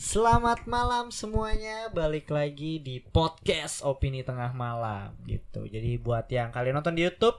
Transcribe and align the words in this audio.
Selamat 0.00 0.64
malam 0.64 1.12
semuanya, 1.12 1.92
balik 1.92 2.32
lagi 2.32 2.80
di 2.80 3.04
podcast 3.04 3.84
Opini 3.84 4.24
Tengah 4.24 4.56
Malam 4.56 5.12
gitu. 5.28 5.68
Jadi 5.68 6.00
buat 6.00 6.24
yang 6.32 6.48
kalian 6.48 6.80
nonton 6.80 6.96
di 6.96 7.04
YouTube 7.04 7.36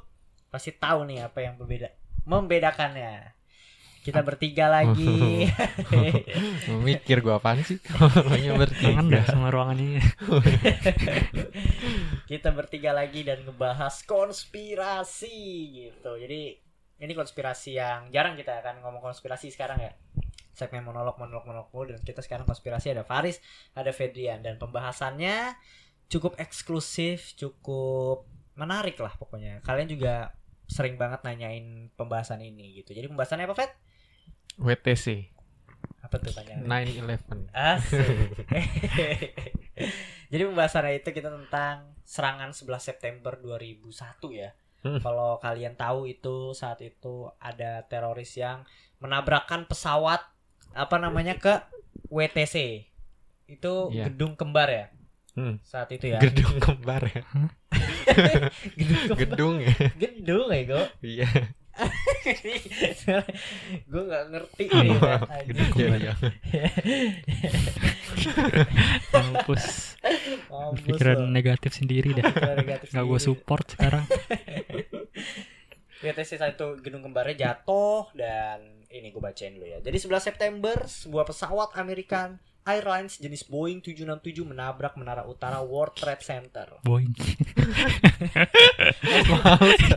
pasti 0.53 0.69
tahu 0.69 1.09
nih 1.09 1.25
apa 1.25 1.42
yang 1.42 1.58
berbeda, 1.58 1.89
membedakannya. 2.21 3.33
Kita 4.05 4.21
bertiga 4.21 4.69
lagi. 4.69 5.50
Mikir 6.85 7.25
gua 7.25 7.42
apaan 7.42 7.66
sih? 7.66 7.82
Namanya 7.97 8.54
dah 8.54 8.60
bertiga. 8.62 9.20
sama 9.25 9.50
ruangan 9.50 9.82
ini. 9.82 9.98
Kita 12.30 12.54
bertiga 12.54 12.93
lagi 12.93 13.25
dan 13.25 13.41
ngebahas 13.41 14.05
konspirasi 14.05 15.34
gitu. 15.82 16.14
Jadi 16.14 16.62
ini 17.02 17.14
konspirasi 17.18 17.82
yang 17.82 18.14
jarang 18.14 18.38
kita 18.38 18.62
akan 18.62 18.86
ngomong 18.86 19.02
konspirasi 19.02 19.50
sekarang 19.50 19.82
ya. 19.82 19.98
Segmen 20.52 20.84
monolog 20.84 21.16
monolog 21.16 21.48
monolog 21.48 21.70
mulu 21.72 21.96
dan 21.96 22.02
kita 22.04 22.20
sekarang 22.20 22.44
konspirasi 22.44 22.92
ada 22.92 23.08
Faris, 23.08 23.40
ada 23.76 23.90
Fedrian 23.96 24.44
dan 24.44 24.59
pembahasannya 24.59 25.55
cukup 26.12 26.36
eksklusif, 26.38 27.34
cukup 27.40 28.28
menarik 28.59 29.00
lah 29.00 29.16
pokoknya. 29.16 29.64
Kalian 29.64 29.88
juga 29.88 30.36
sering 30.68 31.00
banget 31.00 31.23
nanyain 31.23 31.92
pembahasan 31.95 32.44
ini 32.44 32.84
gitu. 32.84 32.92
Jadi 32.92 33.08
pembahasannya 33.08 33.48
apa, 33.48 33.56
Fed? 33.56 33.72
WTC 34.59 35.32
Apa 36.04 36.20
tuh 36.20 36.36
tanya? 36.36 36.59
911. 36.59 37.52
Asik. 37.56 38.08
Jadi 40.31 40.44
pembahasannya 40.48 41.00
itu 41.00 41.09
kita 41.16 41.31
tentang 41.31 41.95
serangan 42.04 42.52
11 42.52 42.68
September 42.80 43.40
2001 43.40 43.88
ya. 44.36 44.52
Hmm. 44.81 45.00
Kalau 45.00 45.38
kalian 45.38 45.78
tahu 45.78 46.09
itu 46.09 46.58
saat 46.58 46.81
itu 46.81 47.30
ada 47.38 47.86
teroris 47.86 48.34
yang 48.36 48.66
menabrakkan 48.98 49.70
pesawat 49.70 50.26
apa 50.73 50.95
namanya 50.98 51.35
ke 51.35 51.59
WTC. 52.07 52.88
Itu 53.48 53.91
Iya. 53.91 54.07
gedung 54.07 54.35
kembar 54.35 54.67
ya 54.67 54.88
Hmm. 55.31 55.63
saat 55.63 55.88
itu 55.91 56.11
ya. 56.11 56.20
Gedung 56.20 56.59
kembar 56.59 57.08
ya. 57.08 57.23
gedung 58.80 59.02
kembar. 59.08 59.17
Gedung 59.17 59.55
ya. 59.63 59.73
Gedung 59.95 60.47
ya, 60.52 60.61
Go. 60.67 60.81
Iya. 61.00 61.28
gue 63.88 64.03
nggak 64.03 64.23
ngerti 64.28 64.63
nih. 64.67 64.91
Anjing. 65.00 65.72
Iya, 65.80 65.95
iya. 65.97 66.11
Mampus. 69.16 69.95
Pikiran 70.83 71.31
negatif 71.31 71.72
sendiri 71.73 72.11
dah. 72.11 72.28
Pikiran 72.28 72.58
negatif 72.59 72.88
Gak 72.91 73.06
gue 73.08 73.19
support 73.23 73.66
sekarang. 73.72 74.03
WTC 76.02 76.31
saat 76.35 76.58
itu 76.58 76.67
gedung 76.81 77.06
kembarnya 77.06 77.35
jatuh 77.39 78.09
dan 78.17 78.81
ini 78.92 79.09
gue 79.09 79.23
bacain 79.23 79.56
dulu 79.56 79.67
ya. 79.67 79.80
Jadi 79.80 79.97
11 79.97 80.20
September 80.20 80.75
sebuah 80.84 81.25
pesawat 81.28 81.75
American 81.80 82.38
Airlines 82.61 83.17
jenis 83.17 83.42
Boeing 83.50 83.81
767 83.81 84.45
menabrak 84.45 84.94
menara 84.94 85.25
utara 85.25 85.66
World 85.66 85.97
Trade 85.97 86.22
Center. 86.22 86.78
Boing. 86.86 87.09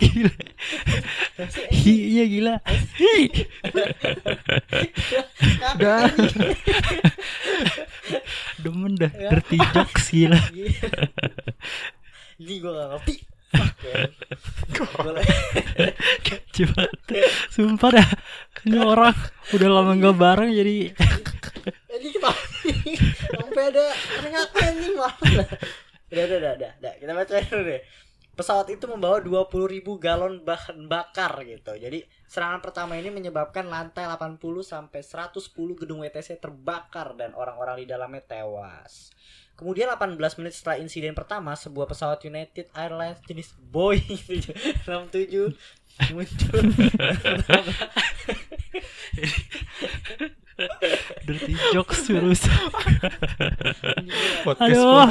gila. 0.00 0.34
Iya 1.68 2.24
gila. 2.24 2.54
Udah. 5.76 6.08
Demen 8.64 8.96
dah. 8.96 9.12
Dirty 9.12 9.60
jokes 9.76 10.08
gila. 10.08 10.40
Ini 12.40 12.54
gue 12.64 12.72
gak 12.72 12.88
ngerti. 12.96 13.14
Coba. 16.54 16.82
Sumpah 17.52 17.90
dah. 17.92 18.08
Ini 18.64 18.80
orang 18.80 19.12
udah 19.52 19.68
lama 19.68 19.92
gak 19.92 20.16
bareng 20.16 20.50
jadi 20.56 20.88
Ini 21.94 22.08
kita 22.10 22.32
sampai 23.36 23.62
ada 23.68 23.84
ternyata 23.92 24.56
anjing 24.56 24.94
malah. 24.96 25.16
Udah, 26.08 26.24
udah, 26.24 26.52
udah, 26.56 26.70
udah. 26.80 26.92
Kita 26.96 27.12
bacain 27.12 27.44
dulu 27.48 27.62
deh. 27.68 27.80
Pesawat 28.34 28.66
itu 28.72 28.84
membawa 28.90 29.22
20.000 29.22 29.84
galon 30.02 30.42
bahan 30.42 30.90
bakar 30.90 31.38
gitu. 31.46 31.76
Jadi 31.78 32.02
serangan 32.26 32.58
pertama 32.58 32.98
ini 32.98 33.12
menyebabkan 33.12 33.70
lantai 33.70 34.10
80 34.10 34.40
sampai 34.66 35.00
110 35.06 35.54
gedung 35.78 36.02
WTC 36.02 36.42
terbakar 36.42 37.14
dan 37.14 37.30
orang-orang 37.38 37.84
di 37.84 37.86
dalamnya 37.86 38.26
tewas. 38.26 39.14
Kemudian 39.54 39.86
18 39.86 40.18
menit 40.42 40.52
setelah 40.58 40.82
insiden 40.82 41.14
pertama, 41.14 41.54
sebuah 41.54 41.86
pesawat 41.86 42.18
United 42.26 42.74
Airlines 42.74 43.22
jenis 43.22 43.54
Boeing 43.70 44.02
767 44.82 45.54
muncul. 46.10 46.62
dirty 51.22 51.54
jokes 51.70 52.06
terus. 52.06 52.42
Podcast 54.42 54.74
Aduh. 54.74 55.06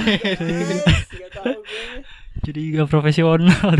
Jadi 2.43 2.75
gak 2.75 2.91
profesional 2.91 3.39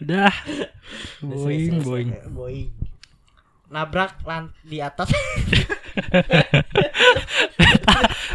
Udah. 0.00 0.32
Boing. 1.20 1.84
selesai. 1.84 2.32
Boing. 2.32 2.72
Nabrak 3.68 4.24
lan 4.24 4.56
di 4.64 4.80
atas. 4.80 5.12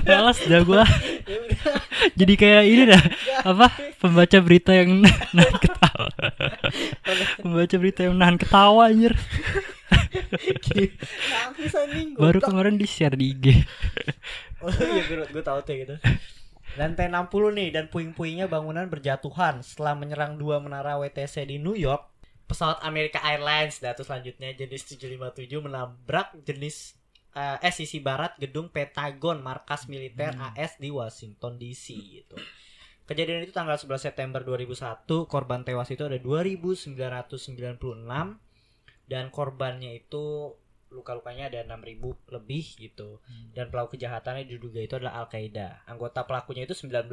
Malas 0.06 0.40
dah 0.46 0.62
udah. 0.64 0.90
Jadi 2.18 2.34
kayak 2.38 2.64
ini 2.66 2.84
dah. 2.90 3.02
Apa? 3.46 3.68
Pembaca 4.02 4.38
berita 4.42 4.72
yang 4.74 5.06
nahan 5.06 5.56
ketawa. 5.62 6.10
Pembaca 7.42 7.76
berita 7.78 8.02
yang 8.08 8.16
nahan 8.18 8.38
ketawa 8.42 8.90
anjir. 8.90 9.14
Baru 12.18 12.40
kemarin 12.42 12.76
di-share 12.80 13.16
di 13.16 13.36
IG. 13.36 13.46
Oh 14.62 14.70
iya 14.70 15.02
gue 15.10 15.26
gue 15.30 15.44
tahu 15.44 15.60
tuh 15.66 15.74
gitu. 15.74 15.96
Lantai 16.80 17.12
60 17.12 17.58
nih 17.58 17.70
dan 17.76 17.86
puing-puingnya 17.92 18.48
bangunan 18.48 18.88
berjatuhan 18.88 19.60
setelah 19.60 19.98
menyerang 19.98 20.40
dua 20.40 20.64
menara 20.64 20.96
WTC 21.02 21.50
di 21.50 21.58
New 21.60 21.76
York. 21.76 22.08
Pesawat 22.48 22.84
Amerika 22.84 23.24
Airlines 23.24 23.80
datu 23.80 24.04
selanjutnya 24.04 24.52
jenis 24.56 24.84
757 24.96 25.48
menabrak 25.64 26.36
jenis 26.44 27.00
eh, 27.36 27.58
eh 27.64 27.74
sisi 27.74 28.04
barat 28.04 28.36
gedung 28.38 28.68
Pentagon 28.72 29.40
markas 29.40 29.88
militer 29.88 30.36
AS 30.36 30.80
di 30.80 30.90
Washington 30.92 31.56
DC 31.56 31.86
gitu. 31.96 32.38
Kejadian 33.08 33.44
itu 33.44 33.52
tanggal 33.52 33.76
11 33.76 34.08
September 34.08 34.40
2001, 34.40 35.04
korban 35.28 35.68
tewas 35.68 35.92
itu 35.92 36.08
ada 36.08 36.16
2996 36.16 36.96
dan 39.12 39.28
korbannya 39.28 40.00
itu 40.00 40.56
luka-lukanya 40.92 41.48
ada 41.52 41.76
6000 41.76 42.36
lebih 42.36 42.66
gitu 42.76 43.24
dan 43.56 43.72
pelaku 43.72 43.96
kejahatannya 43.96 44.44
diduga 44.48 44.80
itu 44.84 44.96
adalah 45.00 45.24
Al-Qaeda. 45.24 45.88
Anggota 45.88 46.24
pelakunya 46.28 46.64
itu 46.68 46.76
19. 46.76 47.12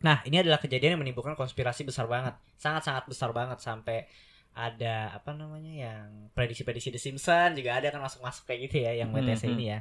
Nah, 0.00 0.24
ini 0.24 0.40
adalah 0.40 0.56
kejadian 0.56 0.96
yang 0.96 1.02
menimbulkan 1.04 1.36
konspirasi 1.36 1.84
besar 1.84 2.08
banget. 2.08 2.36
Sangat-sangat 2.56 3.04
besar 3.04 3.36
banget 3.36 3.60
sampai 3.60 4.08
ada 4.54 5.14
apa 5.14 5.30
namanya 5.32 5.70
yang 5.70 6.30
prediksi-prediksi 6.34 6.90
The 6.90 7.00
Simpsons 7.00 7.54
juga 7.56 7.78
ada 7.78 7.88
kan 7.94 8.02
masuk-masuk 8.02 8.44
kayak 8.50 8.60
gitu 8.70 8.76
ya 8.84 8.92
yang 9.04 9.14
WTC 9.14 9.46
Hmm, 9.46 9.54
ini 9.56 9.64
ya. 9.76 9.78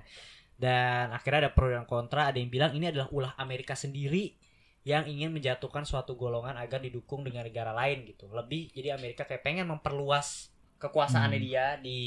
Dan 0.59 1.15
akhirnya 1.15 1.47
ada 1.47 1.51
pro 1.55 1.71
dan 1.71 1.87
kontra, 1.87 2.27
ada 2.29 2.37
yang 2.37 2.51
bilang 2.51 2.75
ini 2.75 2.91
adalah 2.91 3.07
ulah 3.09 3.33
Amerika 3.39 3.73
sendiri 3.73 4.35
yang 4.83 5.07
ingin 5.07 5.31
menjatuhkan 5.31 5.83
suatu 5.83 6.15
golongan 6.19 6.55
agar 6.59 6.79
didukung 6.83 7.23
dengan 7.23 7.47
negara 7.47 7.71
lain 7.71 8.03
gitu. 8.07 8.27
Lebih 8.31 8.71
jadi 8.75 8.95
Amerika 8.95 9.23
kayak 9.23 9.43
pengen 9.43 9.67
memperluas 9.71 10.51
kekuasaannya 10.79 11.39
Hmm. 11.39 11.47
dia 11.47 11.65
di 11.79 11.99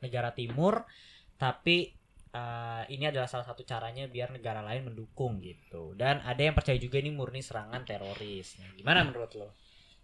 negara 0.00 0.32
timur 0.32 0.88
tapi 1.36 1.92
eh, 2.32 2.82
ini 2.92 3.04
adalah 3.08 3.28
salah 3.28 3.44
satu 3.44 3.60
caranya 3.64 4.08
biar 4.08 4.32
negara 4.32 4.64
lain 4.64 4.88
mendukung 4.88 5.36
gitu 5.40 5.92
dan 5.96 6.24
ada 6.24 6.40
yang 6.40 6.56
percaya 6.56 6.80
juga 6.80 6.96
ini 6.96 7.12
murni 7.12 7.44
serangan 7.44 7.84
teroris 7.84 8.56
Nah, 8.56 8.72
gimana 8.72 9.04
menurut 9.04 9.32
lo 9.36 9.52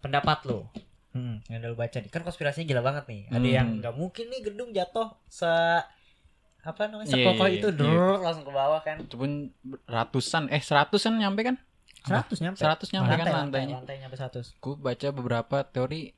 pendapat 0.01 0.45
lo 0.45 0.69
hmm, 1.13 1.37
yang 1.49 1.59
udah 1.63 1.71
lo 1.71 1.77
baca 1.77 1.97
nih 1.97 2.11
kan 2.11 2.23
konspirasinya 2.23 2.67
gila 2.67 2.83
banget 2.83 3.05
nih 3.09 3.21
ada 3.29 3.39
Hmm. 3.41 3.57
yang 3.57 3.69
nggak 3.79 3.95
mungkin 3.95 4.25
nih 4.29 4.41
gedung 4.43 4.71
jatuh 4.73 5.09
se 5.29 5.49
apa 6.63 6.87
namanya 6.87 7.11
Iya, 7.11 7.15
sekokoh 7.19 7.47
iya, 7.51 7.57
itu 7.59 7.69
iya. 7.69 7.79
drrrr, 7.79 8.19
langsung 8.23 8.47
ke 8.47 8.53
bawah 8.55 8.81
kan 8.81 8.97
Itu 9.03 9.19
pun 9.19 9.51
ratusan 9.85 10.47
eh 10.47 10.63
seratusan 10.63 11.19
nyampe 11.19 11.43
kan? 11.43 11.57
100 12.03 12.39
nyampe 12.39 12.59
100 12.59 12.95
nyampe 12.95 13.13
kan 13.13 13.27
lantai, 13.27 13.35
lantainya. 13.35 13.75
lantai 13.83 13.97
nyampe 13.99 14.15
100 14.15 14.59
Gue 14.59 14.75
baca 14.75 15.09
beberapa 15.11 15.57
teori 15.67 16.15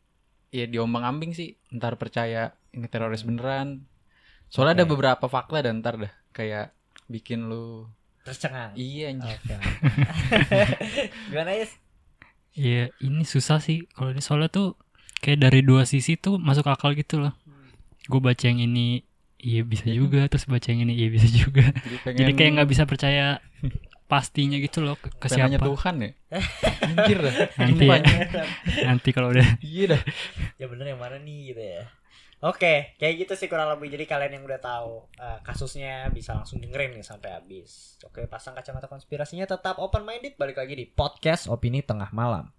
ya 0.49 0.65
diombang-ambing 0.65 1.33
sih. 1.33 1.57
Ntar 1.73 1.97
percaya 1.97 2.53
ini 2.71 2.87
teroris 2.87 3.25
beneran. 3.25 3.85
Soalnya 4.49 4.81
ada 4.81 4.87
Oke. 4.87 4.93
beberapa 4.93 5.27
fakta 5.27 5.61
dan 5.61 5.81
ntar 5.81 5.97
dah 5.99 6.13
kayak 6.31 6.73
bikin 7.09 7.49
lu 7.49 7.89
tercengang 8.23 8.73
iya 8.77 9.13
anjir. 9.13 9.37
Oke. 9.37 9.57
Gimana 11.29 11.53
Is? 11.57 11.73
Iya, 12.55 12.95
ini 13.01 13.25
susah 13.27 13.59
sih. 13.59 13.85
Kalau 13.91 14.15
ini 14.15 14.23
soalnya 14.23 14.49
tuh 14.49 14.79
kayak 15.25 15.41
dari 15.41 15.65
dua 15.65 15.89
sisi 15.89 16.21
tuh 16.21 16.37
masuk 16.37 16.69
akal 16.69 16.93
gitu 16.93 17.17
loh. 17.17 17.33
Gue 18.05 18.21
baca 18.21 18.45
yang 18.45 18.61
ini 18.61 19.01
iya 19.41 19.65
bisa 19.65 19.89
juga, 19.89 20.29
terus 20.29 20.45
baca 20.45 20.69
yang 20.69 20.85
ini 20.85 20.93
iya 21.01 21.09
bisa 21.09 21.25
juga. 21.33 21.73
Jadi, 21.73 21.97
pengen, 22.05 22.19
Jadi 22.21 22.33
kayak 22.37 22.51
nggak 22.61 22.69
bisa 22.69 22.85
percaya 22.85 23.41
pastinya 24.05 24.61
gitu 24.61 24.85
loh 24.85 25.01
ke, 25.01 25.09
ke 25.17 25.33
siapa. 25.33 25.57
Tuhan 25.57 25.95
ya. 26.05 26.11
Anjir 26.93 27.19
dah. 27.25 27.35
Nanti 27.57 27.85
ya. 27.89 28.01
Nanti 28.85 29.09
kalau 29.17 29.33
udah 29.33 29.49
Iya 29.65 29.97
dah. 29.97 30.03
ya 30.61 30.69
bener 30.69 30.93
yang 30.93 31.01
mana 31.01 31.17
nih 31.17 31.57
gitu 31.57 31.65
ya 31.65 31.89
Oke, 32.45 32.93
kayak 33.01 33.25
gitu 33.25 33.41
sih 33.41 33.49
kurang 33.49 33.73
lebih. 33.73 33.97
Jadi 33.97 34.05
kalian 34.05 34.37
yang 34.37 34.45
udah 34.45 34.61
tahu 34.61 35.09
eh, 35.17 35.41
kasusnya 35.41 36.13
bisa 36.13 36.37
langsung 36.37 36.61
dengerin 36.61 36.93
nih 36.93 37.01
sampai 37.01 37.33
habis. 37.41 37.97
Oke, 38.05 38.29
pasang 38.29 38.53
kacamata 38.53 38.85
konspirasinya 38.85 39.49
tetap 39.49 39.81
open 39.81 40.05
minded. 40.05 40.37
Balik 40.37 40.61
lagi 40.61 40.77
di 40.77 40.85
podcast 40.85 41.49
opini 41.49 41.81
tengah 41.81 42.13
malam. 42.13 42.53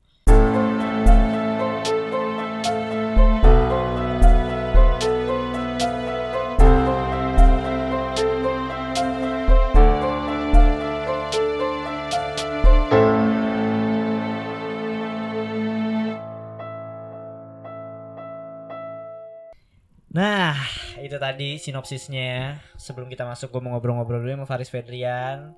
Nah, 20.16 20.56
itu 20.98 21.18
tadi 21.18 21.60
sinopsisnya. 21.60 22.56
Sebelum 22.76 23.08
kita 23.08 23.28
masuk, 23.28 23.52
gue 23.52 23.60
mau 23.60 23.76
ngobrol-ngobrol 23.76 24.24
dulu 24.24 24.32
sama 24.34 24.48
Faris 24.48 24.72
Fedrian. 24.72 25.52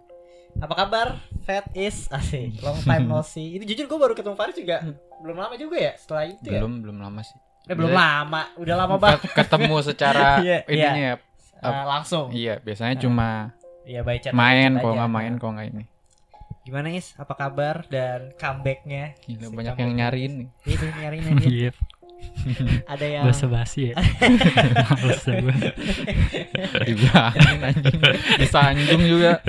Apa 0.58 0.74
kabar? 0.76 1.08
Fat 1.46 1.70
is 1.72 2.10
asik. 2.10 2.58
Long 2.60 2.82
time 2.82 3.06
no 3.06 3.22
see. 3.28 3.54
Ini 3.54 3.64
jujur 3.64 3.86
gue 3.86 4.00
baru 4.00 4.14
ketemu 4.14 4.34
Faris 4.34 4.58
juga 4.58 4.82
belum 5.18 5.34
lama 5.36 5.54
juga 5.56 5.78
ya 5.78 5.94
setelah 5.94 6.26
itu 6.26 6.42
ya. 6.44 6.58
Belum 6.58 6.82
belum 6.82 6.98
lama 6.98 7.22
sih. 7.22 7.38
Eh, 7.68 7.76
belum 7.76 7.92
Udah- 7.92 8.00
lama, 8.00 8.42
udah 8.58 8.76
lama 8.76 8.96
banget. 8.98 9.20
Ket- 9.24 9.36
Ketemu 9.38 9.76
secara 9.84 10.28
Iya, 10.42 10.58
ininya 10.66 11.04
ya. 11.04 11.16
Eh, 11.60 11.86
langsung. 11.86 12.26
Iya, 12.34 12.58
biasanya 12.58 12.96
cuma 12.98 13.54
Iya, 13.84 14.02
by 14.02 14.18
chat. 14.18 14.34
main 14.34 14.74
aja. 14.74 14.84
nggak 14.84 15.12
main 15.12 15.34
kalau 15.38 15.54
nggak 15.54 15.68
ini. 15.70 15.86
Gimana 16.64 16.92
Is? 16.92 17.14
Apa 17.16 17.34
kabar 17.34 17.86
dan 17.88 18.34
comebacknya? 18.36 19.16
Gila, 19.22 19.48
Si 19.48 19.54
banyak 19.54 19.72
comeback. 19.72 19.80
yang 19.80 19.92
nyariin 19.96 20.34
nih. 20.36 20.48
Itu 20.66 20.84
nyariin 20.90 21.24
aja. 21.30 21.48
Ada 22.94 23.06
yang 23.06 23.24
bahasa 23.28 23.46
basi 23.50 23.92
ya. 23.92 23.96
Males. 24.94 25.24
Dibilangin 26.86 27.60
anjing. 27.62 28.00
Disanjung 28.40 29.04
juga. 29.04 29.42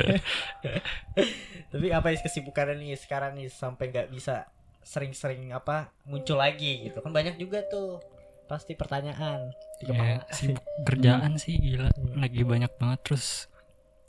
Tapi 1.68 1.86
apa 1.92 2.08
is 2.12 2.24
kesibukannya 2.24 2.80
nih 2.80 2.96
sekarang 2.96 3.36
nih 3.36 3.52
sampai 3.52 3.92
nggak 3.92 4.08
bisa 4.08 4.48
sering-sering 4.80 5.52
apa 5.52 5.92
muncul 6.08 6.40
lagi 6.40 6.88
gitu 6.88 7.04
kan 7.04 7.12
banyak 7.12 7.36
juga 7.36 7.60
tuh 7.68 8.00
pasti 8.48 8.72
pertanyaan 8.72 9.52
di 9.76 9.92
Ya, 9.92 10.24
sibuk 10.32 10.64
kerjaan 10.88 11.36
sih 11.36 11.60
gila. 11.60 11.92
Hmm. 11.92 12.24
Lagi 12.24 12.40
banyak 12.42 12.72
banget 12.80 13.00
terus 13.04 13.46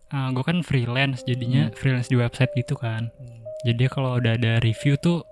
gue 0.09 0.41
kan 0.41 0.63
freelance 0.65 1.21
jadinya 1.27 1.69
freelance 1.75 2.09
di 2.09 2.15
website 2.17 2.55
gitu 2.55 2.79
kan. 2.79 3.11
Hmm. 3.19 3.43
Jadi 3.67 3.91
kalau 3.91 4.15
udah 4.17 4.39
ada 4.39 4.63
review 4.63 4.95
tuh 4.95 5.27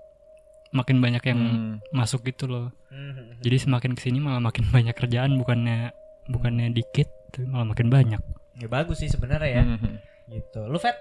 makin 0.70 0.98
banyak 0.98 1.22
yang 1.22 1.40
Hmm. 1.40 1.74
masuk 1.90 2.22
gitu 2.24 2.44
loh. 2.44 2.66
Hmm. 2.88 3.38
Jadi 3.38 3.56
semakin 3.58 3.92
ke 3.92 4.00
sini 4.02 4.18
malah 4.18 4.38
makin 4.38 4.64
banyak 4.74 4.92
kerjaan 4.92 5.34
bukannya 5.34 5.92
bukannya 6.26 6.70
dikit 6.70 7.08
tapi 7.28 7.44
malah 7.44 7.64
makin 7.66 7.88
banyak. 7.88 8.20
ya 8.56 8.66
bagus 8.66 8.98
sih 8.98 9.06
sebenarnya 9.06 9.48
ya 9.52 9.62
Mhm. 9.62 9.92
gitu 10.28 10.66
lu 10.66 10.76
vet 10.76 10.98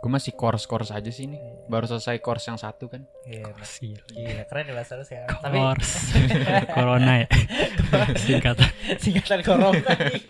Gue 0.00 0.08
masih 0.08 0.32
course-course 0.32 0.90
aja 0.90 1.08
sih 1.08 1.24
nih. 1.24 1.36
Baru 1.66 1.84
selesai 1.84 2.18
course 2.18 2.48
yang 2.48 2.56
satu 2.56 2.88
kan. 2.88 3.04
Iya, 3.22 3.52
gila. 3.52 4.42
Keren 4.42 4.64
ya 4.64 4.74
bahasa 4.74 4.92
lu 4.94 5.04
sekarang 5.04 5.28
tapi 5.38 5.54
Course. 5.54 5.92
Corona 6.76 7.12
ya? 7.18 7.26
Singkatan. 8.16 8.68
Singkatan 8.96 9.40
corona 9.42 9.76
nih. 10.00 10.22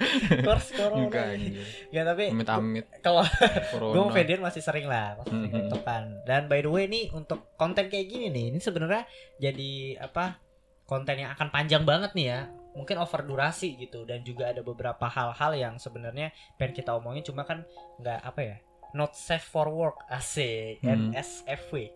Course 0.42 0.68
corona 0.72 1.06
Enggak 1.06 1.26
anjir. 1.30 1.64
ya 1.88 2.02
tapi 2.02 2.24
Amit-amit. 2.28 2.84
kalau 2.98 3.22
corona. 3.70 3.92
gue 3.92 4.00
mau 4.00 4.12
Fedian 4.12 4.40
masih 4.40 4.58
sering 4.60 4.86
lah 4.86 5.16
masih 5.16 5.30
sering 5.30 5.44
Mhm. 5.44 5.54
tiktokan 5.62 6.04
dan 6.24 6.42
by 6.44 6.60
the 6.60 6.68
way 6.68 6.84
nih 6.86 7.08
untuk 7.10 7.54
konten 7.54 7.86
kayak 7.86 8.06
gini 8.06 8.26
nih 8.28 8.50
ini 8.50 8.58
sebenarnya 8.58 9.06
jadi 9.38 9.70
apa 10.00 10.40
konten 10.82 11.14
yang 11.16 11.30
akan 11.30 11.48
panjang 11.48 11.84
banget 11.84 12.10
nih 12.12 12.26
ya. 12.28 12.40
Mungkin 12.70 12.98
over 12.98 13.22
durasi 13.22 13.74
gitu 13.76 14.02
dan 14.02 14.22
juga 14.22 14.46
ada 14.46 14.60
beberapa 14.60 15.04
hal-hal 15.04 15.52
yang 15.52 15.74
sebenarnya 15.76 16.30
pengen 16.54 16.70
kita 16.72 16.90
omongin 16.92 17.22
cuma 17.22 17.42
kan 17.42 17.62
nggak 17.96 18.20
apa 18.20 18.40
ya 18.40 18.56
not 18.92 19.12
safe 19.12 19.44
for 19.44 19.66
work 19.66 20.02
asik 20.06 20.78
Hmm. 20.80 21.10
NSFW 21.10 21.90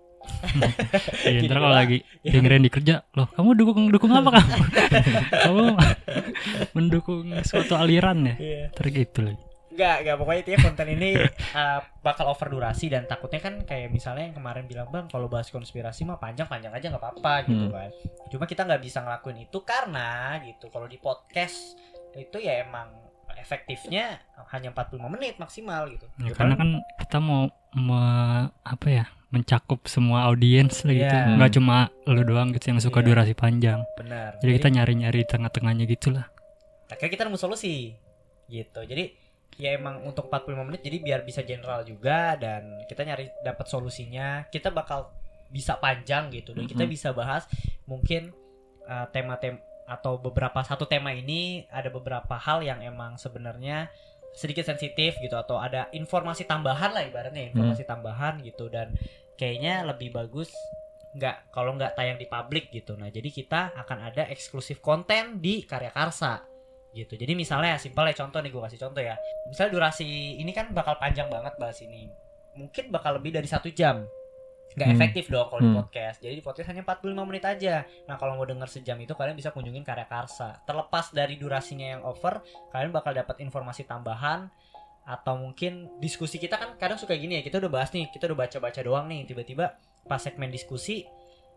Iya 1.23 1.45
ntar 1.45 1.61
kalau 1.61 1.69
lagi 1.71 2.01
dengerin 2.23 2.65
di 2.65 2.73
kerja 2.73 3.05
Loh 3.13 3.29
kamu 3.29 3.53
dukung 3.55 3.93
dukung 3.93 4.09
apa 4.11 4.33
kamu 4.35 4.57
Kamu 5.45 5.65
mendukung 6.73 7.29
suatu 7.43 7.77
aliran 7.77 8.25
ya 8.25 8.35
Iya. 8.37 8.63
Ntar 8.73 8.87
gitu 8.89 9.21
lagi 9.23 9.43
Enggak, 9.69 9.97
enggak 10.01 10.17
pokoknya 10.17 10.39
intinya 10.39 10.61
konten 10.63 10.87
ini 10.89 11.11
uh, 11.51 11.81
bakal 12.07 12.31
over 12.31 12.47
durasi 12.47 12.87
dan 12.87 13.05
takutnya 13.05 13.43
kan 13.43 13.67
kayak 13.67 13.91
misalnya 13.91 14.31
yang 14.31 14.37
kemarin 14.39 14.65
bilang 14.65 14.87
bang 14.87 15.11
kalau 15.11 15.27
bahas 15.27 15.51
konspirasi 15.51 16.07
mah 16.07 16.15
panjang-panjang 16.17 16.71
aja 16.71 16.87
nggak 16.89 17.03
apa-apa 17.03 17.43
gitu 17.45 17.67
Hmm. 17.67 17.75
kan. 17.75 17.91
Cuma 18.31 18.45
kita 18.47 18.63
nggak 18.63 18.79
bisa 18.79 19.03
ngelakuin 19.03 19.43
itu 19.43 19.59
karena 19.61 20.09
gitu 20.41 20.71
kalau 20.71 20.87
di 20.87 20.95
podcast 20.97 21.75
itu 22.15 22.39
ya 22.39 22.63
emang 22.63 22.87
efektifnya 23.45 24.19
hanya 24.49 24.73
45 24.73 24.97
menit 25.07 25.37
maksimal 25.37 25.85
gitu. 25.87 26.09
ya, 26.17 26.27
Gitu 26.27 26.35
Karena 26.35 26.55
kan 26.57 26.69
kita 26.99 27.19
mau 27.19 27.47
me- 27.71 28.49
Apa 28.61 28.89
ya 28.89 29.05
Mencakup 29.29 29.85
semua 29.85 30.25
audiens 30.25 30.81
lah 30.83 30.95
gitu 30.95 31.11
Iya. 31.11 31.37
Nggak 31.37 31.53
cuma 31.53 31.77
lu 32.07 32.23
doang 32.23 32.51
gitu 32.51 32.71
yang 32.71 32.79
suka 32.79 32.99
Iya. 32.99 33.07
durasi 33.11 33.35
panjang 33.35 33.83
benar. 33.95 34.39
Jadi 34.39 34.51
kita 34.55 34.69
nyari-nyari 34.71 35.21
tengah-tengahnya 35.25 35.85
gitu 35.87 36.11
lah 36.11 36.27
akhirnya 36.87 37.13
kita 37.13 37.25
nemu 37.25 37.37
solusi 37.37 37.91
gitu. 38.47 38.81
Jadi 38.81 39.05
ya 39.55 39.75
emang 39.75 40.03
untuk 40.03 40.27
45 40.27 40.63
menit 40.63 40.81
jadi 40.81 40.97
biar 41.01 41.21
bisa 41.23 41.43
general 41.43 41.83
juga 41.83 42.35
dan 42.35 42.83
kita 42.87 43.03
nyari 43.03 43.27
dapat 43.41 43.67
solusinya. 43.67 44.47
Kita 44.47 44.71
bakal 44.71 45.11
bisa 45.47 45.75
panjang 45.77 46.31
gitu 46.31 46.51
dan 46.51 46.65
kita 46.65 46.83
Mhm. 46.83 46.91
bisa 46.91 47.11
bahas 47.11 47.47
mungkin 47.85 48.31
uh, 48.85 49.07
tema-tema 49.09 49.59
atau 49.85 50.17
beberapa 50.17 50.65
satu 50.65 50.89
tema 50.89 51.13
ini 51.13 51.69
ada 51.69 51.93
beberapa 51.93 52.37
hal 52.41 52.65
yang 52.65 52.81
emang 52.81 53.21
sebenarnya 53.21 53.93
sedikit 54.35 54.67
sensitif 54.67 55.15
gitu 55.23 55.39
atau 55.39 55.63
ada 55.63 55.87
informasi 55.95 56.49
tambahan 56.49 56.91
lah 56.91 57.07
ibaratnya 57.07 57.53
informasi 57.55 57.87
tambahan 57.87 58.43
gitu. 58.43 58.67
Dan 58.73 58.91
kayaknya 59.39 59.87
lebih 59.87 60.11
bagus 60.11 60.51
nggak 61.15 61.55
kalau 61.55 61.79
nggak 61.79 61.95
tayang 61.95 62.19
di 62.19 62.27
publik 62.27 62.75
gitu. 62.75 62.99
Nah 62.99 63.13
jadi 63.13 63.31
kita 63.31 63.79
akan 63.79 64.11
ada 64.11 64.27
eksklusif 64.27 64.83
konten 64.83 65.39
di 65.39 65.63
karya 65.63 65.95
karsa 65.95 66.43
gitu. 66.95 67.15
Jadi 67.15 67.35
misalnya 67.39 67.79
simpel 67.79 68.11
ya 68.11 68.15
contoh 68.19 68.43
nih 68.43 68.51
gue 68.51 68.63
kasih 68.67 68.81
contoh 68.83 69.03
ya. 69.03 69.15
Misalnya 69.47 69.73
durasi 69.79 70.39
ini 70.39 70.51
kan 70.51 70.71
bakal 70.75 70.99
panjang 70.99 71.31
banget 71.31 71.55
bahas 71.59 71.79
ini. 71.83 72.11
Mungkin 72.55 72.91
bakal 72.91 73.19
lebih 73.19 73.35
dari 73.35 73.47
satu 73.51 73.71
jam 73.71 74.07
nggak 74.75 74.89
Hmm. 74.89 74.97
efektif 74.97 75.25
dong 75.29 75.47
kalau 75.47 75.61
di 75.61 75.71
Hmm. 75.71 75.79
podcast. 75.79 76.19
Jadi 76.19 76.35
di 76.35 76.43
podcast 76.43 76.69
hanya 76.69 76.83
45 76.83 77.23
menit 77.23 77.45
aja. 77.45 77.75
Nah 78.05 78.17
kalau 78.17 78.35
mau 78.35 78.43
denger 78.43 78.67
sejam 78.67 78.97
itu 78.97 79.13
kalian 79.13 79.35
bisa 79.35 79.51
kunjungin 79.51 79.83
karya 79.83 80.05
karsa. 80.05 80.59
Terlepas 80.63 81.13
dari 81.13 81.37
durasinya 81.37 81.95
yang 81.95 82.03
over 82.03 82.43
kalian 82.69 82.91
bakal 82.91 83.13
dapat 83.13 83.39
informasi 83.39 83.85
tambahan 83.85 84.51
atau 85.05 85.37
mungkin 85.37 86.01
diskusi 86.01 86.39
kita 86.39 86.57
kan 86.57 86.75
kadang 86.75 86.97
suka 86.97 87.13
gini 87.13 87.37
ya 87.37 87.43
kita 87.43 87.61
udah 87.61 87.71
bahas 87.71 87.93
nih 87.93 88.09
kita 88.09 88.25
udah 88.27 88.39
baca-baca 88.41 88.81
doang 88.81 89.07
nih. 89.07 89.23
Tiba-tiba 89.25 89.77
pas 90.03 90.19
segmen 90.19 90.49
diskusi 90.49 91.07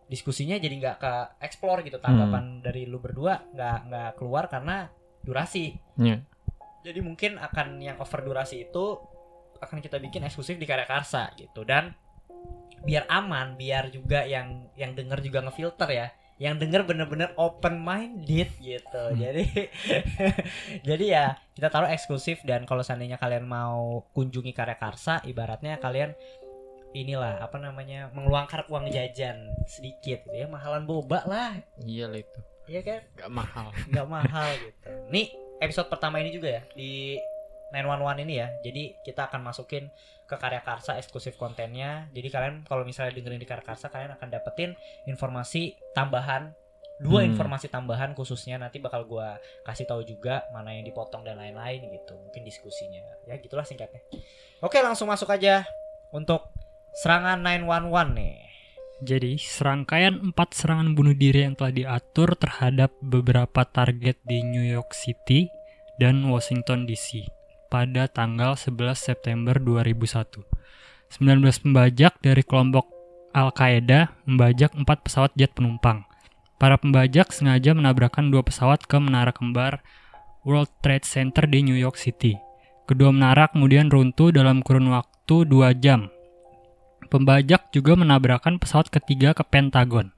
diskusinya 0.06 0.56
jadi 0.56 0.72
nggak 0.72 0.96
ke 0.96 1.12
explore 1.42 1.82
gitu 1.82 1.98
tanggapan 1.98 2.62
dari 2.62 2.84
lu 2.84 2.96
berdua 2.96 3.44
nggak 3.50 3.78
nggak 3.84 4.10
keluar 4.14 4.46
karena 4.46 4.88
durasi. 5.20 5.74
Iya. 5.96 6.22
jadi 6.78 7.02
mungkin 7.02 7.36
akan 7.36 7.82
yang 7.82 7.98
over 7.98 8.22
durasi 8.22 8.64
itu 8.64 8.96
akan 9.58 9.82
kita 9.82 9.98
bikin 9.98 10.22
eksklusif 10.22 10.56
di 10.56 10.64
karya 10.64 10.86
karsa 10.86 11.28
gitu. 11.34 11.66
Dan 11.66 11.92
biar 12.80 13.04
aman 13.08 13.54
biar 13.54 13.90
juga 13.90 14.22
yang 14.22 14.70
yang 14.74 14.92
denger 14.92 15.18
juga 15.20 15.42
ngefilter 15.42 15.90
ya 15.90 16.08
yang 16.38 16.54
denger 16.54 16.86
bener-bener 16.86 17.34
open 17.34 17.78
minded 17.78 18.46
gitu 18.58 19.02
Hmm. 19.10 19.18
jadi 19.18 19.44
jadi 20.88 21.04
ya 21.04 21.24
kita 21.52 21.68
taruh 21.68 21.88
eksklusif 21.88 22.38
dan 22.42 22.62
kalau 22.62 22.80
seandainya 22.80 23.18
kalian 23.18 23.42
mau 23.42 24.06
kunjungi 24.12 24.52
karya 24.52 24.74
karsa 24.74 25.18
ibaratnya 25.22 25.76
kalian 25.76 26.14
inilah 26.90 27.42
apa 27.42 27.58
namanya 27.58 28.08
mengeluarkan 28.10 28.64
uang 28.66 28.88
jajan 28.88 29.36
sedikit 29.66 30.24
gitu 30.24 30.34
ya 30.34 30.46
mahalan 30.46 30.86
boba 30.86 31.20
lah 31.26 31.52
Iya 31.78 32.06
lah 32.06 32.18
itu. 32.18 32.40
iya 32.64 32.80
kan 32.80 33.00
Gak 33.14 33.30
mahal. 33.30 33.66
nggak 33.86 34.08
mahal 34.08 34.48
gitu. 34.56 34.88
Nih 35.08 35.26
episode 35.58 35.88
pertama 35.88 36.16
ini 36.16 36.30
juga 36.30 36.48
ya 36.50 36.62
di 36.72 37.18
911 37.72 38.24
ini 38.24 38.34
ya. 38.40 38.48
Jadi 38.64 38.96
kita 39.04 39.28
akan 39.28 39.44
masukin 39.44 39.92
ke 40.28 40.36
karya 40.36 40.60
karsa 40.60 40.96
eksklusif 41.00 41.36
kontennya. 41.40 42.08
Jadi 42.12 42.28
kalian 42.28 42.54
kalau 42.68 42.84
misalnya 42.84 43.16
dengerin 43.16 43.40
di 43.40 43.48
karya 43.48 43.64
karsa 43.64 43.88
kalian 43.88 44.16
akan 44.16 44.28
dapetin 44.28 44.76
informasi 45.08 45.76
tambahan 45.96 46.52
dua 46.98 47.22
Hmm. 47.22 47.30
informasi 47.30 47.70
tambahan 47.70 48.10
khususnya 48.12 48.58
nanti 48.58 48.82
bakal 48.82 49.06
gua 49.06 49.38
kasih 49.62 49.86
tahu 49.86 50.02
juga 50.02 50.42
mana 50.50 50.74
yang 50.74 50.82
dipotong 50.82 51.22
dan 51.22 51.38
lain-lain 51.38 51.86
gitu 51.94 52.18
mungkin 52.18 52.42
diskusinya 52.42 52.98
ya 53.22 53.38
gitulah 53.38 53.62
singkatnya 53.62 54.02
oke 54.58 54.74
langsung 54.82 55.06
masuk 55.06 55.30
aja 55.30 55.62
untuk 56.10 56.50
serangan 56.98 57.38
911 57.38 58.18
nih 58.18 58.36
Jadi, 58.98 59.38
serangkaian 59.38 60.18
empat 60.18 60.58
serangan 60.58 60.98
bunuh 60.98 61.14
diri 61.14 61.46
yang 61.46 61.54
telah 61.54 61.70
diatur 61.70 62.34
terhadap 62.34 62.90
beberapa 62.98 63.62
target 63.62 64.18
di 64.26 64.42
New 64.42 64.66
York 64.66 64.90
City 64.90 65.46
dan 66.02 66.26
Washington 66.26 66.82
DC 66.82 67.37
pada 67.68 68.08
tanggal 68.08 68.56
11 68.56 68.96
September 68.96 69.56
2001. 69.60 70.44
19 71.08 71.64
pembajak 71.64 72.20
dari 72.20 72.42
kelompok 72.44 72.88
Al-Qaeda 73.32 74.12
membajak 74.24 74.76
empat 74.76 75.04
pesawat 75.04 75.32
jet 75.36 75.52
penumpang. 75.52 76.04
Para 76.58 76.74
pembajak 76.80 77.30
sengaja 77.30 77.70
menabrakkan 77.76 78.34
dua 78.34 78.42
pesawat 78.42 78.82
ke 78.84 78.98
menara 78.98 79.30
kembar 79.30 79.80
World 80.42 80.72
Trade 80.82 81.06
Center 81.06 81.46
di 81.46 81.62
New 81.62 81.78
York 81.78 81.94
City. 81.94 82.34
Kedua 82.88 83.12
menara 83.12 83.52
kemudian 83.52 83.92
runtuh 83.92 84.32
dalam 84.32 84.64
kurun 84.64 84.90
waktu 84.90 85.44
dua 85.44 85.76
jam. 85.76 86.08
Pembajak 87.08 87.70
juga 87.70 87.94
menabrakkan 87.94 88.56
pesawat 88.56 88.90
ketiga 88.90 89.32
ke 89.36 89.44
Pentagon. 89.46 90.12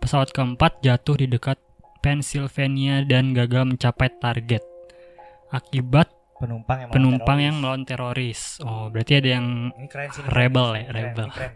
Pesawat 0.00 0.32
keempat 0.32 0.80
jatuh 0.84 1.16
di 1.20 1.28
dekat 1.28 1.56
Pennsylvania 2.04 3.00
dan 3.04 3.32
gagal 3.32 3.64
mencapai 3.64 4.12
target. 4.20 4.60
Akibat 5.48 6.10
penumpang 6.40 6.78
yang 6.82 6.90
penumpang 6.90 7.38
melawan 7.38 7.46
yang 7.46 7.56
melawan 7.62 7.82
teroris. 7.86 8.58
Oh, 8.60 8.90
berarti 8.90 9.12
ada 9.22 9.28
yang 9.40 9.46
ini 9.78 9.88
keren 9.88 10.08
sih 10.10 10.22
rebel 10.26 10.66
keren, 10.70 10.78
ya, 10.78 10.84
keren, 10.84 10.96
rebel. 10.98 11.26
ini 11.26 11.34
keren, 11.34 11.52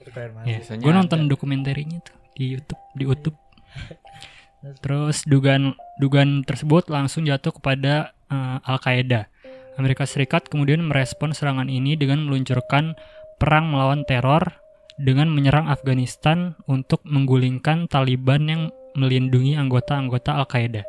itu 0.00 0.10
banget 0.16 0.44
Ya. 0.48 0.56
Biasanya 0.56 0.80
gue 0.80 0.92
nonton 0.96 1.20
ada. 1.20 1.28
dokumenterinya 1.28 1.98
tuh 2.00 2.16
di 2.32 2.44
YouTube, 2.56 2.82
di 2.96 3.02
YouTube. 3.04 3.38
Terus 4.80 5.24
dugaan 5.24 5.76
dugaan 6.00 6.44
tersebut 6.44 6.88
langsung 6.92 7.24
jatuh 7.28 7.52
kepada 7.52 8.16
eh, 8.28 8.58
Al 8.64 8.78
Qaeda. 8.80 9.28
Amerika 9.76 10.04
Serikat 10.04 10.48
kemudian 10.52 10.84
merespon 10.84 11.32
serangan 11.32 11.68
ini 11.72 11.96
dengan 11.96 12.24
meluncurkan 12.28 12.96
perang 13.40 13.72
melawan 13.72 14.04
teror 14.04 14.60
dengan 15.00 15.32
menyerang 15.32 15.72
Afghanistan 15.72 16.60
untuk 16.68 17.00
menggulingkan 17.08 17.88
Taliban 17.88 18.44
yang 18.44 18.62
melindungi 18.92 19.56
anggota-anggota 19.56 20.36
Al 20.36 20.44
Qaeda. 20.44 20.84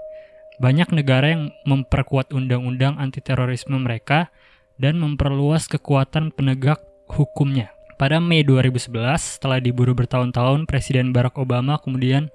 Banyak 0.62 0.94
negara 0.94 1.34
yang 1.34 1.50
memperkuat 1.66 2.38
undang-undang 2.38 2.94
anti 3.02 3.18
terorisme 3.18 3.82
mereka 3.82 4.30
dan 4.78 5.02
memperluas 5.02 5.66
kekuatan 5.66 6.30
penegak 6.30 6.78
hukumnya. 7.10 7.74
Pada 7.98 8.22
Mei 8.22 8.46
2011, 8.46 9.42
setelah 9.42 9.58
diburu 9.58 9.98
bertahun-tahun, 9.98 10.70
Presiden 10.70 11.18
Barack 11.18 11.42
Obama 11.42 11.82
kemudian 11.82 12.30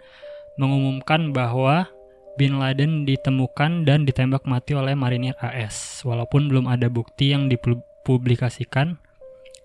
mengumumkan 0.59 1.31
bahwa 1.31 1.87
Bin 2.35 2.59
Laden 2.59 3.07
ditemukan 3.07 3.87
dan 3.87 4.03
ditembak 4.03 4.43
mati 4.43 4.75
oleh 4.75 4.99
marinir 4.99 5.39
AS, 5.39 6.03
walaupun 6.03 6.51
belum 6.51 6.67
ada 6.67 6.91
bukti 6.91 7.31
yang 7.31 7.47
dipublikasikan 7.47 8.99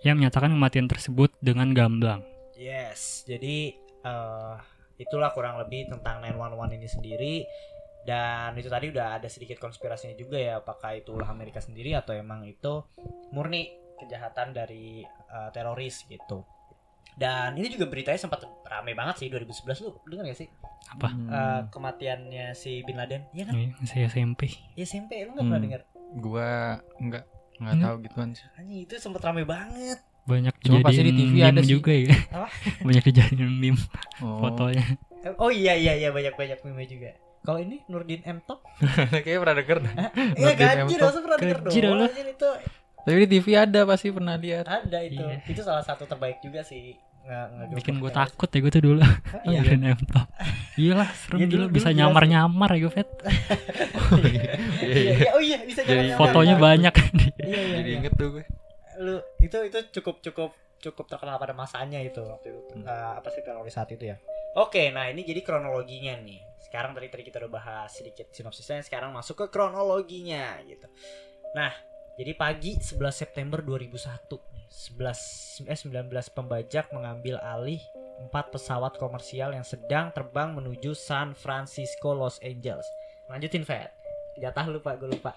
yang 0.06 0.22
menyatakan 0.22 0.54
kematian 0.54 0.86
tersebut 0.86 1.34
dengan 1.42 1.74
gamblang. 1.74 2.22
Yes, 2.54 3.26
jadi 3.26 3.74
eh, 4.06 4.56
itulah 5.02 5.34
kurang 5.34 5.58
lebih 5.58 5.90
tentang 5.90 6.22
911 6.22 6.78
ini 6.78 6.88
sendiri 6.88 7.34
dan 8.02 8.54
itu 8.54 8.66
tadi 8.66 8.90
udah 8.90 9.16
ada 9.16 9.28
sedikit 9.28 9.58
konspirasinya 9.58 10.14
juga 10.14 10.36
ya 10.36 10.58
apakah 10.58 10.96
itu 10.96 11.12
ulah 11.12 11.28
Amerika 11.28 11.58
sendiri 11.58 11.94
atau 11.94 12.12
emang 12.12 12.44
itu 12.44 12.82
murni 13.30 13.70
kejahatan 13.96 14.52
dari 14.52 15.02
eh, 15.06 15.50
teroris 15.52 16.06
gitu. 16.06 16.42
Dan 17.12 17.54
ini 17.54 17.68
juga 17.68 17.86
beritanya 17.86 18.18
sempat 18.18 18.40
rame 18.64 18.92
banget 18.92 19.16
sih 19.18 19.28
2011 19.28 19.68
lu 19.84 19.92
dengar 20.08 20.26
gak 20.26 20.40
sih 20.40 20.50
Apa? 20.90 21.08
Hmm, 21.08 21.28
Eh, 21.28 21.62
kematiannya 21.70 22.46
si 22.54 22.82
Bin 22.82 22.96
Laden? 22.96 23.28
Iya 23.30 23.44
kan? 23.46 23.54
Ini 23.54 23.84
saya 23.84 24.08
SMP. 24.08 24.48
Ya 24.74 24.84
SMP 24.84 25.22
lu 25.22 25.32
gak 25.32 25.44
pernah 25.44 25.56
Hmm. 25.56 25.68
dengar? 25.68 25.82
gua 26.14 26.50
nggak 26.98 27.24
nggak 27.58 27.72
Enggak. 27.72 27.86
tahu 27.86 27.96
gituan 28.02 28.30
sih. 28.32 28.48
Anjing 28.54 28.80
itu 28.82 28.94
sempat 28.98 29.22
rame 29.22 29.44
banget. 29.44 30.00
Banyak 30.22 30.54
Cuma 30.60 30.82
pasti 30.82 31.02
di 31.02 31.14
TV 31.14 31.32
meme 31.34 31.46
ada 31.46 31.62
sih. 31.62 31.70
juga 31.70 31.92
ya. 31.92 32.16
Apa? 32.32 32.48
Banyak 32.88 33.04
dijadiin 33.06 33.52
meme 33.54 33.80
Oh. 34.20 34.40
fotonya. 34.40 34.86
Oh 35.38 35.48
iya 35.48 35.74
iya 35.74 35.94
iya 35.96 36.10
banyak 36.10 36.34
banyak 36.34 36.60
meme 36.64 36.84
juga. 36.86 37.12
Kalau 37.42 37.58
ini 37.58 37.82
Nurdin 37.86 38.22
M 38.22 38.38
Top 38.40 38.62
Kayaknya 39.14 39.40
pernah 39.40 39.56
denger 39.58 39.78
dah. 39.80 39.94
Iya 40.36 40.54
Top. 40.94 41.02
masa 41.04 41.20
pernah 41.20 41.38
denger 41.38 41.58
lu. 41.90 42.04
anjir 42.04 42.28
itu 42.30 42.50
Tapi 43.02 43.18
di 43.18 43.28
TV 43.32 43.46
ada 43.56 43.82
pasti 43.84 44.08
pernah 44.10 44.36
lihat. 44.36 44.66
ada 44.66 45.00
itu 45.00 45.18
Iya. 45.20 45.42
itu 45.44 45.62
salah 45.62 45.82
satu 45.82 46.06
terbaik 46.06 46.38
juga 46.40 46.62
sih 46.62 46.94
nge 47.22 47.38
nge- 47.52 47.68
Bikin 47.76 47.96
gue 47.98 48.10
takut 48.12 48.46
ya 48.48 48.60
gue 48.60 48.72
tuh 48.72 48.84
dulu. 48.84 49.02
Iya. 49.44 49.60
Nurdin 49.60 49.82
M 49.88 50.02
Top. 50.06 50.28
Iyalah, 50.74 51.10
serem 51.12 51.38
Iya, 51.40 51.48
dulu- 51.50 51.70
bisa 51.72 51.90
nyamar-nyamar 51.92 52.70
ya 52.72 52.80
gue, 52.80 52.92
Fet. 52.92 53.10
Iya, 53.12 53.34
Iya, 54.82 54.96
iya. 54.96 55.14
iya, 55.18 55.30
oh 55.32 55.42
iya 55.42 55.58
bisa 55.62 55.82
jalan-jalan. 55.82 56.18
Fotonya 56.18 56.56
banyak 56.58 56.94
Iya 56.94 57.60
iya. 57.60 57.76
Jadi 57.76 57.90
inget 57.96 58.14
tuh 58.16 58.28
gue. 58.32 58.46
Lu 58.98 59.16
itu 59.40 59.58
itu 59.64 59.78
cukup 59.92 60.22
cukup 60.22 60.50
cukup 60.80 61.06
terkenal 61.08 61.38
pada 61.38 61.54
masanya 61.54 61.98
itu 62.00 62.18
waktu 62.20 62.50
itu. 62.52 62.62
Hmm. 62.76 62.86
Eh, 62.86 63.12
apa 63.16 63.28
sih 63.28 63.42
teroris 63.42 63.70
saat 63.72 63.90
itu 63.90 64.02
ya? 64.04 64.18
Oke, 64.54 64.90
nah 64.90 65.06
ini 65.06 65.22
jadi 65.22 65.42
kronologinya 65.42 66.18
nih. 66.20 66.42
Sekarang 66.72 66.96
tadi 66.96 67.12
tadi 67.12 67.28
kita 67.28 67.44
udah 67.44 67.52
bahas 67.52 67.92
sedikit 67.92 68.32
sinopsisnya, 68.32 68.80
sekarang 68.80 69.12
masuk 69.12 69.44
ke 69.44 69.46
kronologinya 69.52 70.56
gitu. 70.64 70.88
Nah, 71.52 71.76
jadi 72.16 72.32
pagi 72.32 72.80
11 72.80 73.12
September 73.12 73.60
2001 73.60 74.00
11 74.72 75.68
eh 75.68 75.76
19 75.76 76.08
pembajak 76.32 76.96
mengambil 76.96 77.44
alih 77.44 77.84
empat 78.24 78.56
pesawat 78.56 78.96
komersial 78.96 79.52
yang 79.52 79.68
sedang 79.68 80.16
terbang 80.16 80.56
menuju 80.56 80.96
San 80.96 81.36
Francisco, 81.36 82.16
Los 82.16 82.40
Angeles. 82.40 82.88
Lanjutin, 83.28 83.68
Fed. 83.68 83.92
Jatah 84.40 84.72
lupa, 84.72 84.96
gue 84.96 85.12
lupa. 85.12 85.36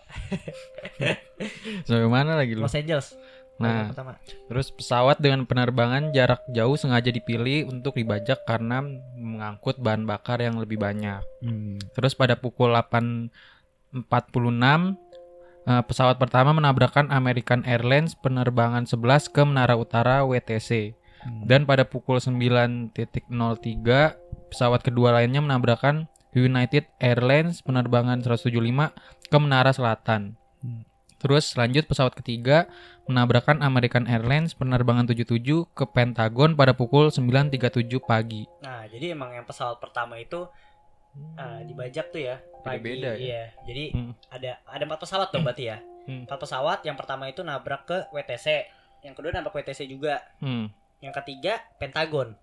Sampai 1.88 2.06
mana 2.06 2.38
lagi 2.38 2.54
lu? 2.54 2.62
Los 2.62 2.78
Angeles. 2.78 3.18
Nah, 3.54 3.94
pertama. 3.94 4.18
terus 4.50 4.74
pesawat 4.74 5.22
dengan 5.22 5.46
penerbangan 5.46 6.10
jarak 6.10 6.42
jauh 6.50 6.74
sengaja 6.74 7.14
dipilih 7.14 7.70
untuk 7.70 7.94
dibajak 7.94 8.42
karena 8.42 8.82
mengangkut 9.14 9.78
bahan 9.78 10.02
bakar 10.10 10.42
yang 10.42 10.58
lebih 10.58 10.82
banyak. 10.82 11.22
Terus 11.94 12.18
pada 12.18 12.34
pukul 12.34 12.74
8.46 12.74 14.10
eh, 15.70 15.82
pesawat 15.86 16.18
pertama 16.18 16.50
menabrakkan 16.50 17.14
American 17.14 17.62
Airlines 17.62 18.18
penerbangan 18.18 18.90
11 18.90 19.30
ke 19.30 19.42
Menara 19.46 19.78
Utara 19.78 20.26
WTC. 20.26 20.98
Dan 21.24 21.64
pada 21.64 21.88
pukul 21.88 22.20
9.03 22.20 22.92
pesawat 24.52 24.80
kedua 24.84 25.16
lainnya 25.16 25.40
menabrakkan 25.40 26.04
United 26.36 26.90
Airlines 27.00 27.64
penerbangan 27.64 28.20
175 28.20 28.52
ke 29.32 29.36
Menara 29.40 29.72
Selatan. 29.72 30.36
Hmm. 30.60 30.84
Terus 31.24 31.56
lanjut 31.56 31.88
pesawat 31.88 32.12
ketiga 32.12 32.68
menabrakkan 33.04 33.60
American 33.60 34.08
Airlines 34.08 34.56
penerbangan 34.56 35.04
77 35.04 35.40
ke 35.70 35.84
Pentagon 35.92 36.56
pada 36.56 36.72
pukul 36.72 37.12
9.37 37.12 38.00
pagi. 38.00 38.48
Nah, 38.64 38.88
jadi 38.88 39.12
emang 39.12 39.32
yang 39.32 39.44
pesawat 39.44 39.76
pertama 39.78 40.16
itu 40.16 40.48
eh, 41.14 41.60
dibajak 41.62 42.10
tuh 42.10 42.22
ya 42.26 42.36
pagi. 42.66 42.82
Beda-beda 42.82 43.14
ya? 43.14 43.16
Iya. 43.20 43.42
Jadi 43.68 43.84
Hmm. 43.94 44.12
ada 44.32 44.58
ada 44.66 44.82
empat 44.82 45.00
pesawat 45.04 45.28
dong 45.30 45.44
berarti 45.46 45.64
ya. 45.70 45.78
Hmm. 46.08 46.26
Empat 46.26 46.38
pesawat. 46.42 46.78
Yang 46.82 46.96
pertama 46.98 47.30
itu 47.30 47.40
nabrak 47.46 47.86
ke 47.86 47.98
WTC. 48.10 48.66
Yang 49.04 49.14
kedua 49.20 49.30
nabrak 49.30 49.54
WTC 49.54 49.86
juga. 49.86 50.18
Hmm. 50.42 50.72
Yang 50.98 51.14
ketiga 51.22 51.62
Pentagon. 51.78 52.34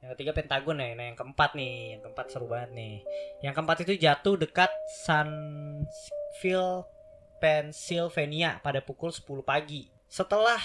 Yang 0.00 0.10
ketiga 0.16 0.32
Pentagon 0.32 0.80
ya. 0.80 0.90
Nah, 0.96 1.06
yang 1.12 1.18
keempat 1.20 1.54
nih, 1.54 1.94
yang 1.94 2.00
keempat 2.02 2.26
seru 2.32 2.48
banget 2.48 2.72
nih. 2.72 2.94
Yang 3.44 3.54
keempat 3.60 3.76
itu 3.84 3.92
jatuh 4.00 4.34
dekat 4.40 4.70
Sunville, 5.04 6.82
Pennsylvania 7.40 8.60
pada 8.60 8.84
pukul 8.84 9.10
10 9.10 9.24
pagi. 9.42 9.88
Setelah 10.06 10.60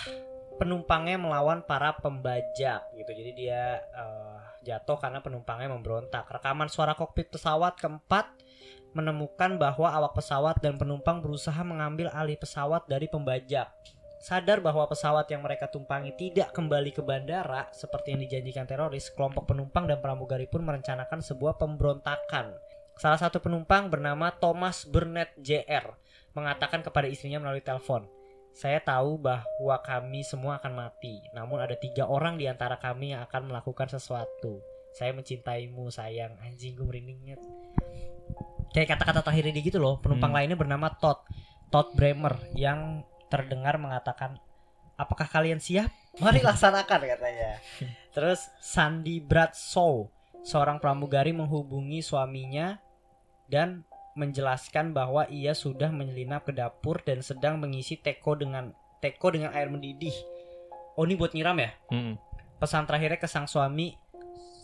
penumpangnya 0.55 1.19
melawan 1.19 1.63
para 1.63 1.95
pembajak 1.99 2.83
gitu. 2.95 3.11
Jadi 3.11 3.31
dia 3.35 3.79
eh, 3.79 4.37
jatuh 4.67 4.97
karena 4.99 5.19
penumpangnya 5.19 5.71
memberontak. 5.71 6.27
Rekaman 6.27 6.71
suara 6.71 6.95
kokpit 6.95 7.31
pesawat 7.31 7.79
keempat 7.79 8.31
menemukan 8.95 9.59
bahwa 9.59 9.91
awak 9.91 10.15
pesawat 10.15 10.63
dan 10.63 10.79
penumpang 10.79 11.19
berusaha 11.19 11.59
mengambil 11.67 12.07
alih 12.15 12.39
pesawat 12.39 12.87
dari 12.87 13.11
pembajak. 13.11 13.67
Sadar 14.23 14.63
bahwa 14.63 14.87
pesawat 14.87 15.27
yang 15.29 15.43
mereka 15.43 15.67
tumpangi 15.69 16.15
tidak 16.15 16.55
kembali 16.55 16.95
ke 16.95 17.03
bandara 17.03 17.67
seperti 17.75 18.15
yang 18.15 18.23
dijanjikan 18.25 18.65
teroris, 18.65 19.11
kelompok 19.13 19.51
penumpang 19.51 19.85
dan 19.85 19.99
pramugari 19.99 20.47
pun 20.47 20.65
merencanakan 20.65 21.21
sebuah 21.21 21.59
pemberontakan. 21.59 22.55
Salah 22.95 23.19
satu 23.19 23.43
penumpang 23.43 23.91
bernama 23.91 24.31
Thomas 24.31 24.87
Burnett 24.87 25.35
JR 25.37 25.91
mengatakan 26.35 26.83
kepada 26.83 27.07
istrinya 27.07 27.39
melalui 27.39 27.63
telepon, 27.63 28.05
saya 28.55 28.79
tahu 28.79 29.19
bahwa 29.19 29.75
kami 29.83 30.23
semua 30.23 30.59
akan 30.59 30.75
mati, 30.75 31.19
namun 31.35 31.59
ada 31.59 31.75
tiga 31.75 32.07
orang 32.07 32.39
di 32.39 32.47
antara 32.47 32.79
kami 32.79 33.15
yang 33.15 33.23
akan 33.27 33.51
melakukan 33.51 33.87
sesuatu. 33.91 34.63
Saya 34.95 35.11
mencintaimu 35.11 35.91
sayang, 35.91 36.39
anjing 36.39 36.75
gue 36.75 36.87
merindingnya. 36.87 37.35
Kayak 38.71 38.95
kata-kata 38.95 39.27
terakhirnya 39.27 39.53
dia 39.55 39.63
gitu 39.67 39.79
loh. 39.79 39.99
Penumpang 39.99 40.31
Hmm. 40.31 40.39
lainnya 40.39 40.55
bernama 40.59 40.87
Todd, 40.95 41.23
Todd 41.67 41.95
Bremer 41.95 42.35
yang 42.55 43.03
terdengar 43.27 43.75
mengatakan, 43.75 44.39
apakah 44.95 45.27
kalian 45.27 45.59
siap? 45.59 45.91
Mari 46.19 46.39
laksanakan 46.47 46.99
katanya. 47.11 47.59
Terus 48.15 48.47
Sandy 48.63 49.19
Bradshaw, 49.19 50.07
seorang 50.47 50.79
pramugari 50.79 51.35
menghubungi 51.35 51.99
suaminya 51.99 52.79
dan 53.51 53.83
menjelaskan 54.15 54.95
bahwa 54.95 55.27
ia 55.27 55.51
sudah 55.51 55.91
menyelinap 55.91 56.47
ke 56.47 56.55
dapur 56.55 57.03
dan 57.03 57.19
sedang 57.19 57.59
mengisi 57.59 57.99
teko 57.99 58.39
dengan 58.39 58.71
teko 59.03 59.27
dengan 59.35 59.51
air 59.51 59.67
mendidih. 59.67 60.15
Oh 60.95 61.03
ini 61.03 61.19
buat 61.19 61.35
nyiram 61.35 61.59
ya? 61.59 61.75
Hmm. 61.91 62.15
Pesan 62.55 62.87
terakhirnya 62.87 63.19
ke 63.19 63.27
sang 63.27 63.45
suami, 63.51 63.91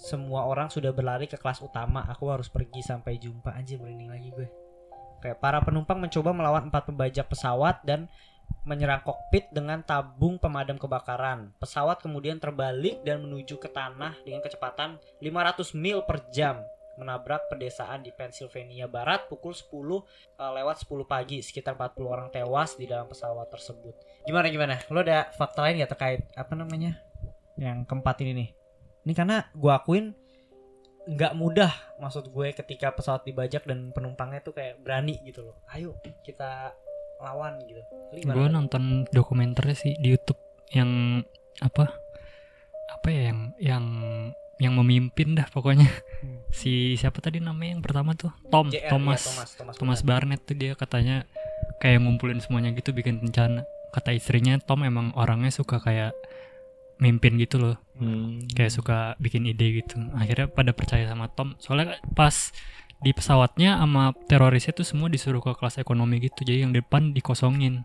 semua 0.02 0.50
orang 0.50 0.72
sudah 0.72 0.90
berlari 0.96 1.28
ke 1.28 1.36
kelas 1.36 1.62
utama. 1.62 2.08
Aku 2.10 2.32
harus 2.32 2.50
pergi 2.50 2.82
sampai 2.82 3.20
jumpa. 3.22 3.54
Anjir 3.54 3.78
merinding 3.78 4.10
lagi 4.10 4.32
gue. 4.34 4.48
Kayak 5.22 5.38
para 5.38 5.62
penumpang 5.62 6.02
mencoba 6.02 6.34
melawan 6.34 6.72
empat 6.72 6.90
pembajak 6.90 7.30
pesawat 7.30 7.86
dan 7.86 8.10
menyerang 8.66 9.06
kokpit 9.06 9.54
dengan 9.54 9.86
tabung 9.86 10.42
pemadam 10.42 10.82
kebakaran. 10.82 11.54
Pesawat 11.62 12.02
kemudian 12.02 12.42
terbalik 12.42 13.06
dan 13.06 13.22
menuju 13.22 13.62
ke 13.62 13.70
tanah 13.70 14.18
dengan 14.26 14.42
kecepatan 14.42 14.98
500 15.22 15.78
mil 15.78 16.02
per 16.10 16.26
jam. 16.34 16.58
Menabrak 17.02 17.50
pedesaan 17.50 18.06
di 18.06 18.14
Pennsylvania 18.14 18.86
Barat 18.86 19.26
pukul 19.26 19.58
10 19.58 19.74
uh, 19.74 19.98
lewat 20.38 20.86
10 20.86 21.10
pagi. 21.10 21.42
Sekitar 21.42 21.74
40 21.74 22.06
orang 22.06 22.30
tewas 22.30 22.78
di 22.78 22.86
dalam 22.86 23.10
pesawat 23.10 23.50
tersebut. 23.50 23.98
Gimana 24.30 24.54
gimana? 24.54 24.78
Lo 24.94 25.02
ada 25.02 25.34
fakta 25.34 25.66
lain 25.66 25.82
gak 25.82 25.98
terkait 25.98 26.22
apa 26.38 26.54
namanya 26.54 27.02
yang 27.58 27.82
keempat 27.90 28.22
ini 28.22 28.32
nih? 28.38 28.50
Ini 29.10 29.14
karena 29.18 29.50
gue 29.58 29.74
akuin 29.74 30.14
nggak 31.02 31.34
mudah 31.34 31.74
maksud 31.98 32.30
gue 32.30 32.54
ketika 32.54 32.94
pesawat 32.94 33.26
dibajak 33.26 33.66
dan 33.66 33.90
penumpangnya 33.90 34.46
tuh 34.46 34.54
kayak 34.54 34.78
berani 34.86 35.18
gitu 35.26 35.42
loh. 35.50 35.58
Ayo 35.74 35.98
kita 36.22 36.78
lawan 37.22 37.58
gitu. 37.66 37.82
Gue 38.26 38.48
nonton 38.50 39.06
dokumenternya 39.10 39.78
sih 39.78 39.94
di 39.98 40.14
YouTube 40.14 40.38
yang 40.74 41.22
apa? 41.62 41.90
Apa 42.92 43.08
ya 43.10 43.34
yang 43.34 43.40
yang 43.58 43.86
yang 44.62 44.78
memimpin 44.78 45.34
dah 45.34 45.50
pokoknya. 45.50 45.90
Hmm. 46.22 46.38
si 46.54 46.94
siapa 47.02 47.18
tadi 47.18 47.42
namanya 47.42 47.80
yang 47.80 47.84
pertama 47.84 48.14
tuh? 48.14 48.30
Tom 48.54 48.70
JR, 48.70 48.86
ya, 48.86 48.90
Thomas. 48.94 49.26
Thomas 49.26 49.50
Thomas, 49.58 49.76
Thomas. 49.82 50.00
Barnett 50.06 50.46
tuh 50.46 50.54
dia 50.54 50.78
katanya 50.78 51.26
kayak 51.82 52.06
ngumpulin 52.06 52.38
semuanya 52.38 52.70
gitu 52.78 52.94
bikin 52.94 53.18
rencana. 53.18 53.66
Kata 53.90 54.14
istrinya 54.14 54.62
Tom 54.62 54.86
emang 54.86 55.18
orangnya 55.18 55.50
suka 55.50 55.82
kayak 55.82 56.14
mimpin 57.02 57.42
gitu 57.42 57.58
loh. 57.58 57.76
Hmm. 57.98 58.46
kayak 58.54 58.70
suka 58.70 59.18
bikin 59.18 59.50
ide 59.50 59.82
gitu. 59.82 59.98
Akhirnya 60.14 60.46
pada 60.46 60.78
percaya 60.78 61.10
sama 61.10 61.26
Tom. 61.34 61.58
Soalnya 61.58 61.98
pas 62.14 62.54
di 63.02 63.10
pesawatnya 63.18 63.82
sama 63.82 64.14
terorisnya 64.30 64.78
tuh 64.78 64.86
semua 64.86 65.10
disuruh 65.10 65.42
ke 65.42 65.58
kelas 65.58 65.82
ekonomi 65.82 66.22
gitu. 66.22 66.46
Jadi 66.46 66.70
yang 66.70 66.74
depan 66.74 67.18
dikosongin. 67.18 67.82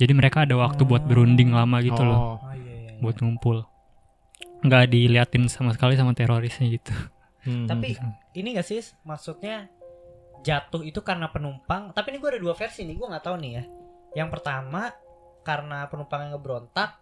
Jadi 0.00 0.12
mereka 0.16 0.48
ada 0.48 0.56
waktu 0.56 0.88
buat 0.88 1.04
berunding 1.04 1.52
lama 1.52 1.84
gitu 1.84 2.00
loh. 2.00 2.16
Oh. 2.16 2.24
Oh, 2.40 2.52
iya, 2.56 2.64
iya, 2.64 2.92
iya. 2.96 3.00
buat 3.04 3.20
ngumpul 3.20 3.73
nggak 4.64 4.84
diliatin 4.88 5.44
sama 5.52 5.76
sekali 5.76 5.94
sama 5.94 6.16
terorisnya 6.16 6.66
gitu 6.72 6.94
Hmm. 7.44 7.68
Tapi 7.68 7.92
ini 8.40 8.56
gak 8.56 8.66
sih 8.66 8.80
maksudnya 9.04 9.68
jatuh 10.44 10.84
itu 10.84 11.00
karena 11.04 11.28
penumpang? 11.28 11.92
Tapi 11.92 12.16
ini 12.16 12.18
gue 12.20 12.30
ada 12.36 12.40
dua 12.40 12.56
versi 12.56 12.84
nih, 12.84 12.96
gue 12.96 13.06
nggak 13.08 13.24
tahu 13.24 13.36
nih 13.40 13.52
ya. 13.60 13.64
Yang 14.24 14.28
pertama 14.40 14.92
karena 15.44 15.84
penumpangnya 15.92 16.36
ngebrontak, 16.36 17.00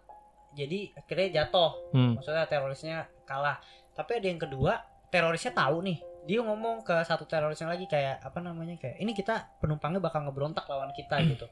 jadi 0.55 0.91
akhirnya 0.95 1.43
jatuh. 1.43 1.71
Hmm. 1.95 2.19
Maksudnya 2.19 2.47
terorisnya 2.47 3.07
kalah. 3.23 3.59
Tapi 3.95 4.19
ada 4.19 4.27
yang 4.27 4.39
kedua, 4.39 4.83
terorisnya 5.11 5.55
tahu 5.55 5.83
nih. 5.83 5.99
Dia 6.23 6.39
ngomong 6.39 6.87
ke 6.87 6.95
satu 7.03 7.27
terorisnya 7.27 7.67
lagi 7.67 7.83
kayak 7.87 8.23
apa 8.23 8.39
namanya 8.39 8.79
kayak 8.79 8.95
ini 8.99 9.11
kita 9.11 9.59
penumpangnya 9.59 9.99
bakal 9.99 10.23
ngebrontak 10.23 10.63
lawan 10.67 10.91
kita 10.95 11.19
gitu. 11.27 11.47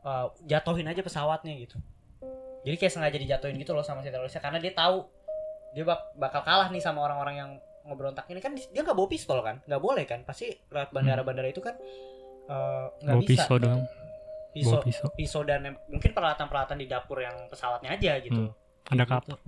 Eh, 0.00 0.26
jatuhin 0.48 0.88
aja 0.88 1.00
pesawatnya 1.00 1.56
gitu. 1.56 1.76
Jadi 2.60 2.76
kayak 2.76 2.92
sengaja 2.92 3.16
dijatuhin 3.16 3.56
gitu 3.56 3.72
loh 3.72 3.80
sama 3.80 4.04
si 4.04 4.12
terorisnya 4.12 4.44
karena 4.44 4.60
dia 4.60 4.76
tahu 4.76 5.08
dia 5.70 5.84
bak- 5.84 6.12
bakal 6.14 6.42
kalah 6.42 6.68
nih 6.68 6.78
sama 6.78 7.00
orang-orang 7.00 7.36
yang 7.36 7.50
ngebrontak 7.82 8.26
ini. 8.26 8.38
Kan 8.38 8.54
dia 8.54 8.80
nggak 8.80 8.92
bawa 8.92 9.08
pistol 9.08 9.38
kan? 9.40 9.62
Nggak 9.64 9.80
boleh 9.80 10.04
kan? 10.04 10.20
Pasti 10.22 10.50
lewat 10.66 10.90
bandara-bandara 10.90 11.48
itu 11.48 11.58
kan 11.58 11.74
eh, 12.46 12.84
nggak 13.00 13.14
bawa 13.14 13.22
bisa. 13.22 13.30
pisau 13.40 13.56
doang. 13.56 13.82
Pisau 14.50 14.82
pisau. 14.82 15.08
pisau 15.14 15.42
dan 15.46 15.62
mungkin 15.86 16.10
peralatan-peralatan 16.10 16.76
di 16.76 16.86
dapur 16.86 17.22
yang 17.22 17.46
pesawatnya 17.46 17.94
aja 17.94 18.18
gitu. 18.18 18.50
Ada 18.90 19.04
Gitu. 19.04 19.12
kapak. 19.12 19.40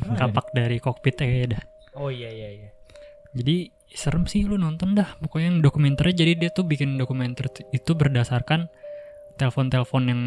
Ada? 0.00 0.16
kapak 0.16 0.46
dari 0.52 0.76
kokpit 0.78 1.16
ya 1.18 1.46
dah. 1.50 1.62
Oh 1.94 2.08
iya 2.08 2.28
iya 2.28 2.48
iya. 2.56 2.68
Jadi 3.36 3.68
serem 3.92 4.24
sih 4.24 4.48
lu 4.48 4.56
nonton 4.56 4.96
dah. 4.96 5.20
Pokoknya 5.20 5.52
yang 5.52 5.60
dokumenternya 5.60 6.14
jadi 6.16 6.32
dia 6.34 6.50
tuh 6.50 6.64
bikin 6.64 6.96
dokumenter 6.96 7.44
itu 7.68 7.92
berdasarkan 7.92 8.72
telepon-telepon 9.34 10.02
yang 10.06 10.22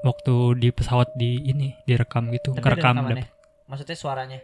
waktu 0.00 0.34
di 0.58 0.68
pesawat 0.70 1.14
di 1.14 1.38
ini 1.44 1.78
direkam 1.84 2.30
gitu. 2.30 2.54
Tapi 2.54 2.62
kerekam 2.64 3.06
maksudnya 3.68 3.94
suaranya 3.94 4.38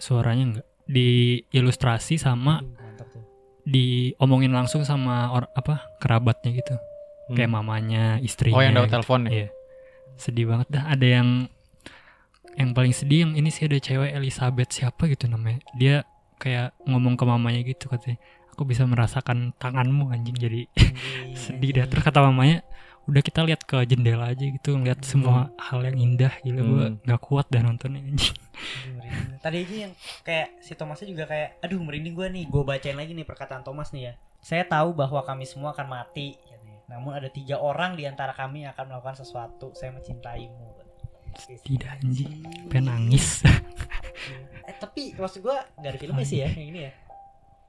suaranya 0.00 0.44
enggak 0.48 0.66
di 0.84 1.08
ilustrasi 1.50 2.16
sama 2.16 2.58
Aduh, 2.58 2.72
mantap 2.74 3.06
tuh 3.06 3.22
diomongin 3.62 4.50
langsung 4.50 4.82
sama 4.82 5.30
or, 5.30 5.46
apa 5.52 5.84
kerabatnya 5.96 6.50
gitu 6.52 6.74
Hmm. 7.28 7.38
kayak 7.38 7.52
mamanya 7.52 8.18
istrinya 8.18 8.58
Oh 8.58 8.64
yang 8.64 8.74
dapat 8.74 8.88
gitu. 8.88 8.94
telepon 8.98 9.20
ya? 9.22 9.30
Iya. 9.30 9.48
sedih 10.16 10.46
banget 10.50 10.66
dah 10.68 10.84
ada 10.88 11.06
yang 11.06 11.28
yang 12.52 12.74
paling 12.74 12.90
sedih 12.90 13.22
yang 13.22 13.38
ini 13.38 13.48
sih 13.48 13.64
ada 13.64 13.78
cewek 13.78 14.10
Elizabeth 14.10 14.74
siapa 14.74 15.06
gitu 15.06 15.30
namanya 15.30 15.62
dia 15.72 16.02
kayak 16.36 16.74
ngomong 16.82 17.14
ke 17.14 17.22
mamanya 17.22 17.62
gitu 17.62 17.86
katanya 17.86 18.18
aku 18.50 18.66
bisa 18.66 18.82
merasakan 18.82 19.54
tanganmu 19.56 20.10
anjing 20.10 20.34
jadi 20.34 20.66
sedih 21.38 21.70
dah 21.72 21.86
terus 21.86 22.02
kata 22.02 22.18
mamanya 22.20 22.66
udah 23.10 23.20
kita 23.20 23.42
lihat 23.42 23.62
ke 23.62 23.82
jendela 23.84 24.26
aja 24.26 24.40
gitu 24.40 24.72
ngeliat 24.72 25.02
semua 25.02 25.50
hal 25.58 25.82
yang 25.82 25.98
indah 25.98 26.30
gitu 26.40 26.56
gue 26.56 26.86
Hmm. 26.86 26.96
nggak 27.00 27.20
kuat 27.20 27.46
anjing 27.50 27.74
Aduh, 27.80 27.90
merinding. 27.90 28.30
tadi 29.38 29.56
aja 29.58 29.76
yang 29.80 29.92
kayak 30.20 30.48
si 30.58 30.72
Thomasnya 30.72 31.06
juga 31.06 31.24
kayak 31.24 31.58
aduh 31.58 31.80
merinding 31.80 32.12
gue 32.12 32.26
nih 32.30 32.44
gue 32.46 32.62
bacain 32.62 32.94
lagi 32.94 33.10
nih 33.10 33.24
perkataan 33.24 33.60
Thomas 33.60 33.90
nih 33.90 34.02
ya. 34.02 34.12
Saya 34.38 34.64
tahu 34.64 34.92
bahwa 34.92 35.20
kami 35.20 35.44
semua 35.44 35.70
akan 35.70 35.86
mati. 35.86 36.36
Namun 36.86 37.12
ada 37.12 37.28
tiga 37.28 37.56
orang 37.56 37.92
di 37.92 38.02
antara 38.02 38.30
kami 38.30 38.62
yang 38.62 38.72
akan 38.72 38.88
melakukan 38.88 39.16
sesuatu. 39.16 39.70
Saya 39.72 39.90
mencintaimu. 39.90 40.68
Tidak 41.62 41.88
anjing. 41.98 42.44
Pengen 42.66 42.86
nangis. 42.86 43.40
Eh 44.62 44.76
tapi 44.76 45.12
maksud 45.12 45.40
gue 45.40 45.56
nggak 45.74 45.88
ada 45.88 45.98
filmnya 45.98 46.22
sih 46.22 46.38
ya 46.38 46.48
yang 46.48 46.68
ini 46.68 46.80
ya. 46.82 46.92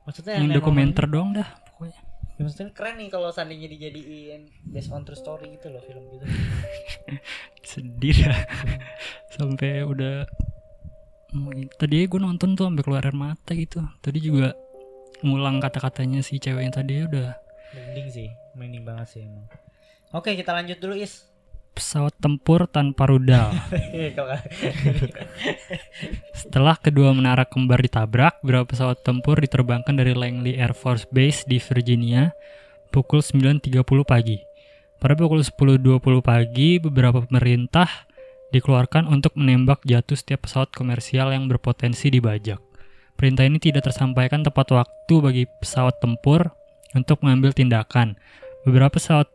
Maksudnya 0.03 0.33
yang 0.35 0.45
emang- 0.45 0.57
dokumenter 0.57 1.05
doang 1.07 1.31
dah 1.31 1.47
pokoknya 1.65 1.99
ya, 2.41 2.49
maksudnya 2.49 2.73
keren 2.73 2.95
nih 2.97 3.09
kalau 3.13 3.29
seandainya 3.29 3.69
dijadiin 3.69 4.41
based 4.65 4.89
on 4.89 5.05
true 5.05 5.13
story 5.13 5.53
gitu 5.53 5.69
loh 5.69 5.81
film 5.85 6.03
gitu. 6.09 6.25
Sedih 7.69 8.17
dah. 8.25 8.41
Sampai 9.29 9.85
udah 9.85 10.25
tadi 11.77 12.09
gue 12.09 12.19
nonton 12.19 12.57
tuh 12.57 12.67
sampai 12.67 12.83
keluar 12.83 13.05
air 13.05 13.13
mata 13.13 13.53
gitu. 13.53 13.85
Tadi 14.01 14.19
juga 14.19 14.57
ngulang 15.21 15.61
kata-katanya 15.61 16.25
si 16.25 16.41
cewek 16.41 16.65
yang 16.65 16.73
tadi 16.73 17.05
udah 17.05 17.37
merinding 17.71 18.07
sih 18.11 18.29
merinding 18.57 18.83
banget 18.83 19.07
sih 19.07 19.21
emang. 19.23 19.47
Oke 20.11 20.35
kita 20.35 20.51
lanjut 20.51 20.81
dulu 20.81 20.97
is 20.97 21.30
pesawat 21.71 22.13
tempur 22.19 22.67
tanpa 22.67 23.07
rudal 23.07 23.55
Kalau- 24.17 24.37
Setelah 26.41 26.75
kedua 26.77 27.13
menara 27.13 27.45
kembar 27.45 27.79
ditabrak, 27.79 28.41
beberapa 28.41 28.73
pesawat 28.73 29.05
tempur 29.05 29.39
diterbangkan 29.39 29.93
dari 29.93 30.17
Langley 30.17 30.57
Air 30.57 30.73
Force 30.73 31.05
Base 31.07 31.45
di 31.45 31.61
Virginia 31.61 32.33
pukul 32.91 33.23
9.30 33.23 33.81
pagi. 34.03 34.37
Pada 34.99 35.17
pukul 35.17 35.41
10.20 35.41 36.21
pagi, 36.21 36.77
beberapa 36.77 37.23
pemerintah 37.23 37.87
dikeluarkan 38.51 39.07
untuk 39.07 39.33
menembak 39.39 39.81
jatuh 39.87 40.13
setiap 40.13 40.45
pesawat 40.45 40.75
komersial 40.75 41.31
yang 41.31 41.47
berpotensi 41.47 42.11
dibajak. 42.11 42.59
Perintah 43.15 43.47
ini 43.47 43.57
tidak 43.57 43.87
tersampaikan 43.87 44.43
tepat 44.43 44.75
waktu 44.75 45.15
bagi 45.23 45.43
pesawat 45.63 45.97
tempur 46.03 46.51
untuk 46.91 47.23
mengambil 47.23 47.55
tindakan. 47.55 48.19
Beberapa 48.67 48.99
pesawat 48.99 49.31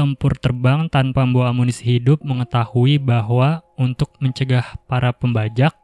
tempur 0.00 0.32
terbang 0.40 0.88
tanpa 0.88 1.28
membawa 1.28 1.52
amunisi 1.52 1.84
hidup 1.84 2.24
mengetahui 2.24 2.96
bahwa 2.96 3.60
untuk 3.76 4.16
mencegah 4.16 4.80
para 4.88 5.12
pembajak 5.12 5.76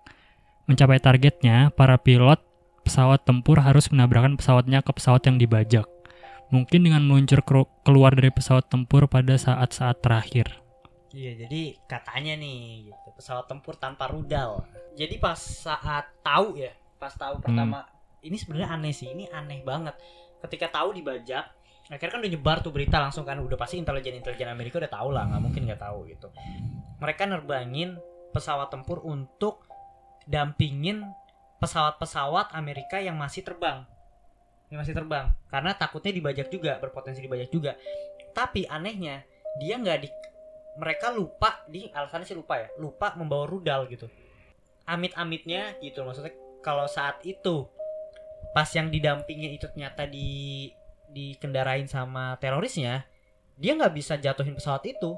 mencapai 0.64 0.96
targetnya, 0.96 1.68
para 1.76 2.00
pilot 2.00 2.40
pesawat 2.80 3.28
tempur 3.28 3.60
harus 3.60 3.92
menabrakkan 3.92 4.40
pesawatnya 4.40 4.80
ke 4.80 4.88
pesawat 4.96 5.28
yang 5.28 5.36
dibajak. 5.36 5.84
Mungkin 6.48 6.88
dengan 6.88 7.04
meluncur 7.04 7.44
keluar 7.84 8.16
dari 8.16 8.32
pesawat 8.32 8.72
tempur 8.72 9.04
pada 9.10 9.36
saat-saat 9.36 10.00
terakhir. 10.00 10.48
Iya, 11.12 11.46
jadi 11.46 11.76
katanya 11.84 12.40
nih 12.40 12.88
gitu, 12.88 13.08
pesawat 13.20 13.44
tempur 13.44 13.76
tanpa 13.76 14.08
rudal. 14.08 14.64
Jadi 14.96 15.20
pas 15.20 15.36
saat 15.36 16.08
tahu 16.24 16.56
ya, 16.56 16.72
pas 16.96 17.12
tahu 17.12 17.44
pertama 17.44 17.84
ini 18.24 18.36
sebenarnya 18.40 18.68
aneh 18.74 18.92
sih, 18.96 19.12
ini 19.12 19.28
aneh 19.28 19.60
banget. 19.62 19.94
Ketika 20.42 20.82
tahu 20.82 20.96
dibajak, 20.96 21.55
akhirnya 21.86 22.12
kan 22.18 22.20
udah 22.22 22.32
nyebar 22.34 22.58
tuh 22.66 22.72
berita 22.74 22.98
langsung 22.98 23.22
kan 23.22 23.38
udah 23.38 23.54
pasti 23.54 23.78
intelijen 23.78 24.18
intelijen 24.18 24.50
Amerika 24.50 24.82
udah 24.82 24.90
tahu 24.90 25.08
lah, 25.14 25.30
nggak 25.30 25.42
mungkin 25.42 25.62
nggak 25.70 25.82
tahu 25.82 26.10
gitu. 26.10 26.28
Mereka 26.98 27.22
nerbangin 27.30 28.00
pesawat 28.34 28.74
tempur 28.74 29.02
untuk 29.06 29.62
dampingin 30.26 31.06
pesawat-pesawat 31.62 32.52
Amerika 32.52 32.98
yang 32.98 33.14
masih 33.16 33.46
terbang. 33.46 33.86
Yang 34.68 34.78
masih 34.82 34.94
terbang 34.98 35.26
karena 35.46 35.70
takutnya 35.78 36.10
dibajak 36.10 36.50
juga, 36.50 36.82
berpotensi 36.82 37.22
dibajak 37.22 37.48
juga. 37.54 37.78
Tapi 38.34 38.66
anehnya 38.66 39.22
dia 39.56 39.80
nggak 39.80 39.98
di 40.02 40.08
mereka 40.76 41.08
lupa 41.08 41.64
di 41.66 41.88
alasannya 41.88 42.28
sih 42.28 42.36
lupa 42.36 42.60
ya 42.60 42.68
lupa 42.76 43.16
membawa 43.16 43.48
rudal 43.48 43.88
gitu 43.88 44.06
amit-amitnya 44.84 45.80
gitu 45.80 46.04
maksudnya 46.04 46.36
kalau 46.60 46.84
saat 46.86 47.18
itu 47.24 47.66
pas 48.52 48.68
yang 48.76 48.92
didampingin 48.92 49.56
itu 49.56 49.66
ternyata 49.72 50.04
di 50.04 50.70
dikendarain 51.16 51.88
sama 51.88 52.36
terorisnya 52.36 53.08
dia 53.56 53.72
nggak 53.72 53.96
bisa 53.96 54.20
jatuhin 54.20 54.52
pesawat 54.52 54.84
itu. 54.84 55.16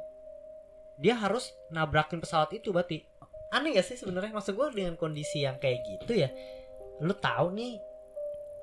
Dia 1.02 1.18
harus 1.18 1.50
nabrakin 1.74 2.22
pesawat 2.22 2.54
itu 2.54 2.70
berarti. 2.70 3.02
Aneh 3.50 3.74
gak 3.74 3.86
sih 3.88 3.96
sebenarnya? 3.98 4.30
Maksud 4.30 4.54
gue 4.54 4.66
dengan 4.76 4.94
kondisi 4.94 5.42
yang 5.42 5.58
kayak 5.58 5.82
gitu 5.82 6.14
ya 6.14 6.30
lu 6.98 7.14
tahu 7.14 7.54
nih 7.54 7.78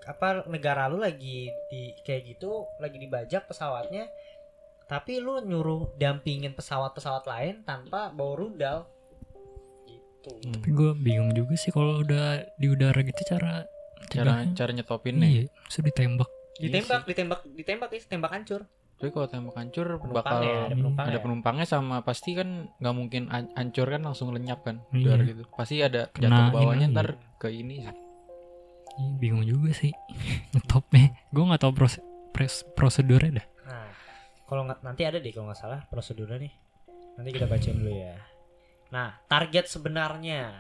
apa 0.06 0.46
negara 0.52 0.86
lu 0.92 1.02
lagi 1.02 1.50
di 1.72 1.96
kayak 2.06 2.36
gitu 2.36 2.68
lagi 2.78 3.00
dibajak 3.02 3.50
pesawatnya 3.50 4.06
tapi 4.86 5.18
lu 5.18 5.42
nyuruh 5.42 5.98
dampingin 5.98 6.54
pesawat-pesawat 6.54 7.26
lain 7.26 7.66
tanpa 7.66 8.14
bawa 8.14 8.38
rudal. 8.38 8.86
Gitu. 9.90 10.30
Tapi 10.46 10.70
gue 10.70 10.92
bingung 10.94 11.34
juga 11.34 11.58
sih 11.58 11.74
kalau 11.74 12.06
udah 12.06 12.46
di 12.54 12.70
udara 12.70 13.02
gitu 13.02 13.18
cara 13.26 13.66
cara 14.14 14.46
cara 14.54 14.70
nyetopinnya. 14.70 15.26
Iya, 15.26 15.44
sudah 15.74 15.90
ditembak. 15.90 16.30
Ditembak, 16.58 17.04
ditembak, 17.04 17.40
ditembak 17.50 17.90
ya, 17.90 18.02
tembak 18.02 18.32
hancur. 18.32 18.62
Tapi 18.96 19.12
kalau 19.12 19.28
tembak 19.28 19.56
hancur 19.56 20.00
bakal 20.00 20.40
Penumpangnya, 20.40 20.56
ada 20.56 20.72
penumpangnya. 20.74 21.12
ada 21.12 21.20
penumpangnya 21.20 21.68
sama 21.68 21.96
pasti 22.00 22.32
kan 22.32 22.50
nggak 22.74 22.96
mungkin 22.96 23.24
an- 23.28 23.52
hancur 23.52 23.88
kan 23.88 24.02
langsung 24.02 24.32
lenyap 24.32 24.64
kan 24.64 24.80
Iya. 24.90 25.20
gitu 25.22 25.44
pasti 25.52 25.84
ada 25.84 26.08
Kena 26.10 26.48
jatuh 26.48 26.56
bawahnya 26.56 26.88
ini, 26.88 26.96
ntar 26.96 27.08
ke 27.36 27.48
ini 27.50 27.76
sih. 27.82 27.96
Ih, 28.96 29.12
bingung 29.20 29.44
juga 29.44 29.76
sih 29.76 29.92
ngetopnya. 30.56 31.12
Gue 31.30 31.44
nggak 31.44 31.60
tahu 31.60 31.74
proses 31.76 32.00
prosedurnya 32.72 33.44
dah. 33.44 33.48
Nah, 33.68 33.88
kalau 34.46 34.64
nanti 34.64 35.04
ada 35.04 35.20
deh 35.20 35.32
kalau 35.32 35.52
nggak 35.52 35.60
salah 35.60 35.84
prosedurnya 35.86 36.40
nih. 36.40 36.54
Nanti 37.16 37.30
kita 37.32 37.46
bacain 37.46 37.76
dulu 37.76 37.92
ya. 37.92 38.16
Nah, 38.92 39.20
target 39.28 39.68
sebenarnya. 39.68 40.56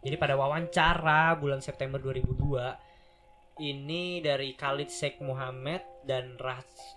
Jadi 0.00 0.16
pada 0.16 0.36
wawancara 0.36 1.32
bulan 1.34 1.60
September 1.60 1.96
2002 1.96 2.83
ini 3.62 4.18
dari 4.18 4.54
Khalid 4.58 4.90
Sheikh 4.90 5.22
Muhammad 5.22 5.82
dan 6.02 6.34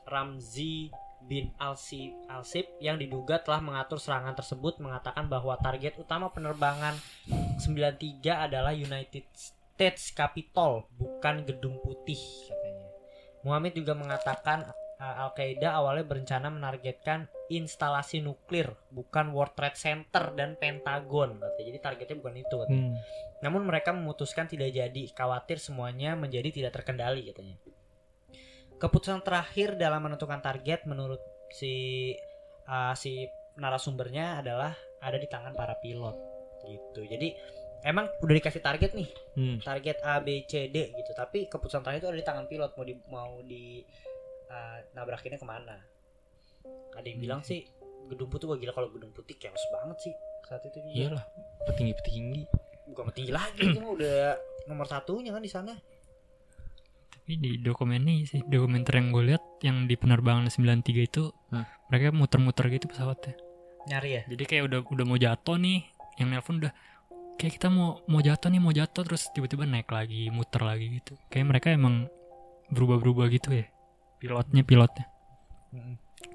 Ramzi 0.07 0.89
bin 1.27 1.51
Al-Si- 1.57 2.13
Al-Sib 2.29 2.77
yang 2.79 3.01
diduga 3.01 3.41
telah 3.41 3.59
mengatur 3.59 3.97
serangan 3.97 4.37
tersebut 4.37 4.79
mengatakan 4.79 5.27
bahwa 5.27 5.57
target 5.59 5.97
utama 5.99 6.29
penerbangan 6.31 6.95
93 7.59 8.21
adalah 8.47 8.71
United 8.71 9.25
States 9.33 10.13
Capitol 10.13 10.87
bukan 10.95 11.43
Gedung 11.45 11.81
Putih 11.81 12.19
katanya. 12.47 12.87
Muhammad 13.45 13.73
juga 13.75 13.93
mengatakan 13.93 14.65
uh, 14.99 15.23
Al-Qaeda 15.27 15.73
awalnya 15.73 16.05
berencana 16.05 16.51
menargetkan 16.51 17.29
instalasi 17.47 18.19
nuklir 18.19 18.73
bukan 18.91 19.31
World 19.31 19.55
Trade 19.55 19.79
Center 19.79 20.35
dan 20.35 20.59
Pentagon 20.59 21.39
katanya. 21.39 21.65
Jadi 21.71 21.79
targetnya 21.79 22.17
bukan 22.19 22.35
itu 22.37 22.55
katanya. 22.59 22.87
Hmm. 22.91 22.95
Namun 23.45 23.61
mereka 23.69 23.93
memutuskan 23.95 24.49
tidak 24.49 24.73
jadi, 24.73 25.03
khawatir 25.13 25.61
semuanya 25.61 26.17
menjadi 26.17 26.49
tidak 26.49 26.81
terkendali 26.81 27.29
katanya. 27.29 27.55
Keputusan 28.77 29.25
terakhir 29.25 29.73
dalam 29.79 30.05
menentukan 30.05 30.37
target 30.37 30.85
menurut 30.85 31.21
si 31.49 32.13
uh, 32.69 32.93
si 32.93 33.25
narasumbernya 33.57 34.45
adalah 34.45 34.77
ada 35.01 35.17
di 35.17 35.25
tangan 35.25 35.53
para 35.57 35.73
pilot 35.81 36.13
gitu. 36.67 37.01
Jadi 37.09 37.33
emang 37.81 38.05
udah 38.21 38.35
dikasih 38.37 38.61
target 38.61 38.91
nih, 38.93 39.09
Hmm. 39.37 39.57
target 39.61 39.97
A 40.01 40.21
B 40.21 40.45
C 40.49 40.69
D 40.69 40.93
gitu, 40.93 41.13
tapi 41.13 41.45
keputusan 41.45 41.85
terakhir 41.85 42.05
itu 42.05 42.09
ada 42.09 42.19
di 42.21 42.25
tangan 42.25 42.45
pilot 42.49 42.71
mau 42.73 42.85
di 42.85 42.93
mau 43.09 43.33
di 43.45 43.65
uh, 44.49 44.77
nabrakinnya 44.93 45.39
ke 45.39 45.47
mana. 45.47 45.77
Ada 46.95 47.07
yang 47.07 47.19
bilang 47.21 47.41
sih 47.43 47.63
gedung 48.07 48.31
putih 48.31 48.47
wah 48.47 48.57
gila 48.57 48.71
kalau 48.71 48.89
gedung 48.89 49.11
putih 49.11 49.35
chaos 49.35 49.59
banget 49.69 49.97
sih 50.09 50.13
saat 50.47 50.63
itu 50.63 50.79
juga. 50.79 50.95
iyalah 50.95 51.25
petinggi 51.67 51.93
petinggi 51.99 52.43
bukan 52.87 53.11
tinggi 53.11 53.31
lagi 53.35 53.67
itu 53.67 53.79
mah 53.83 53.91
udah 53.99 54.17
nomor 54.71 54.87
satunya 54.87 55.35
kan 55.35 55.43
di 55.43 55.51
sana 55.51 55.75
Tapi 57.11 57.35
di 57.35 57.59
dokumen 57.59 58.07
ini 58.07 58.23
sih, 58.23 58.39
dokumenter 58.47 59.03
yang 59.03 59.11
gue 59.11 59.23
lihat 59.35 59.43
yang 59.59 59.83
di 59.83 59.99
penerbangan 59.99 60.47
93 60.47 60.87
itu 61.03 61.27
Hah? 61.51 61.67
mereka 61.91 62.15
muter-muter 62.15 62.71
gitu 62.71 62.87
pesawatnya. 62.87 63.35
nyari 63.91 64.09
ya 64.15 64.21
Jadi 64.31 64.43
kayak 64.47 64.63
udah 64.71 64.79
udah 64.87 65.05
mau 65.07 65.19
jatuh 65.19 65.59
nih, 65.59 65.83
yang 66.23 66.31
nelpon 66.31 66.63
udah 66.63 66.71
kayak 67.35 67.59
kita 67.59 67.67
mau 67.67 67.99
mau 68.07 68.23
jatuh 68.23 68.47
nih 68.47 68.61
mau 68.63 68.71
jatuh 68.71 69.03
terus 69.03 69.27
tiba-tiba 69.35 69.67
naik 69.67 69.91
lagi 69.91 70.31
muter 70.31 70.63
lagi 70.63 71.03
gitu. 71.03 71.19
Kayak 71.27 71.45
mereka 71.51 71.67
emang 71.75 72.07
berubah-berubah 72.71 73.27
gitu 73.35 73.51
ya. 73.59 73.67
Pilotnya 74.17 74.61
pilotnya. 74.61 75.05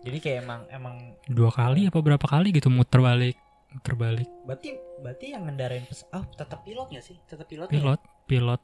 Jadi 0.02 0.18
kayak 0.18 0.38
emang 0.40 0.60
emang 0.68 0.96
dua 1.26 1.50
kali 1.50 1.86
apa 1.86 1.98
berapa 1.98 2.22
kali 2.22 2.50
gitu 2.50 2.68
muter 2.68 2.98
balik 2.98 3.36
muter 3.70 3.94
balik. 3.94 4.28
Berarti 4.44 4.68
berarti 5.00 5.26
yang 5.30 5.42
ngendarain 5.44 5.82
pes 5.82 6.04
oh 6.08 6.22
tetap 6.28 6.62
pilot 6.62 6.86
nggak 6.88 7.02
sih? 7.02 7.16
Tetap 7.24 7.46
pilot 7.46 7.66
ya? 7.66 7.74
pilot 7.74 8.00
pilot. 8.26 8.60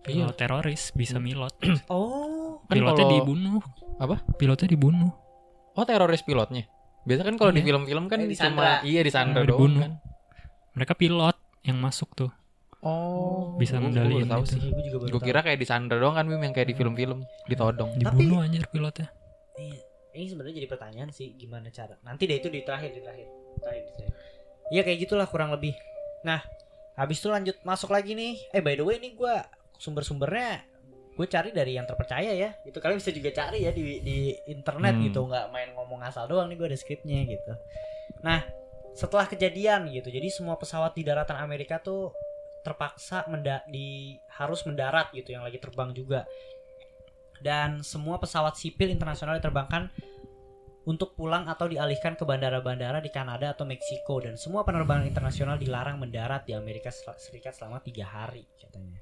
Iya. 0.00 0.24
pilot 0.24 0.36
teroris 0.36 0.82
bisa 0.92 1.18
milot. 1.18 1.52
Oh. 1.88 2.62
Kan 2.64 2.74
pilotnya 2.74 3.04
kalau- 3.04 3.16
dibunuh. 3.18 3.60
Apa? 3.98 4.16
pilotnya 4.34 4.68
dibunuh. 4.68 5.10
Oh 5.72 5.84
teroris 5.84 6.22
pilotnya? 6.22 6.64
Biasa 7.04 7.22
kan 7.22 7.34
kalau 7.36 7.50
di 7.50 7.60
Iya. 7.60 7.66
film-film 7.66 8.04
kan 8.06 8.18
Eh, 8.18 8.24
cuma 8.24 8.32
disandra. 8.32 8.72
iya 8.82 9.00
disandra 9.00 9.40
Ah, 9.40 9.44
doang 9.44 9.58
dibunuh. 9.58 9.80
kan. 9.80 9.92
Mereka 10.74 10.92
pilot 10.94 11.36
yang 11.62 11.78
masuk 11.78 12.08
tuh 12.14 12.30
oh 12.80 13.56
Bisa 13.56 13.76
gua 13.76 13.82
ngendaliin 13.84 14.26
tahu 14.26 14.42
itu. 14.42 14.52
sih 14.52 14.60
gue 14.64 14.82
juga 14.84 14.96
baru 14.98 15.08
gue 15.08 15.16
tahu. 15.16 15.26
kira 15.26 15.40
kayak 15.40 15.58
disandra 15.58 15.96
doang 15.96 16.14
kan 16.14 16.24
Bim 16.24 16.38
yang 16.40 16.52
kayak 16.52 16.68
di 16.68 16.74
film-film 16.74 17.18
ditodong 17.46 17.90
dibunuh 17.94 18.38
anjir 18.38 18.64
pilotnya 18.66 19.08
Iya, 19.54 19.82
ini 20.14 20.26
sebenarnya 20.28 20.56
jadi 20.56 20.68
pertanyaan 20.68 21.10
sih 21.10 21.34
gimana 21.34 21.66
cara 21.68 21.98
nanti 22.00 22.24
deh 22.24 22.36
itu 22.36 22.46
di 22.46 22.62
terakhir 22.62 22.90
di 22.90 23.00
terakhir 23.00 23.26
terakhir 23.58 23.82
di 23.82 23.92
terakhir. 23.92 24.14
Iya 24.68 24.82
kayak 24.82 24.98
gitulah 25.00 25.26
kurang 25.26 25.50
lebih. 25.50 25.74
Nah, 26.20 26.38
habis 26.94 27.18
itu 27.18 27.26
lanjut 27.26 27.58
masuk 27.62 27.88
lagi 27.88 28.12
nih. 28.12 28.38
Eh 28.48 28.60
by 28.60 28.74
the 28.74 28.84
way 28.84 28.96
ini 28.96 29.12
gue 29.12 29.34
sumber-sumbernya 29.74 30.62
gue 31.10 31.26
cari 31.26 31.50
dari 31.50 31.74
yang 31.74 31.82
terpercaya 31.84 32.30
ya. 32.30 32.54
Itu 32.62 32.78
kalian 32.78 32.98
bisa 32.98 33.10
juga 33.10 33.30
cari 33.32 33.64
ya 33.64 33.74
di 33.74 33.98
di 33.98 34.16
internet 34.46 34.94
Hmm. 34.94 35.04
gitu, 35.04 35.20
nggak 35.24 35.46
main 35.48 35.70
ngomong 35.72 35.98
asal 36.00 36.26
doang 36.26 36.46
nih 36.46 36.54
gue 36.54 36.66
ada 36.66 36.78
skripnya 36.78 37.18
gitu. 37.24 37.52
Nah, 38.20 38.46
setelah 38.92 39.26
kejadian 39.26 39.88
gitu, 39.88 40.06
jadi 40.06 40.28
semua 40.28 40.54
pesawat 40.54 40.92
di 40.92 41.02
daratan 41.02 41.34
Amerika 41.36 41.78
tuh 41.78 42.14
terpaksa 42.62 43.26
menda 43.30 43.62
di 43.68 44.16
harus 44.38 44.62
mendarat 44.66 45.10
gitu 45.14 45.34
yang 45.34 45.46
lagi 45.46 45.58
terbang 45.58 45.90
juga. 45.94 46.26
Dan 47.38 47.86
semua 47.86 48.18
pesawat 48.18 48.58
sipil 48.58 48.90
internasional 48.90 49.38
diterbangkan 49.38 49.88
untuk 50.88 51.14
pulang 51.14 51.46
atau 51.46 51.68
dialihkan 51.68 52.16
ke 52.16 52.24
bandara-bandara 52.24 52.98
di 52.98 53.12
Kanada 53.12 53.52
atau 53.54 53.68
Meksiko. 53.68 54.24
Dan 54.24 54.34
semua 54.34 54.66
penerbangan 54.66 55.06
internasional 55.06 55.60
dilarang 55.60 56.00
mendarat 56.00 56.48
di 56.48 56.56
Amerika 56.56 56.90
Serikat 56.90 57.54
selama 57.54 57.78
tiga 57.84 58.08
hari 58.08 58.42
katanya. 58.58 58.98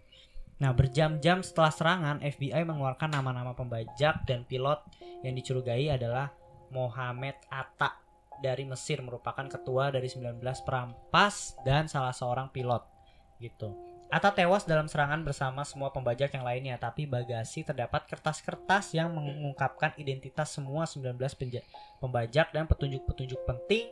Nah 0.56 0.72
berjam-jam 0.72 1.44
setelah 1.44 1.68
serangan 1.68 2.16
FBI 2.24 2.64
mengeluarkan 2.64 3.12
nama-nama 3.12 3.52
pembajak 3.52 4.24
dan 4.24 4.48
pilot 4.48 4.80
yang 5.20 5.36
dicurigai 5.36 5.92
adalah 5.92 6.32
Mohamed 6.72 7.36
Atta 7.52 7.92
dari 8.40 8.64
Mesir 8.64 9.00
merupakan 9.04 9.44
ketua 9.48 9.92
dari 9.92 10.08
19 10.08 10.40
perampas 10.64 11.56
dan 11.64 11.88
salah 11.88 12.12
seorang 12.12 12.52
pilot 12.52 12.95
gitu. 13.38 13.76
Atta 14.06 14.30
tewas 14.30 14.62
dalam 14.62 14.86
serangan 14.86 15.26
bersama 15.26 15.66
semua 15.66 15.90
pembajak 15.90 16.30
yang 16.30 16.46
lainnya, 16.46 16.78
tapi 16.78 17.10
bagasi 17.10 17.66
terdapat 17.66 18.06
kertas-kertas 18.06 18.94
yang 18.94 19.10
mengungkapkan 19.10 19.98
identitas 19.98 20.54
semua 20.54 20.86
19 20.86 21.18
penja- 21.34 21.66
pembajak 21.98 22.54
dan 22.54 22.70
petunjuk-petunjuk 22.70 23.42
penting 23.42 23.90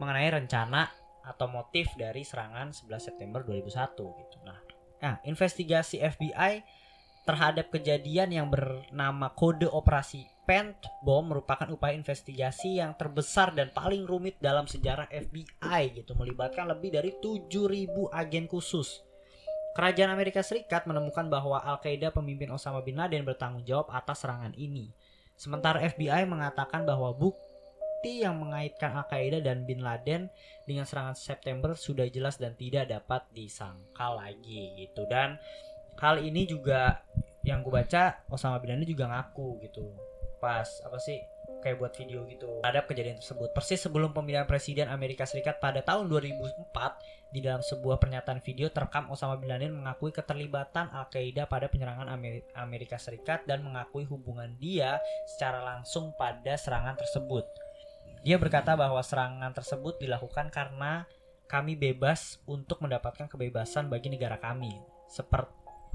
mengenai 0.00 0.32
rencana 0.32 0.88
atau 1.20 1.44
motif 1.44 1.92
dari 2.00 2.24
serangan 2.24 2.72
11 2.72 3.12
September 3.12 3.44
2001 3.44 4.00
gitu. 4.00 4.36
Nah, 4.48 4.58
nah 5.04 5.14
investigasi 5.28 6.00
FBI 6.00 6.64
terhadap 7.28 7.68
kejadian 7.68 8.32
yang 8.32 8.48
bernama 8.48 9.28
kode 9.36 9.68
operasi 9.68 10.24
Pent 10.50 10.82
Bom 11.06 11.30
merupakan 11.30 11.70
upaya 11.70 11.94
investigasi 11.94 12.82
yang 12.82 12.98
terbesar 12.98 13.54
dan 13.54 13.70
paling 13.70 14.02
rumit 14.02 14.34
dalam 14.42 14.66
sejarah 14.66 15.06
FBI 15.06 15.94
gitu, 15.94 16.18
melibatkan 16.18 16.66
lebih 16.66 16.90
dari 16.90 17.14
7.000 17.22 17.86
agen 18.10 18.50
khusus. 18.50 18.98
Kerajaan 19.78 20.10
Amerika 20.10 20.42
Serikat 20.42 20.90
menemukan 20.90 21.30
bahwa 21.30 21.62
Al-Qaeda 21.62 22.10
pemimpin 22.10 22.50
Osama 22.50 22.82
bin 22.82 22.98
Laden 22.98 23.22
bertanggung 23.22 23.62
jawab 23.62 23.94
atas 23.94 24.26
serangan 24.26 24.50
ini. 24.58 24.90
Sementara 25.38 25.86
FBI 25.86 26.26
mengatakan 26.26 26.82
bahwa 26.82 27.14
bukti 27.14 28.26
yang 28.26 28.34
mengaitkan 28.42 28.90
Al-Qaeda 28.90 29.46
dan 29.46 29.62
bin 29.70 29.86
Laden 29.86 30.34
dengan 30.66 30.82
serangan 30.82 31.14
September 31.14 31.78
sudah 31.78 32.10
jelas 32.10 32.42
dan 32.42 32.58
tidak 32.58 32.90
dapat 32.90 33.22
disangkal 33.30 34.18
lagi 34.18 34.74
gitu. 34.82 35.06
Dan 35.06 35.38
hal 36.02 36.18
ini 36.18 36.42
juga 36.42 37.06
yang 37.46 37.62
gue 37.62 37.70
baca 37.70 38.26
Osama 38.26 38.58
bin 38.58 38.74
Laden 38.74 38.90
juga 38.90 39.06
ngaku 39.06 39.62
gitu. 39.62 40.09
Pas 40.40 40.66
apa 40.82 40.98
sih 40.98 41.20
kayak 41.60 41.76
buat 41.76 41.92
video 41.92 42.24
gitu 42.26 42.48
terhadap 42.64 42.88
kejadian 42.88 43.20
tersebut. 43.20 43.52
Persis 43.52 43.84
sebelum 43.84 44.16
pemilihan 44.16 44.48
presiden 44.48 44.88
Amerika 44.88 45.28
Serikat 45.28 45.60
pada 45.60 45.84
tahun 45.84 46.08
2004 46.08 47.30
di 47.30 47.44
dalam 47.44 47.62
sebuah 47.62 48.00
pernyataan 48.00 48.40
video 48.42 48.72
terekam 48.72 49.12
Osama 49.12 49.36
bin 49.38 49.52
Laden 49.52 49.76
mengakui 49.76 50.10
keterlibatan 50.10 50.90
Al-Qaeda 50.90 51.46
pada 51.46 51.68
penyerangan 51.68 52.10
Amer- 52.10 52.48
Amerika 52.56 52.96
Serikat 52.96 53.44
dan 53.44 53.62
mengakui 53.62 54.08
hubungan 54.08 54.56
dia 54.58 54.98
secara 55.36 55.62
langsung 55.62 56.10
pada 56.16 56.56
serangan 56.56 56.96
tersebut. 56.96 57.44
Dia 58.24 58.36
berkata 58.36 58.76
bahwa 58.76 59.00
serangan 59.00 59.52
tersebut 59.52 59.96
dilakukan 60.00 60.52
karena 60.52 61.08
kami 61.48 61.74
bebas 61.74 62.38
untuk 62.46 62.78
mendapatkan 62.84 63.26
kebebasan 63.26 63.90
bagi 63.90 64.12
negara 64.12 64.38
kami. 64.38 64.70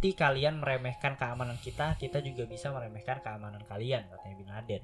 Seperti 0.05 0.21
kalian 0.21 0.61
meremehkan 0.61 1.17
keamanan 1.17 1.57
kita, 1.57 1.97
kita 1.97 2.21
juga 2.21 2.45
bisa 2.45 2.69
meremehkan 2.69 3.25
keamanan 3.25 3.65
kalian, 3.65 4.05
katanya 4.05 4.35
Bin 4.37 4.49
Laden. 4.53 4.83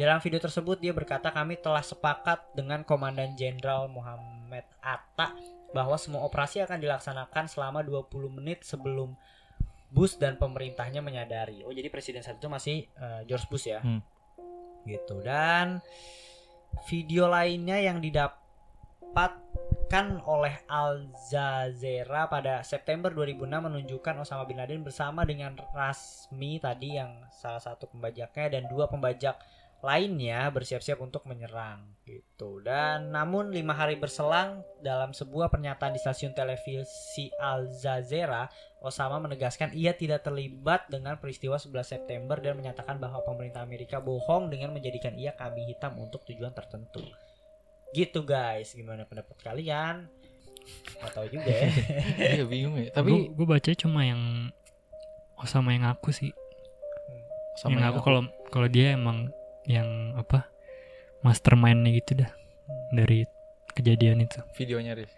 Dalam 0.00 0.24
video 0.24 0.40
tersebut 0.40 0.80
dia 0.80 0.96
berkata 0.96 1.28
kami 1.28 1.60
telah 1.60 1.84
sepakat 1.84 2.56
dengan 2.56 2.80
Komandan 2.80 3.36
Jenderal 3.36 3.92
Muhammad 3.92 4.64
Atta 4.80 5.36
bahwa 5.76 6.00
semua 6.00 6.24
operasi 6.24 6.64
akan 6.64 6.80
dilaksanakan 6.80 7.44
selama 7.44 7.84
20 7.84 8.08
menit 8.40 8.64
sebelum 8.64 9.12
Bush 9.92 10.16
dan 10.16 10.40
pemerintahnya 10.40 11.04
menyadari. 11.04 11.60
Oh, 11.68 11.72
jadi 11.76 11.92
presiden 11.92 12.24
saat 12.24 12.40
itu 12.40 12.48
masih 12.48 12.88
eh, 12.88 13.20
George 13.28 13.44
Bush 13.52 13.68
ya. 13.68 13.84
Hmm. 13.84 14.00
Gitu. 14.88 15.20
Dan 15.20 15.84
video 16.88 17.28
lainnya 17.28 17.84
yang 17.84 18.00
didapat 18.00 19.36
ditayangkan 19.84 20.24
oleh 20.24 20.56
Al 20.64 21.12
Jazeera 21.28 22.24
pada 22.24 22.64
September 22.64 23.12
2006 23.12 23.44
menunjukkan 23.44 24.16
Osama 24.16 24.48
bin 24.48 24.56
Laden 24.56 24.80
bersama 24.80 25.28
dengan 25.28 25.60
Rasmi 25.76 26.56
tadi 26.56 26.96
yang 26.96 27.12
salah 27.28 27.60
satu 27.60 27.92
pembajaknya 27.92 28.56
dan 28.56 28.64
dua 28.72 28.88
pembajak 28.88 29.36
lainnya 29.84 30.48
bersiap-siap 30.48 30.96
untuk 31.04 31.28
menyerang 31.28 31.84
gitu. 32.08 32.64
Dan 32.64 33.12
namun 33.12 33.52
lima 33.52 33.76
hari 33.76 34.00
berselang 34.00 34.64
dalam 34.80 35.12
sebuah 35.12 35.52
pernyataan 35.52 35.92
di 35.92 36.00
stasiun 36.00 36.32
televisi 36.32 37.28
Al 37.36 37.68
Jazeera 37.68 38.48
Osama 38.80 39.20
menegaskan 39.20 39.76
ia 39.76 39.92
tidak 39.92 40.24
terlibat 40.24 40.88
dengan 40.88 41.20
peristiwa 41.20 41.60
11 41.60 41.84
September 41.84 42.40
dan 42.40 42.56
menyatakan 42.56 42.96
bahwa 42.96 43.20
pemerintah 43.20 43.60
Amerika 43.60 44.00
bohong 44.00 44.48
dengan 44.48 44.72
menjadikan 44.72 45.12
ia 45.12 45.36
kambing 45.36 45.68
hitam 45.68 45.92
untuk 46.00 46.24
tujuan 46.24 46.56
tertentu 46.56 47.04
gitu 47.94 48.26
guys. 48.26 48.74
Gimana 48.74 49.06
pendapat 49.06 49.38
kalian? 49.40 50.10
Gak 50.98 51.12
tahu 51.12 51.26
juga 51.30 51.46
ya. 51.46 51.68
Iya 52.40 52.44
bingung 52.44 52.74
ya. 52.76 52.90
Tapi 52.90 53.30
gue 53.30 53.46
baca 53.46 53.70
cuma 53.72 54.02
yang 54.02 54.50
Osama 55.38 55.72
yang 55.72 55.86
aku 55.86 56.10
sih. 56.10 56.34
Sama 57.54 57.78
yang 57.78 57.94
aku 57.94 58.00
kalau 58.02 58.22
kalau 58.50 58.66
dia 58.66 58.92
emang 58.92 59.30
yang 59.64 59.86
apa 60.14 60.50
mastermindnya 61.20 61.94
gitu 61.94 62.18
dah. 62.18 62.30
Dari 62.90 63.22
kejadian 63.72 64.24
itu. 64.24 64.40
Videonya 64.56 64.94
Riz. 64.94 65.12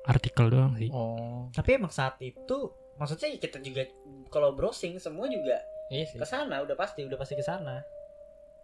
artikel 0.00 0.48
doang 0.48 0.74
sih. 0.80 0.88
Oh. 0.90 1.52
tapi 1.52 1.76
emang 1.76 1.92
saat 1.92 2.16
itu 2.24 2.72
maksudnya 2.96 3.36
kita 3.36 3.60
juga 3.60 3.84
kalau 4.32 4.56
browsing 4.56 4.96
semua 4.96 5.28
juga 5.28 5.60
Iya 5.92 6.08
sih. 6.08 6.18
ke 6.18 6.24
sana 6.24 6.64
udah 6.64 6.72
pasti 6.72 7.04
udah 7.04 7.20
pasti 7.20 7.36
ke 7.36 7.44
sana 7.44 7.84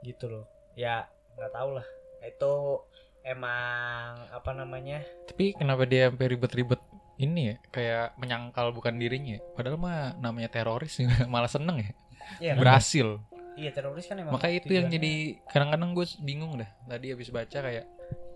gitu 0.01 0.27
loh. 0.33 0.45
Ya 0.75 1.07
nggak 1.37 1.53
tahu 1.53 1.77
lah. 1.77 1.87
Itu 2.25 2.83
emang 3.27 4.07
apa 4.31 4.51
namanya 4.53 5.03
Tapi 5.27 5.53
kenapa 5.53 5.83
dia 5.83 6.07
sampai 6.07 6.27
ribet-ribet 6.31 6.79
ini 7.17 7.51
ya? 7.51 7.55
Kayak 7.69 8.07
menyangkal 8.17 8.71
bukan 8.71 8.95
dirinya. 8.95 9.37
ya? 9.37 9.41
Padahal 9.53 9.77
mah 9.77 9.99
namanya 10.17 10.47
teroris 10.49 10.95
malah 11.33 11.51
seneng 11.51 11.83
ya. 11.83 11.91
Iya 12.39 12.53
kan? 12.55 12.61
Berhasil. 12.63 13.09
iya 13.57 13.73
teroris 13.73 14.05
kan 14.05 14.21
emang 14.21 14.37
Makanya 14.37 14.57
itu 14.61 14.69
yang 14.71 14.87
jadi 14.87 15.13
kadang-kadang 15.49 15.91
gue 15.91 16.07
bingung 16.21 16.55
dah. 16.57 16.69
Tadi 16.87 17.07
habis 17.11 17.29
baca 17.29 17.59
kayak 17.59 17.85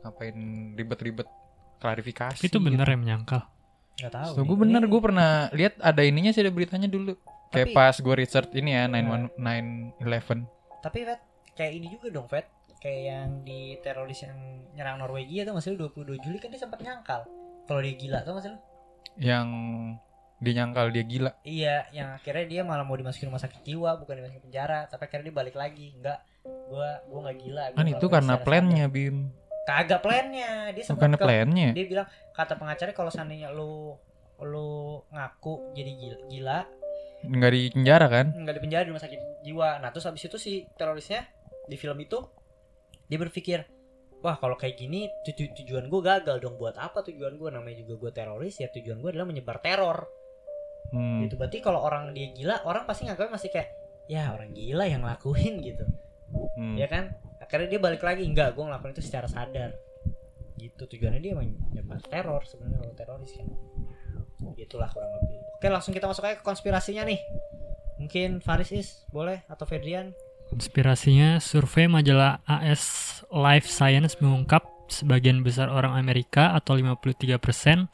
ngapain 0.00 0.36
ribet-ribet 0.74 1.28
klarifikasi. 1.76 2.40
itu 2.40 2.56
bener 2.56 2.82
gitu. 2.82 2.92
ya 2.92 2.98
menyangkal 2.98 3.42
nggak 4.00 4.12
tahu 4.16 4.32
So, 4.32 4.40
gue 4.42 4.56
bener, 4.58 4.80
Ini- 4.80 4.88
gue 4.88 5.00
pernah 5.02 5.30
lihat 5.52 5.76
ada 5.76 6.00
ininya 6.00 6.32
sih 6.32 6.40
ada 6.40 6.48
beritanya 6.48 6.88
dulu. 6.88 7.20
Kayak 7.52 7.68
Tapi- 7.68 7.76
pas 7.76 7.94
gue 7.94 8.14
research 8.16 8.50
ini 8.54 8.72
ya 8.72 8.88
911. 8.88 10.48
tapi 10.80 10.98
Fed 11.04 11.20
kayak 11.52 11.72
ini 11.76 11.86
juga 11.92 12.06
dong 12.08 12.24
Fed 12.24 12.48
kayak 12.80 13.02
yang 13.06 13.28
di 13.42 13.60
teroris 13.78 14.20
yang 14.20 14.36
nyerang 14.72 14.98
Norwegia 14.98 15.44
tuh 15.44 15.52
masih 15.52 15.76
22 15.76 16.16
Juli 16.18 16.36
kan 16.36 16.48
dia 16.48 16.58
sempat 16.58 16.80
nyangkal 16.80 17.28
kalau 17.64 17.80
dia 17.80 17.94
gila 17.94 18.18
tuh 18.22 18.34
masih 18.34 18.56
yang 19.16 19.48
dinyangkal 20.38 20.88
dia 20.88 21.04
gila. 21.04 21.36
iya 21.42 21.84
yang 21.90 22.16
akhirnya 22.16 22.48
dia 22.48 22.62
malah 22.62 22.80
mau 22.80 22.96
dimasukin 22.96 23.28
rumah 23.28 23.36
sakit 23.38 23.60
jiwa 23.60 24.00
bukan 24.00 24.16
dimasukin 24.16 24.40
penjara 24.42 24.88
tapi 24.88 25.04
akhirnya 25.04 25.28
dia 25.28 25.36
balik 25.36 25.52
lagi 25.54 25.92
enggak 25.94 26.18
gua 26.66 27.04
gua 27.04 27.18
nggak 27.22 27.38
gila 27.38 27.64
gua 27.66 27.76
Kan 27.76 27.86
itu 27.86 28.06
karena 28.08 28.34
plannya 28.38 28.86
Bim. 28.88 29.16
sadar. 29.28 29.38
kagak 29.84 30.00
plannya 30.00 30.50
dia 30.72 30.82
sempat 30.82 30.96
Bukan 31.04 31.12
ke- 31.12 31.20
plannya. 31.20 31.68
dia 31.70 31.84
bilang 31.84 32.06
kata 32.32 32.56
pengacara 32.56 32.90
kalau 32.90 33.06
seandainya 33.06 33.52
lu 33.52 33.92
lu 34.40 34.70
ngaku 35.10 35.76
jadi 35.76 35.92
gila, 35.92 36.16
gila 36.26 36.58
Nggak 37.20 37.50
di 37.52 37.62
penjara 37.70 38.06
kan? 38.08 38.26
nggak 38.32 38.54
di 38.56 38.62
penjara 38.62 38.82
di 38.82 38.90
rumah 38.90 39.04
sakit 39.04 39.20
jiwa 39.44 39.68
nah 39.76 39.92
terus 39.92 40.08
habis 40.08 40.24
itu 40.24 40.40
si 40.40 40.52
terorisnya 40.72 41.28
di 41.66 41.76
film 41.76 42.00
itu 42.00 42.16
dia 43.10 43.18
berpikir 43.18 43.66
wah 44.22 44.38
kalau 44.38 44.54
kayak 44.54 44.78
gini 44.78 45.10
tuju- 45.26 45.50
tujuan 45.58 45.90
gue 45.90 46.00
gagal 46.00 46.38
dong. 46.38 46.54
Buat 46.60 46.78
apa 46.78 47.02
tujuan 47.02 47.34
gue 47.34 47.50
namanya 47.50 47.82
juga 47.82 48.06
gue 48.06 48.10
teroris 48.14 48.54
ya 48.62 48.70
tujuan 48.70 49.02
gue 49.02 49.10
adalah 49.10 49.26
menyebar 49.26 49.58
teror. 49.58 50.06
Hmm. 50.90 51.22
gitu. 51.26 51.34
Berarti 51.38 51.58
kalau 51.62 51.82
orang 51.82 52.14
dia 52.14 52.30
gila 52.34 52.62
orang 52.66 52.86
pasti 52.86 53.06
nganggapnya 53.06 53.34
masih 53.34 53.50
kayak 53.50 53.68
ya 54.10 54.34
orang 54.34 54.50
gila 54.54 54.84
yang 54.86 55.02
ngelakuin 55.02 55.54
gitu. 55.62 55.84
Hmm. 56.54 56.78
ya 56.78 56.86
kan? 56.86 57.10
Akhirnya 57.42 57.66
dia 57.76 57.80
balik 57.82 58.02
lagi 58.06 58.22
enggak 58.22 58.54
gue 58.54 58.62
ngelakuin 58.62 58.94
itu 58.94 59.02
secara 59.02 59.26
sadar. 59.26 59.74
Gitu. 60.54 60.82
Tujuannya 60.86 61.18
dia 61.18 61.34
menyebar 61.34 61.98
teror 62.06 62.46
sebenarnya 62.46 62.78
kalau 62.86 62.94
teroris 62.94 63.32
kan. 63.34 63.48
Gitulah 64.54 64.88
kurang 64.94 65.10
lebih. 65.18 65.42
Oke 65.58 65.66
langsung 65.68 65.92
kita 65.92 66.06
masuk 66.06 66.24
aja 66.24 66.38
ke 66.38 66.44
konspirasinya 66.46 67.02
nih. 67.08 67.20
Mungkin 68.00 68.40
Faris 68.40 68.72
is 68.72 68.88
boleh? 69.12 69.44
Atau 69.48 69.68
Fedrian 69.68 70.16
konspirasinya 70.50 71.38
survei 71.38 71.86
majalah 71.86 72.42
AS 72.44 72.82
Life 73.30 73.70
Science 73.70 74.18
mengungkap 74.18 74.66
sebagian 74.90 75.46
besar 75.46 75.70
orang 75.70 75.94
Amerika 75.94 76.52
atau 76.58 76.74
53% 76.74 77.86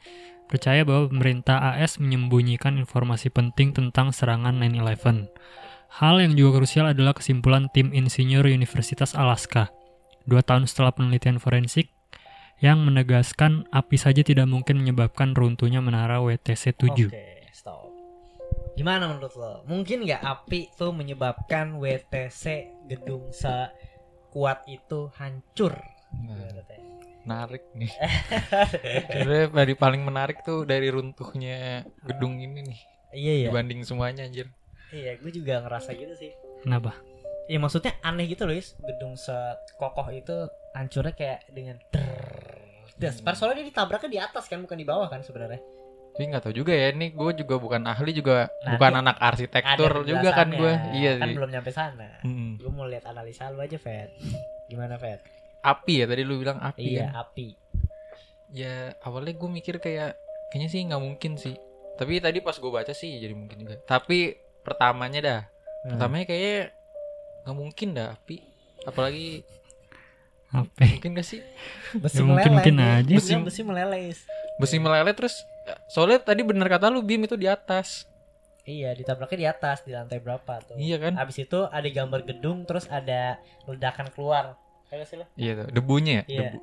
percaya 0.49 0.83
bahwa 0.83 1.13
pemerintah 1.13 1.77
AS 1.77 2.01
menyembunyikan 2.01 2.81
informasi 2.81 3.29
penting 3.29 3.77
tentang 3.77 4.11
serangan 4.11 4.57
9/11. 4.57 5.29
Hal 6.01 6.19
yang 6.19 6.35
juga 6.35 6.61
krusial 6.61 6.91
adalah 6.91 7.15
kesimpulan 7.15 7.69
tim 7.71 7.93
insinyur 7.93 8.49
Universitas 8.49 9.13
Alaska. 9.15 9.71
Dua 10.27 10.43
tahun 10.43 10.67
setelah 10.67 10.91
penelitian 10.97 11.39
forensik 11.39 11.93
yang 12.59 12.83
menegaskan 12.83 13.69
api 13.71 14.01
saja 14.01 14.25
tidak 14.25 14.49
mungkin 14.49 14.81
menyebabkan 14.81 15.37
runtuhnya 15.37 15.85
menara 15.85 16.25
WTC 16.25 16.73
7. 16.75 17.13
Oke, 17.13 17.53
stop. 17.53 17.86
Gimana 18.77 19.09
menurut 19.09 19.35
lo? 19.35 19.65
Mungkin 19.65 20.05
nggak 20.05 20.21
api 20.23 20.69
tuh 20.77 20.93
menyebabkan 20.93 21.81
WTC 21.81 22.45
gedung 22.87 23.33
sekuat 23.33 24.69
itu 24.69 25.09
hancur? 25.17 25.73
Nah, 26.23 26.63
teh? 26.63 26.81
menarik 27.27 27.67
nih. 27.75 27.91
Sebenarnya 29.11 29.47
dari 29.51 29.75
paling 29.75 30.03
menarik 30.07 30.47
tuh 30.47 30.63
dari 30.63 30.87
runtuhnya 30.87 31.83
gedung 32.07 32.39
ini 32.39 32.63
nih 32.63 32.81
Iya 33.11 33.35
ya. 33.35 33.49
dibanding 33.51 33.83
semuanya 33.83 34.23
anjir. 34.23 34.47
Iya, 34.95 35.19
gue 35.19 35.35
juga 35.35 35.59
ngerasa 35.67 35.91
gitu 35.99 36.15
sih. 36.15 36.31
Kenapa? 36.63 36.95
Iya 37.51 37.59
maksudnya 37.59 37.99
aneh 38.07 38.31
gitu 38.31 38.47
loh, 38.47 38.55
Is. 38.55 38.79
Gedung 38.79 39.19
sekokoh 39.19 40.07
itu 40.15 40.47
hancurnya 40.79 41.15
kayak 41.19 41.51
dengan 41.51 41.83
Das, 42.97 43.21
Hmm. 43.21 43.35
soalnya 43.37 43.61
dia 43.61 43.69
ditabraknya 43.75 44.09
di 44.09 44.21
atas 44.23 44.49
kan, 44.49 44.63
bukan 44.63 44.79
di 44.79 44.87
bawah 44.89 45.11
kan 45.11 45.21
sebenarnya. 45.21 45.61
Tapi 46.17 46.33
nggak 46.33 46.43
tahu 46.43 46.55
juga 46.57 46.73
ya, 46.73 46.89
ini 46.91 47.13
gue 47.13 47.31
juga 47.37 47.55
bukan 47.57 47.85
ahli 47.85 48.09
juga, 48.11 48.49
Nanti 48.57 48.73
bukan 48.73 48.93
anak 48.97 49.17
arsitektur 49.21 49.93
juga 50.03 50.33
kan 50.33 50.49
gue. 50.49 50.73
Iya 50.97 51.21
Kan 51.21 51.29
sih. 51.29 51.35
belum 51.37 51.51
nyampe 51.53 51.69
sana. 51.71 52.09
Mm-mm. 52.25 52.57
Gue 52.57 52.73
mau 52.73 52.89
lihat 52.89 53.05
analisa 53.05 53.53
lu 53.53 53.61
aja, 53.61 53.77
Fed. 53.77 54.17
Gimana, 54.67 54.97
Fed? 54.97 55.21
Api 55.61 56.01
ya 56.01 56.07
tadi 56.07 56.23
lu 56.23 56.41
bilang 56.41 56.57
api 56.57 56.81
Iya, 56.89 57.13
kan? 57.13 57.21
api. 57.21 57.47
Ya 58.49 58.75
awalnya 59.03 59.35
gue 59.35 59.51
mikir 59.51 59.77
kayak 59.77 60.17
kayaknya 60.49 60.69
sih 60.71 60.81
nggak 60.83 61.03
mungkin 61.03 61.37
sih. 61.37 61.53
Tapi 61.95 62.17
tadi 62.17 62.41
pas 62.41 62.55
gue 62.55 62.71
baca 62.71 62.93
sih 62.93 63.13
jadi 63.13 63.37
mungkin 63.37 63.61
juga. 63.61 63.77
Tapi 63.83 64.33
pertamanya 64.63 65.21
dah, 65.21 65.41
Hmm. 65.85 65.91
pertamanya 65.93 66.25
kayaknya 66.25 66.73
nggak 67.43 67.57
mungkin 67.57 67.89
dah 67.93 68.09
api. 68.11 68.37
Apalagi 68.85 69.45
Apa? 70.49 70.81
mungkin 70.81 71.13
gak 71.13 71.27
sih 71.27 71.43
Besi 71.93 72.17
Ya, 72.17 72.25
mungkin- 72.25 72.55
meleleh. 72.55 72.55
mungkin 72.55 72.77
aja. 72.79 73.13
Besi- 73.13 73.45
besi 73.45 73.61
meleleh. 73.61 74.15
Besi 74.57 74.77
meleleh 74.79 75.13
terus 75.13 75.35
soalnya 75.87 76.19
tadi 76.21 76.41
bener 76.41 76.67
kata 76.67 76.89
lu 76.89 77.01
bim 77.01 77.21
itu 77.21 77.35
di 77.35 77.47
atas. 77.47 78.05
Iya, 78.63 78.91
ditabraknya 78.93 79.39
di 79.39 79.47
atas 79.49 79.79
di 79.83 79.95
lantai 79.95 80.19
berapa 80.19 80.59
tuh. 80.61 80.75
Iya 80.75 80.99
kan? 80.99 81.15
Habis 81.15 81.39
itu 81.41 81.65
ada 81.65 81.87
gambar 81.87 82.27
gedung 82.27 82.67
terus 82.67 82.87
ada 82.87 83.39
ledakan 83.65 84.11
keluar. 84.11 84.59
Kayak 84.87 85.07
sih 85.07 85.17
lo? 85.17 85.27
Iya 85.35 85.53
tuh, 85.57 85.67
debunya 85.71 86.13
ya. 86.13 86.25
Iya. 86.27 86.49
Debu. 86.51 86.59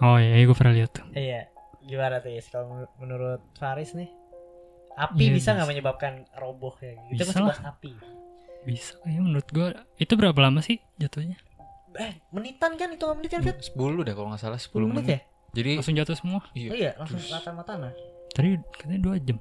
Oh 0.00 0.16
iya, 0.16 0.40
gue 0.40 0.54
pernah 0.54 0.74
lihat 0.74 0.90
tuh. 0.92 1.06
Iya. 1.10 1.50
Gimana 1.82 2.18
tuh, 2.18 2.30
Is? 2.30 2.46
Kalau 2.46 2.66
menur- 2.68 2.92
menurut 2.96 3.40
Faris 3.54 3.92
nih? 3.92 4.10
Api 4.92 5.24
Iya, 5.24 5.32
bisa 5.32 5.48
nggak 5.52 5.64
bisa. 5.64 5.70
menyebabkan 5.70 6.12
roboh 6.36 6.74
ya? 6.78 6.94
Itu 7.08 7.24
Bisa 7.24 7.34
lah. 7.36 7.50
bahas 7.50 7.62
api. 7.64 7.92
Bisa 8.62 8.90
kayaknya 9.00 9.22
menurut 9.24 9.48
gue. 9.48 9.66
Itu 9.96 10.12
berapa 10.14 10.36
lama 10.36 10.60
sih 10.60 10.78
jatuhnya? 10.96 11.34
Eh, 11.92 12.14
menitan 12.30 12.76
kan 12.76 12.88
itu 12.88 13.02
menit 13.10 13.30
kan? 13.32 13.42
10 13.42 13.74
dah 14.04 14.14
kalau 14.14 14.28
nggak 14.30 14.38
salah 14.38 14.60
10 14.60 14.70
10 14.78 14.86
menit 14.86 15.02
menit. 15.02 15.10
ya? 15.10 15.20
Jadi 15.50 15.70
Langsung 15.76 15.96
jatuh 15.96 16.14
semua. 16.14 16.40
iya. 16.52 16.68
Oh 16.68 16.76
iya, 16.76 16.90
langsung 16.94 17.18
rata 17.26 17.50
matana. 17.50 17.90
Tadi 18.30 18.48
katanya 18.72 19.00
dua 19.00 19.16
jam. 19.18 19.36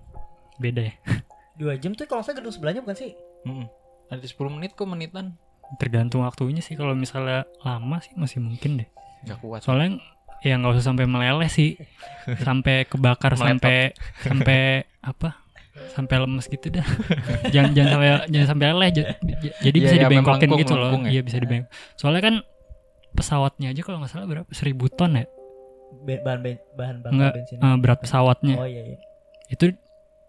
Beda 0.58 0.82
ya. 0.84 0.94
Dua 1.56 1.76
jam 1.76 1.92
tuh 1.92 2.04
kalau 2.04 2.20
saya 2.20 2.36
gedung 2.36 2.50
sebelahnya 2.50 2.80
bukan 2.80 2.96
sih? 2.96 3.12
Mm-mm. 3.44 3.68
Ada 4.08 4.24
10 4.24 4.40
menit 4.50 4.72
kok 4.74 4.86
menitan. 4.86 5.36
Tergantung 5.76 6.24
waktunya 6.24 6.60
sih. 6.60 6.74
Kalau 6.74 6.96
misalnya 6.96 7.44
lama 7.60 8.00
sih 8.00 8.16
masih 8.16 8.40
mungkin 8.40 8.80
deh. 8.80 8.88
Gak 9.24 9.40
kuat. 9.40 9.60
Soalnya 9.60 10.00
ya 10.40 10.56
nggak 10.56 10.72
usah 10.74 10.86
sampai 10.88 11.04
meleleh 11.04 11.48
sih. 11.48 11.76
sampai 12.48 12.84
kebakar 12.86 13.36
sampai 13.36 13.92
sampai 14.18 14.88
apa? 15.00 15.36
Sampai 15.92 16.16
lemes 16.18 16.48
gitu 16.48 16.72
dah. 16.72 16.88
jangan 17.54 17.76
jangan 17.76 17.90
sampai 17.94 18.08
jangan 18.32 18.48
sampai 18.48 18.66
leleh. 18.70 18.90
Ja- 18.90 19.10
ja- 19.20 19.56
Jadi 19.60 19.76
Iya, 19.76 19.84
bisa 19.84 19.96
iya, 19.96 20.04
dibengkokin 20.08 20.50
gitu 20.58 20.74
loh. 20.74 20.92
ya. 20.96 21.12
Iya 21.12 21.22
bisa 21.22 21.38
dibengkok. 21.38 21.70
Soalnya 21.96 22.22
kan 22.24 22.36
pesawatnya 23.12 23.68
aja 23.72 23.82
kalau 23.84 24.00
nggak 24.00 24.12
salah 24.12 24.28
berapa? 24.28 24.48
Seribu 24.50 24.88
ton 24.88 25.12
ya? 25.14 25.28
Bahan 26.06 26.40
ben- 26.40 26.64
bahan 26.74 26.96
bakar 27.00 27.14
Enggak, 27.14 27.32
bensin. 27.36 27.58
eh, 27.60 27.78
berat 27.78 28.00
pesawatnya. 28.02 28.56
Oh 28.56 28.66
iya, 28.66 28.84
iya. 28.86 28.98
Itu 29.48 29.74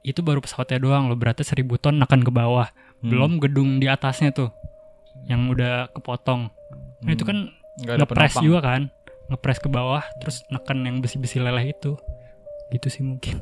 itu 0.00 0.20
baru 0.20 0.40
pesawatnya 0.40 0.80
doang 0.80 1.06
loh. 1.06 1.16
Beratnya 1.16 1.44
seribu 1.44 1.76
ton 1.76 1.96
akan 1.96 2.20
ke 2.20 2.32
bawah. 2.32 2.68
Hmm. 3.00 3.08
Belum 3.08 3.32
gedung 3.36 3.76
di 3.76 3.86
atasnya 3.86 4.30
tuh 4.30 4.48
yang 5.24 5.46
udah 5.46 5.92
kepotong. 5.92 6.48
Nah, 7.00 7.12
itu 7.12 7.24
kan 7.24 7.52
Nggak 7.80 7.94
ada 7.96 8.04
ngepres 8.04 8.34
juga 8.40 8.60
kan 8.60 8.82
ngepres 9.26 9.56
ke 9.56 9.70
bawah 9.70 10.02
terus 10.18 10.42
neken 10.48 10.82
yang 10.82 10.98
besi-besi 10.98 11.38
leleh 11.38 11.70
itu 11.70 11.94
gitu 12.68 12.86
sih 12.90 13.00
mungkin 13.00 13.38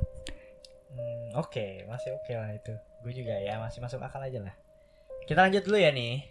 Hmm, 0.88 1.32
oke, 1.34 1.86
masih 1.86 2.10
oke 2.12 2.32
lah 2.34 2.50
itu. 2.50 2.74
Gue 3.00 3.12
juga 3.14 3.34
ya 3.34 3.56
masih 3.56 3.78
masuk 3.78 3.98
akal 3.98 4.18
aja 4.20 4.42
lah. 4.42 4.54
Kita 5.24 5.42
lanjut 5.42 5.62
dulu 5.62 5.76
ya 5.76 5.90
nih. 5.90 6.26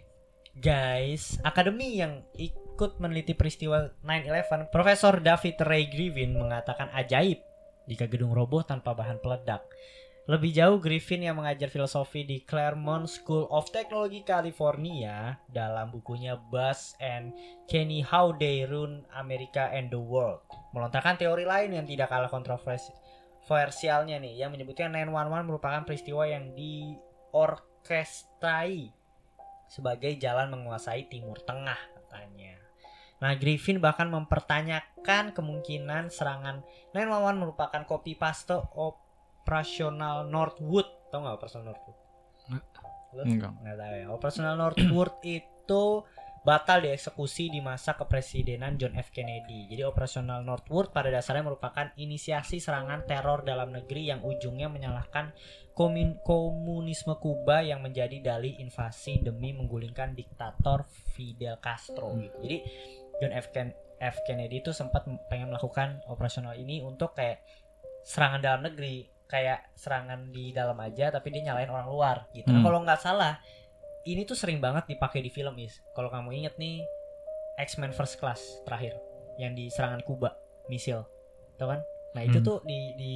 Guys, 0.54 1.38
akademi 1.40 1.94
yang 1.94 2.20
ikut 2.78 3.02
meneliti 3.02 3.34
peristiwa 3.34 3.90
9/11, 4.06 4.70
Profesor 4.70 5.18
David 5.18 5.58
Ray 5.66 5.90
Griffin 5.90 6.38
mengatakan 6.38 6.86
ajaib 6.94 7.42
jika 7.90 8.06
gedung 8.06 8.30
roboh 8.30 8.62
tanpa 8.62 8.94
bahan 8.94 9.18
peledak. 9.18 9.66
Lebih 10.30 10.54
jauh, 10.54 10.78
Griffin 10.78 11.24
yang 11.24 11.40
mengajar 11.40 11.72
filosofi 11.72 12.22
di 12.22 12.44
Claremont 12.46 13.10
School 13.10 13.50
of 13.50 13.66
Technology, 13.74 14.22
California, 14.22 15.40
dalam 15.50 15.90
bukunya 15.90 16.36
Buzz 16.36 16.94
and 17.02 17.34
Kenny 17.66 18.04
How 18.04 18.36
They 18.36 18.62
Run 18.68 19.08
America 19.16 19.72
and 19.72 19.90
the 19.90 19.98
World, 19.98 20.44
melontarkan 20.76 21.18
teori 21.18 21.48
lain 21.48 21.72
yang 21.74 21.88
tidak 21.88 22.12
kalah 22.12 22.30
kontroversi 22.30 22.92
kontroversialnya 23.48 24.20
nih 24.20 24.44
yang 24.44 24.52
menyebutkan 24.52 24.92
911 24.92 25.48
merupakan 25.48 25.80
peristiwa 25.88 26.28
yang 26.28 26.52
diorkestrai 26.52 28.92
sebagai 29.72 30.20
jalan 30.20 30.52
menguasai 30.52 31.08
Timur 31.08 31.40
Tengah 31.40 31.80
katanya. 31.96 32.57
Nah, 33.18 33.34
Griffin 33.34 33.82
bahkan 33.82 34.06
mempertanyakan 34.10 35.34
kemungkinan 35.34 36.14
serangan 36.14 36.62
911 36.94 37.42
merupakan 37.42 37.82
copy 37.82 38.14
paste 38.14 38.54
operasional 38.78 40.30
Northwood. 40.30 40.86
Tahu 41.10 41.18
nggak 41.26 41.36
operasional 41.38 41.66
Northwood? 41.74 41.98
Lu? 43.18 43.22
Enggak. 43.26 43.52
Nggak 43.58 43.76
tahu 43.76 43.94
ya. 43.94 44.06
Operasional 44.14 44.54
Northwood 44.54 45.12
itu 45.40 45.84
batal 46.46 46.80
dieksekusi 46.86 47.50
di 47.50 47.60
masa 47.60 47.98
kepresidenan 47.98 48.78
John 48.78 48.94
F. 48.96 49.10
Kennedy. 49.12 49.68
Jadi 49.68 49.82
operasional 49.84 50.46
Northwood 50.46 50.94
pada 50.94 51.10
dasarnya 51.10 51.44
merupakan 51.44 51.92
inisiasi 51.98 52.62
serangan 52.62 53.04
teror 53.04 53.42
dalam 53.42 53.74
negeri 53.74 54.08
yang 54.08 54.22
ujungnya 54.22 54.70
menyalahkan 54.70 55.34
komun- 55.74 56.16
komunisme 56.24 57.18
Kuba 57.18 57.60
yang 57.66 57.84
menjadi 57.84 58.22
dalih 58.22 58.56
invasi 58.64 59.20
demi 59.20 59.52
menggulingkan 59.52 60.14
diktator 60.14 60.86
Fidel 60.88 61.58
Castro. 61.60 62.16
Gitu. 62.16 62.36
Jadi 62.40 62.58
John 63.18 63.32
F. 63.32 63.50
Ken- 63.50 63.74
F. 63.98 64.16
Kennedy 64.22 64.60
itu 64.60 64.70
sempat 64.70 65.02
pengen 65.26 65.50
melakukan 65.50 66.02
operasional 66.06 66.54
ini 66.54 66.78
untuk 66.80 67.12
kayak 67.12 67.42
serangan 68.02 68.38
dalam 68.38 68.62
negeri, 68.62 69.10
kayak 69.26 69.74
serangan 69.74 70.30
di 70.30 70.50
dalam 70.50 70.78
aja 70.78 71.10
tapi 71.10 71.28
dia 71.28 71.42
nyalain 71.44 71.68
orang 71.68 71.88
luar 71.88 72.16
gitu. 72.30 72.46
Nah, 72.46 72.62
Hmm. 72.62 72.66
kalau 72.66 72.78
nggak 72.82 73.00
salah 73.00 73.36
ini 74.04 74.22
tuh 74.22 74.32
sering 74.32 74.58
banget 74.58 74.86
dipakai 74.88 75.18
di 75.18 75.28
film 75.28 75.58
is. 75.58 75.74
Kalau 75.92 76.08
kamu 76.08 76.30
inget 76.32 76.54
nih 76.56 76.80
X-Men 77.58 77.90
First 77.90 78.16
Class 78.16 78.38
terakhir 78.62 78.94
yang 79.36 79.52
di 79.52 79.66
serangan 79.66 80.00
Kuba 80.00 80.30
misil, 80.66 81.02
tau 81.54 81.68
kan? 81.68 81.82
Nah 82.14 82.22
itu 82.22 82.38
Hmm. 82.38 82.46
tuh 82.46 82.58
di 82.62 82.94
di 82.94 83.12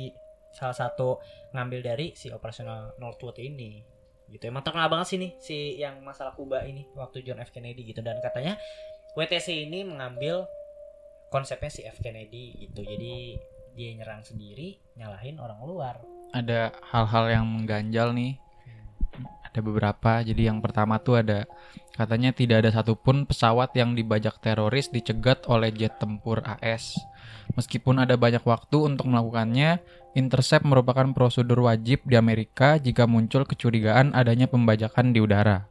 salah 0.51 0.75
satu 0.75 1.17
ngambil 1.53 1.81
dari 1.81 2.13
si 2.13 2.29
operasional 2.29 2.93
Northwood 2.99 3.39
ini 3.39 3.81
gitu. 4.29 4.45
Emang 4.45 4.61
terkenal 4.61 4.89
banget 4.89 5.07
sih 5.09 5.19
nih 5.19 5.33
si 5.39 5.57
yang 5.77 6.03
masalah 6.03 6.33
Kuba 6.33 6.61
ini 6.63 6.85
waktu 6.93 7.23
John 7.23 7.39
F 7.39 7.49
Kennedy 7.51 7.85
gitu 7.85 8.01
dan 8.01 8.19
katanya 8.19 8.59
WTC 9.13 9.69
ini 9.69 9.85
mengambil 9.85 10.49
konsepnya 11.29 11.69
si 11.69 11.85
F 11.85 12.01
Kennedy 12.01 12.57
gitu. 12.65 12.81
Jadi 12.81 13.37
dia 13.77 13.91
nyerang 13.97 14.25
sendiri, 14.25 14.81
nyalahin 14.97 15.37
orang 15.37 15.61
luar. 15.65 15.97
Ada 16.33 16.73
hal-hal 16.93 17.25
yang 17.29 17.45
mengganjal 17.45 18.17
nih. 18.17 18.41
Ada 19.53 19.61
beberapa. 19.61 20.25
Jadi 20.25 20.49
yang 20.49 20.65
pertama 20.65 20.97
tuh 20.97 21.21
ada 21.21 21.45
katanya 21.93 22.33
tidak 22.33 22.65
ada 22.65 22.71
satupun 22.73 23.29
pesawat 23.29 23.77
yang 23.77 23.93
dibajak 23.93 24.41
teroris 24.41 24.89
dicegat 24.89 25.45
oleh 25.45 25.69
jet 25.69 26.01
tempur 26.01 26.41
AS. 26.41 26.97
Meskipun 27.53 28.01
ada 28.01 28.17
banyak 28.17 28.41
waktu 28.49 28.81
untuk 28.81 29.13
melakukannya, 29.13 29.85
intercept 30.17 30.65
merupakan 30.65 31.05
prosedur 31.13 31.69
wajib 31.69 32.01
di 32.09 32.17
Amerika 32.17 32.81
jika 32.81 33.05
muncul 33.05 33.45
kecurigaan 33.45 34.17
adanya 34.17 34.49
pembajakan 34.49 35.13
di 35.13 35.21
udara. 35.21 35.69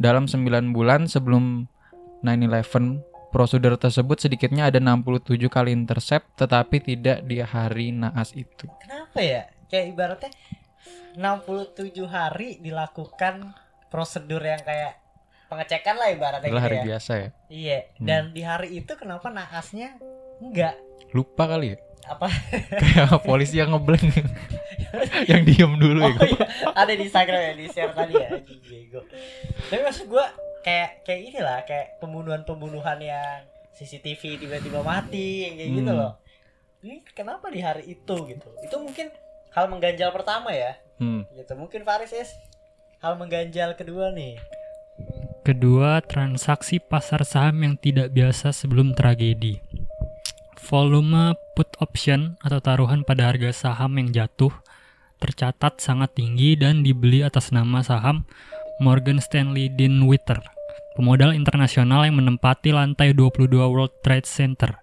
Dalam 0.00 0.24
9 0.24 0.72
bulan 0.72 1.04
sebelum 1.04 1.68
9/11, 2.20 3.02
prosedur 3.28 3.76
tersebut 3.76 4.18
sedikitnya 4.18 4.66
ada 4.66 4.78
67 4.78 5.22
kali 5.46 5.70
intercept 5.70 6.34
tetapi 6.34 6.80
tidak 6.80 7.22
di 7.22 7.38
hari 7.38 7.90
naas 7.90 8.32
itu. 8.32 8.66
Kenapa 8.80 9.18
ya? 9.18 9.42
Kayak 9.66 9.86
ibaratnya 9.88 10.30
67 11.14 12.06
hari 12.06 12.58
dilakukan 12.58 13.52
prosedur 13.88 14.40
yang 14.40 14.60
kayak 14.60 14.96
pengecekan 15.46 15.96
lah 15.96 16.08
ibaratnya 16.08 16.46
Adalah 16.46 16.60
gitu 16.60 16.66
hari 16.66 16.76
ya. 16.76 16.84
biasa 16.86 17.12
ya. 17.14 17.28
Iya, 17.48 17.78
Hmm. 17.96 18.06
dan 18.06 18.22
di 18.30 18.42
hari 18.42 18.68
itu 18.74 18.92
kenapa 18.94 19.28
naasnya 19.28 19.96
enggak? 20.38 20.76
Lupa 21.10 21.44
kali 21.46 21.72
ya. 21.72 21.76
Apa? 22.06 22.28
Kayak 22.80 23.20
polisi 23.20 23.56
yang 23.56 23.68
ngeblank 23.70 24.08
yang 25.30 25.44
diem 25.44 25.72
dulu 25.76 26.00
Oh 26.00 26.12
ya. 26.14 26.24
iya, 26.24 26.44
ada 26.72 26.88
di 26.90 27.04
Instagram 27.04 27.36
ya, 27.38 27.52
di 27.54 27.64
share 27.66 27.92
tadi 27.92 28.14
ya. 28.14 28.28
Tapi 29.68 29.80
maksud 29.82 30.06
gua 30.06 30.24
kayak 30.64 31.04
kayak 31.06 31.20
inilah, 31.32 31.58
kayak 31.64 32.00
pembunuhan-pembunuhan 32.02 32.98
yang 33.00 33.46
CCTV 33.74 34.42
tiba-tiba 34.42 34.82
mati, 34.82 35.46
yang 35.46 35.54
kayak 35.54 35.70
gitu 35.70 35.90
Hmm. 35.94 36.00
loh. 36.02 36.12
Ini 36.82 36.96
kenapa 37.14 37.50
di 37.50 37.60
hari 37.62 37.84
itu 37.90 38.16
gitu? 38.30 38.48
Itu 38.62 38.76
mungkin 38.78 39.10
hal 39.54 39.66
mengganjal 39.66 40.10
pertama 40.14 40.50
ya. 40.54 40.78
Hmm. 40.98 41.26
Gitu. 41.34 41.52
Mungkin 41.54 41.82
Faris 41.82 42.14
es 42.14 42.34
hal 43.02 43.14
mengganjal 43.18 43.74
kedua 43.78 44.10
nih. 44.14 44.38
Kedua, 45.46 46.02
transaksi 46.04 46.76
pasar 46.82 47.24
saham 47.24 47.64
yang 47.64 47.74
tidak 47.78 48.12
biasa 48.12 48.52
sebelum 48.52 48.92
tragedi. 48.92 49.62
Volume 50.68 51.32
put 51.56 51.72
option 51.80 52.36
atau 52.44 52.60
taruhan 52.60 53.00
pada 53.00 53.32
harga 53.32 53.48
saham 53.54 53.96
yang 53.96 54.12
jatuh 54.12 54.52
tercatat 55.18 55.82
sangat 55.82 56.14
tinggi 56.14 56.54
dan 56.54 56.86
dibeli 56.86 57.26
atas 57.26 57.50
nama 57.50 57.82
saham 57.82 58.22
Morgan 58.78 59.18
Stanley 59.18 59.66
Dinwiddie, 59.68 60.38
pemodal 60.94 61.34
internasional 61.34 62.06
yang 62.06 62.18
menempati 62.18 62.70
lantai 62.70 63.10
22 63.10 63.50
World 63.58 63.90
Trade 64.06 64.28
Center. 64.28 64.78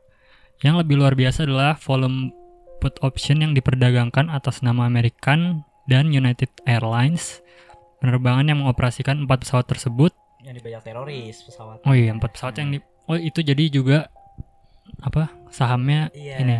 Yang 0.60 0.84
lebih 0.84 0.96
luar 1.00 1.16
biasa 1.16 1.48
adalah 1.48 1.80
volume 1.80 2.32
put 2.80 3.00
option 3.00 3.40
yang 3.40 3.56
diperdagangkan 3.56 4.28
atas 4.28 4.60
nama 4.60 4.84
American 4.84 5.64
dan 5.88 6.12
United 6.12 6.52
Airlines. 6.68 7.40
Penerbangan 8.04 8.52
yang 8.52 8.60
mengoperasikan 8.62 9.24
empat 9.26 9.48
pesawat 9.48 9.66
tersebut 9.66 10.12
Yang 10.46 10.62
dibajak 10.62 10.82
teroris 10.86 11.42
pesawat. 11.42 11.82
Oh 11.90 11.96
iya, 11.96 12.14
empat 12.14 12.38
pesawat 12.38 12.56
yang 12.62 12.70
di 12.76 12.80
Oh 13.06 13.18
itu 13.18 13.42
jadi 13.42 13.66
juga 13.70 14.10
apa 15.02 15.30
sahamnya 15.50 16.10
Iya. 16.14 16.36
ini 16.42 16.56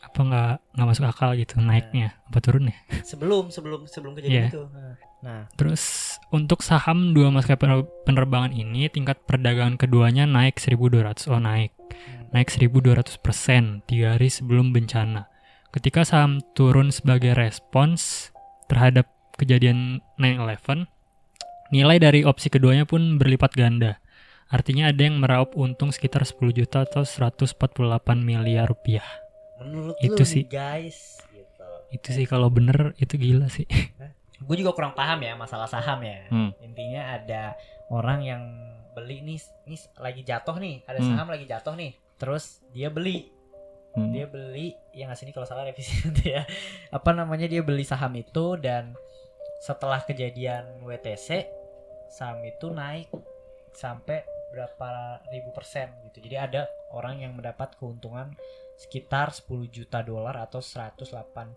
apa 0.00 0.20
nggak 0.20 0.52
nggak 0.76 0.86
masuk 0.88 1.04
akal 1.08 1.32
gitu 1.36 1.56
naiknya 1.56 2.16
apa 2.28 2.38
turunnya. 2.40 2.76
Sebelum 3.00 3.48
sebelum 3.48 3.88
sebelum 3.88 4.12
kejadian 4.12 4.44
Iya. 4.44 4.48
itu. 4.52 4.62
Nah, 5.24 5.48
Terus 5.56 6.14
untuk 6.28 6.60
saham 6.60 7.16
dua 7.16 7.32
maskapai 7.32 7.56
pener- 7.56 7.88
penerbangan 8.04 8.52
ini 8.52 8.92
tingkat 8.92 9.24
perdagangan 9.24 9.80
keduanya 9.80 10.28
naik 10.28 10.60
1200 10.60 11.32
oh 11.32 11.40
naik 11.40 11.72
naik 12.36 12.52
1200 12.52 13.16
persen 13.24 13.80
tiga 13.88 14.18
hari 14.20 14.28
sebelum 14.28 14.76
bencana. 14.76 15.32
Ketika 15.72 16.04
saham 16.04 16.44
turun 16.52 16.92
sebagai 16.92 17.32
respons 17.32 18.30
terhadap 18.68 19.08
kejadian 19.40 20.04
9/11, 20.20 20.86
nilai 21.72 21.96
dari 21.96 22.20
opsi 22.22 22.52
keduanya 22.52 22.84
pun 22.84 23.16
berlipat 23.16 23.56
ganda. 23.56 23.98
Artinya 24.52 24.92
ada 24.92 25.02
yang 25.08 25.18
meraup 25.18 25.56
untung 25.56 25.88
sekitar 25.88 26.22
10 26.28 26.52
juta 26.52 26.84
atau 26.84 27.02
148 27.02 28.20
miliar 28.20 28.68
rupiah. 28.68 29.06
menurut 29.64 29.96
Itu 30.02 30.22
lu 30.22 30.28
sih. 30.28 30.44
guys, 30.50 31.22
gitu. 31.32 31.68
Itu 31.94 32.08
sih 32.12 32.26
kalau 32.28 32.50
bener 32.50 32.92
itu 33.00 33.16
gila 33.16 33.48
sih. 33.48 33.64
Gue 34.44 34.56
juga 34.60 34.72
kurang 34.76 34.92
paham 34.92 35.20
ya 35.20 35.32
masalah 35.34 35.66
saham 35.66 36.04
ya. 36.04 36.28
Hmm. 36.28 36.50
Intinya 36.60 37.16
ada 37.16 37.56
orang 37.88 38.20
yang 38.22 38.42
beli 38.94 39.20
nih, 39.20 39.40
nih 39.66 39.80
lagi 39.98 40.22
jatuh 40.22 40.56
nih, 40.56 40.86
ada 40.86 41.00
Hmm. 41.02 41.08
saham 41.12 41.28
lagi 41.28 41.44
jatuh 41.48 41.74
nih. 41.74 41.92
Terus 42.14 42.62
dia 42.70 42.88
beli, 42.88 43.32
Hmm. 43.94 44.10
dia 44.14 44.26
beli 44.26 44.74
yang 44.94 45.10
ngasih 45.10 45.26
ini 45.26 45.32
kalau 45.34 45.46
salah 45.46 45.66
revisi 45.66 45.98
nanti 46.06 46.34
ya. 46.34 46.46
Apa 46.90 47.10
namanya 47.10 47.46
dia 47.50 47.62
beli 47.62 47.82
saham 47.82 48.14
itu 48.14 48.54
dan 48.58 48.94
setelah 49.62 50.04
kejadian 50.04 50.84
WTC 50.84 51.48
saham 52.10 52.44
itu 52.44 52.70
naik 52.70 53.10
sampai 53.74 54.22
berapa 54.54 55.18
ribu 55.34 55.50
persen 55.50 55.90
gitu. 56.06 56.22
Jadi 56.22 56.36
ada 56.38 56.62
orang 56.94 57.18
yang 57.18 57.34
mendapat 57.34 57.74
keuntungan 57.74 58.30
sekitar 58.78 59.34
10 59.34 59.66
juta 59.66 60.02
dolar 60.02 60.38
atau 60.38 60.62
108 60.62 61.50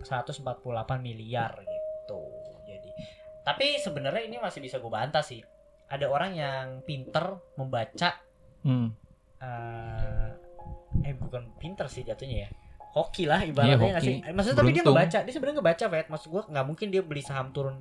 148 0.00 0.40
miliar 0.98 1.60
gitu. 2.04 2.18
Jadi 2.64 2.90
tapi 3.42 3.76
sebenarnya 3.76 4.22
ini 4.24 4.36
masih 4.36 4.58
bisa 4.58 4.78
gue 4.78 4.88
bantah 4.88 5.20
sih. 5.20 5.42
Ada 5.86 6.06
orang 6.06 6.32
yang 6.32 6.66
pinter 6.82 7.36
membaca 7.54 8.16
Hmm. 8.62 8.94
eh 9.42 10.30
eh 11.02 11.14
bukan 11.14 11.50
pinter 11.58 11.86
sih 11.86 12.00
jatuhnya 12.00 12.46
ya 12.46 12.50
hoki 12.92 13.26
lah 13.26 13.42
ibaratnya 13.42 13.74
Iya, 13.74 13.90
nggak 13.90 14.02
sih 14.02 14.14
hoki. 14.14 14.28
Eh, 14.28 14.32
maksudnya 14.32 14.56
tapi 14.56 14.70
dia 14.70 14.74
Beruntung. 14.78 14.94
ngebaca 14.94 15.18
dia 15.18 15.32
sebenarnya 15.32 15.56
ngebaca 15.58 15.84
Fet 15.88 16.06
maksud 16.06 16.28
gua 16.28 16.42
nggak 16.46 16.64
mungkin 16.64 16.86
dia 16.88 17.02
beli 17.02 17.22
saham 17.22 17.50
turun 17.50 17.76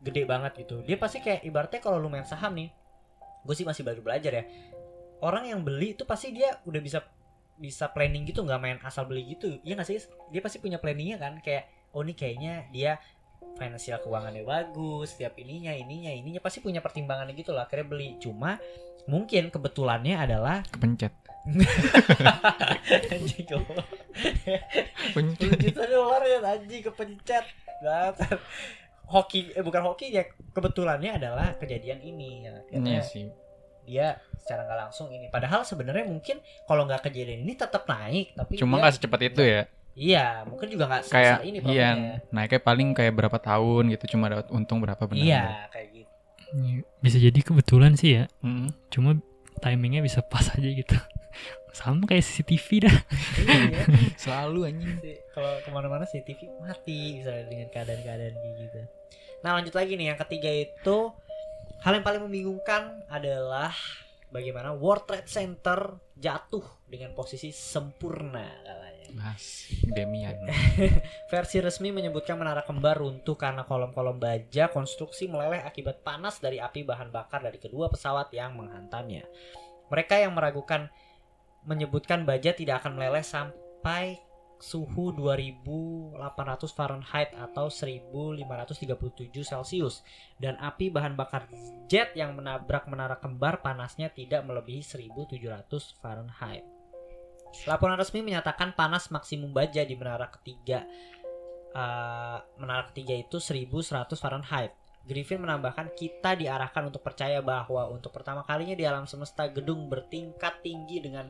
gede 0.00 0.22
banget 0.24 0.52
gitu 0.56 0.80
dia 0.80 0.96
pasti 0.96 1.20
kayak 1.20 1.44
ibaratnya 1.44 1.78
kalau 1.78 1.98
lu 1.98 2.08
main 2.08 2.24
saham 2.24 2.56
nih 2.56 2.72
gue 3.42 3.52
sih 3.52 3.62
masih 3.62 3.82
baru 3.82 4.00
belajar 4.00 4.32
ya 4.32 4.44
orang 5.20 5.46
yang 5.46 5.60
beli 5.60 5.92
itu 5.92 6.02
pasti 6.02 6.30
dia 6.30 6.56
udah 6.62 6.80
bisa 6.80 7.04
bisa 7.54 7.86
planning 7.86 8.24
gitu 8.24 8.40
nggak 8.40 8.58
main 8.58 8.78
asal 8.80 9.04
beli 9.04 9.28
gitu 9.28 9.60
Iya 9.60 9.76
nggak 9.76 9.86
sih 9.86 9.98
dia 10.32 10.40
pasti 10.40 10.58
punya 10.58 10.78
planningnya 10.78 11.18
kan 11.18 11.38
kayak 11.38 11.66
oh 11.92 12.00
ini 12.00 12.14
kayaknya 12.14 12.70
dia 12.70 12.96
finansial 13.54 14.00
keuangannya 14.00 14.42
bagus 14.42 15.14
setiap 15.14 15.38
ininya 15.38 15.70
ininya 15.70 16.10
ininya 16.10 16.40
pasti 16.42 16.58
punya 16.58 16.82
pertimbangannya 16.82 17.36
gitu 17.36 17.52
lah 17.52 17.66
akhirnya 17.66 17.86
beli. 17.86 18.16
Cuma 18.18 18.58
mungkin 19.06 19.50
kebetulannya 19.50 20.14
adalah 20.14 20.62
kepencet 20.70 21.10
anjing 23.12 23.46
goblok. 23.50 23.86
Pencet. 25.10 25.58
10 25.58 25.64
juta 25.68 25.82
dolar 25.90 26.22
ya 26.22 26.38
anjing 26.38 26.82
kepencet. 26.86 27.44
Dasar. 27.82 28.38
hoki 29.12 29.52
eh 29.52 29.60
bukan 29.60 29.82
hoki 29.92 30.14
ya 30.14 30.24
kebetulannya 30.54 31.18
adalah 31.18 31.58
kejadian 31.58 32.00
ini. 32.00 32.46
Ya 32.46 32.50
Iya 32.72 33.02
sih. 33.02 33.26
dia 33.82 34.06
secara 34.38 34.62
nggak 34.62 34.78
langsung 34.88 35.10
ini. 35.10 35.26
Padahal 35.28 35.66
sebenarnya 35.66 36.06
mungkin 36.06 36.38
kalau 36.70 36.86
nggak 36.86 37.10
kejadian 37.10 37.42
ini 37.42 37.58
tetap 37.58 37.82
naik 37.90 38.38
tapi 38.38 38.56
cuma 38.62 38.78
nggak 38.78 38.94
secepat 38.94 39.20
itu 39.34 39.42
ya 39.42 39.66
iya 39.92 40.42
mungkin 40.48 40.72
juga 40.72 40.88
nggak 40.88 41.02
kayak 41.12 41.38
ini 41.44 41.58
iya 41.68 41.90
profitnya. 41.92 42.16
naiknya 42.32 42.60
paling 42.64 42.88
kayak 42.96 43.12
berapa 43.12 43.38
tahun 43.38 43.92
gitu 43.92 44.16
cuma 44.16 44.32
dapat 44.32 44.46
untung 44.50 44.80
berapa 44.80 45.04
benar 45.04 45.24
iya 45.24 45.44
kayak 45.68 45.88
gitu 45.92 46.12
Iya, 46.52 46.84
Bisa 47.00 47.16
jadi 47.16 47.40
kebetulan 47.40 47.96
sih 47.96 48.20
ya. 48.20 48.24
Hmm. 48.44 48.68
Cuma 48.92 49.16
timingnya 49.64 50.04
bisa 50.04 50.20
pas 50.20 50.44
aja 50.52 50.68
gitu. 50.68 50.92
Sama 51.78 52.04
kayak 52.04 52.20
CCTV 52.20 52.68
dah. 52.84 52.96
Iya. 53.40 53.82
selalu 54.22 54.68
anjing 54.68 55.00
kalau 55.32 55.56
ke 55.64 55.70
mana-mana 55.72 56.04
sih 56.04 56.20
TV 56.20 56.44
mati 56.60 57.16
misalnya 57.16 57.48
dengan 57.48 57.68
keadaan-keadaan 57.72 58.34
kayak 58.36 58.56
gitu. 58.68 58.80
Nah 59.40 59.56
lanjut 59.56 59.72
lagi 59.72 59.96
nih 59.96 60.12
yang 60.12 60.20
ketiga 60.20 60.50
itu 60.52 60.96
hal 61.80 61.92
yang 61.96 62.04
paling 62.04 62.20
membingungkan 62.20 63.00
adalah 63.08 63.72
bagaimana 64.28 64.76
World 64.76 65.08
Trade 65.08 65.32
Center 65.32 65.96
jatuh 66.20 66.62
dengan 66.84 67.16
posisi 67.16 67.48
sempurna. 67.48 68.44
Mas 69.12 69.68
Demian 69.92 70.36
Versi 71.30 71.60
resmi 71.60 71.92
menyebutkan 71.92 72.36
menara 72.36 72.64
kembar 72.64 72.98
runtuh 72.98 73.36
karena 73.36 73.62
kolom-kolom 73.68 74.16
baja 74.16 74.72
konstruksi 74.72 75.28
meleleh 75.28 75.62
akibat 75.62 76.00
panas 76.00 76.40
dari 76.40 76.58
api 76.58 76.82
bahan 76.82 77.12
bakar 77.12 77.44
dari 77.44 77.60
kedua 77.60 77.92
pesawat 77.92 78.32
yang 78.32 78.56
menghantamnya. 78.56 79.28
Mereka 79.92 80.20
yang 80.20 80.32
meragukan 80.32 80.88
menyebutkan 81.68 82.26
baja 82.26 82.50
tidak 82.56 82.82
akan 82.82 82.98
meleleh 82.98 83.22
sampai 83.22 84.18
suhu 84.62 85.10
2800 85.18 86.16
Fahrenheit 86.70 87.34
atau 87.34 87.66
1537 87.66 89.42
Celcius 89.42 90.06
dan 90.38 90.54
api 90.62 90.86
bahan 90.94 91.18
bakar 91.18 91.50
jet 91.90 92.14
yang 92.14 92.38
menabrak 92.38 92.86
menara 92.86 93.18
kembar 93.18 93.58
panasnya 93.58 94.06
tidak 94.14 94.46
melebihi 94.46 94.86
1700 94.86 95.98
Fahrenheit. 95.98 96.71
Laporan 97.68 98.00
resmi 98.00 98.24
menyatakan 98.24 98.72
panas 98.72 99.12
maksimum 99.12 99.52
baja 99.52 99.84
di 99.84 99.94
menara 99.94 100.28
ketiga 100.32 100.82
uh, 101.76 102.38
menara 102.60 102.88
ketiga 102.92 103.16
itu 103.16 103.36
1100 103.40 104.12
Fahrenheit. 104.16 104.72
Griffin 105.02 105.42
menambahkan 105.42 105.98
kita 105.98 106.38
diarahkan 106.38 106.86
untuk 106.86 107.02
percaya 107.02 107.42
bahwa 107.42 107.90
untuk 107.90 108.14
pertama 108.14 108.46
kalinya 108.46 108.78
di 108.78 108.86
alam 108.86 109.02
semesta 109.02 109.50
gedung 109.50 109.90
bertingkat 109.90 110.62
tinggi 110.62 111.02
dengan 111.02 111.26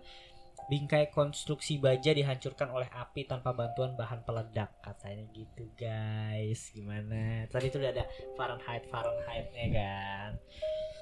bingkai 0.68 1.08
konstruksi 1.10 1.80
baja 1.80 2.12
dihancurkan 2.12 2.70
oleh 2.70 2.86
api 2.92 3.26
tanpa 3.26 3.50
bantuan 3.56 3.98
bahan 3.98 4.22
peledak 4.22 4.70
katanya 4.84 5.26
gitu 5.34 5.66
guys 5.74 6.70
gimana 6.70 7.50
tadi 7.50 7.66
itu 7.66 7.82
udah 7.82 7.90
ada 7.90 8.04
Fahrenheit 8.38 8.86
Fahrenheitnya 8.86 9.66
kan 9.74 10.30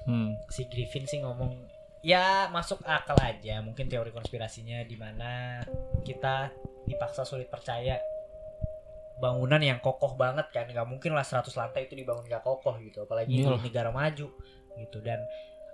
hmm. 0.09 0.31
si 0.49 0.65
Griffin 0.65 1.05
sih 1.05 1.21
ngomong 1.21 1.53
ya 2.01 2.49
masuk 2.49 2.81
akal 2.85 3.17
aja. 3.21 3.61
Mungkin 3.61 3.87
teori 3.87 4.09
konspirasinya 4.09 4.81
di 4.85 4.97
mana 4.97 5.61
kita 6.01 6.49
dipaksa 6.85 7.23
sulit 7.23 7.47
percaya 7.47 8.01
bangunan 9.21 9.61
yang 9.61 9.77
kokoh 9.79 10.17
banget 10.17 10.49
kan. 10.49 10.65
Nggak 10.65 10.89
mungkin 10.89 11.13
lah 11.13 11.25
100 11.25 11.53
lantai 11.53 11.85
itu 11.85 11.93
dibangun 11.93 12.25
nggak 12.25 12.43
kokoh 12.43 12.77
gitu. 12.81 13.05
Apalagi 13.05 13.29
di 13.29 13.45
Iyalah. 13.45 13.61
negara 13.61 13.89
maju 13.93 14.27
gitu. 14.81 14.97
Dan 14.99 15.21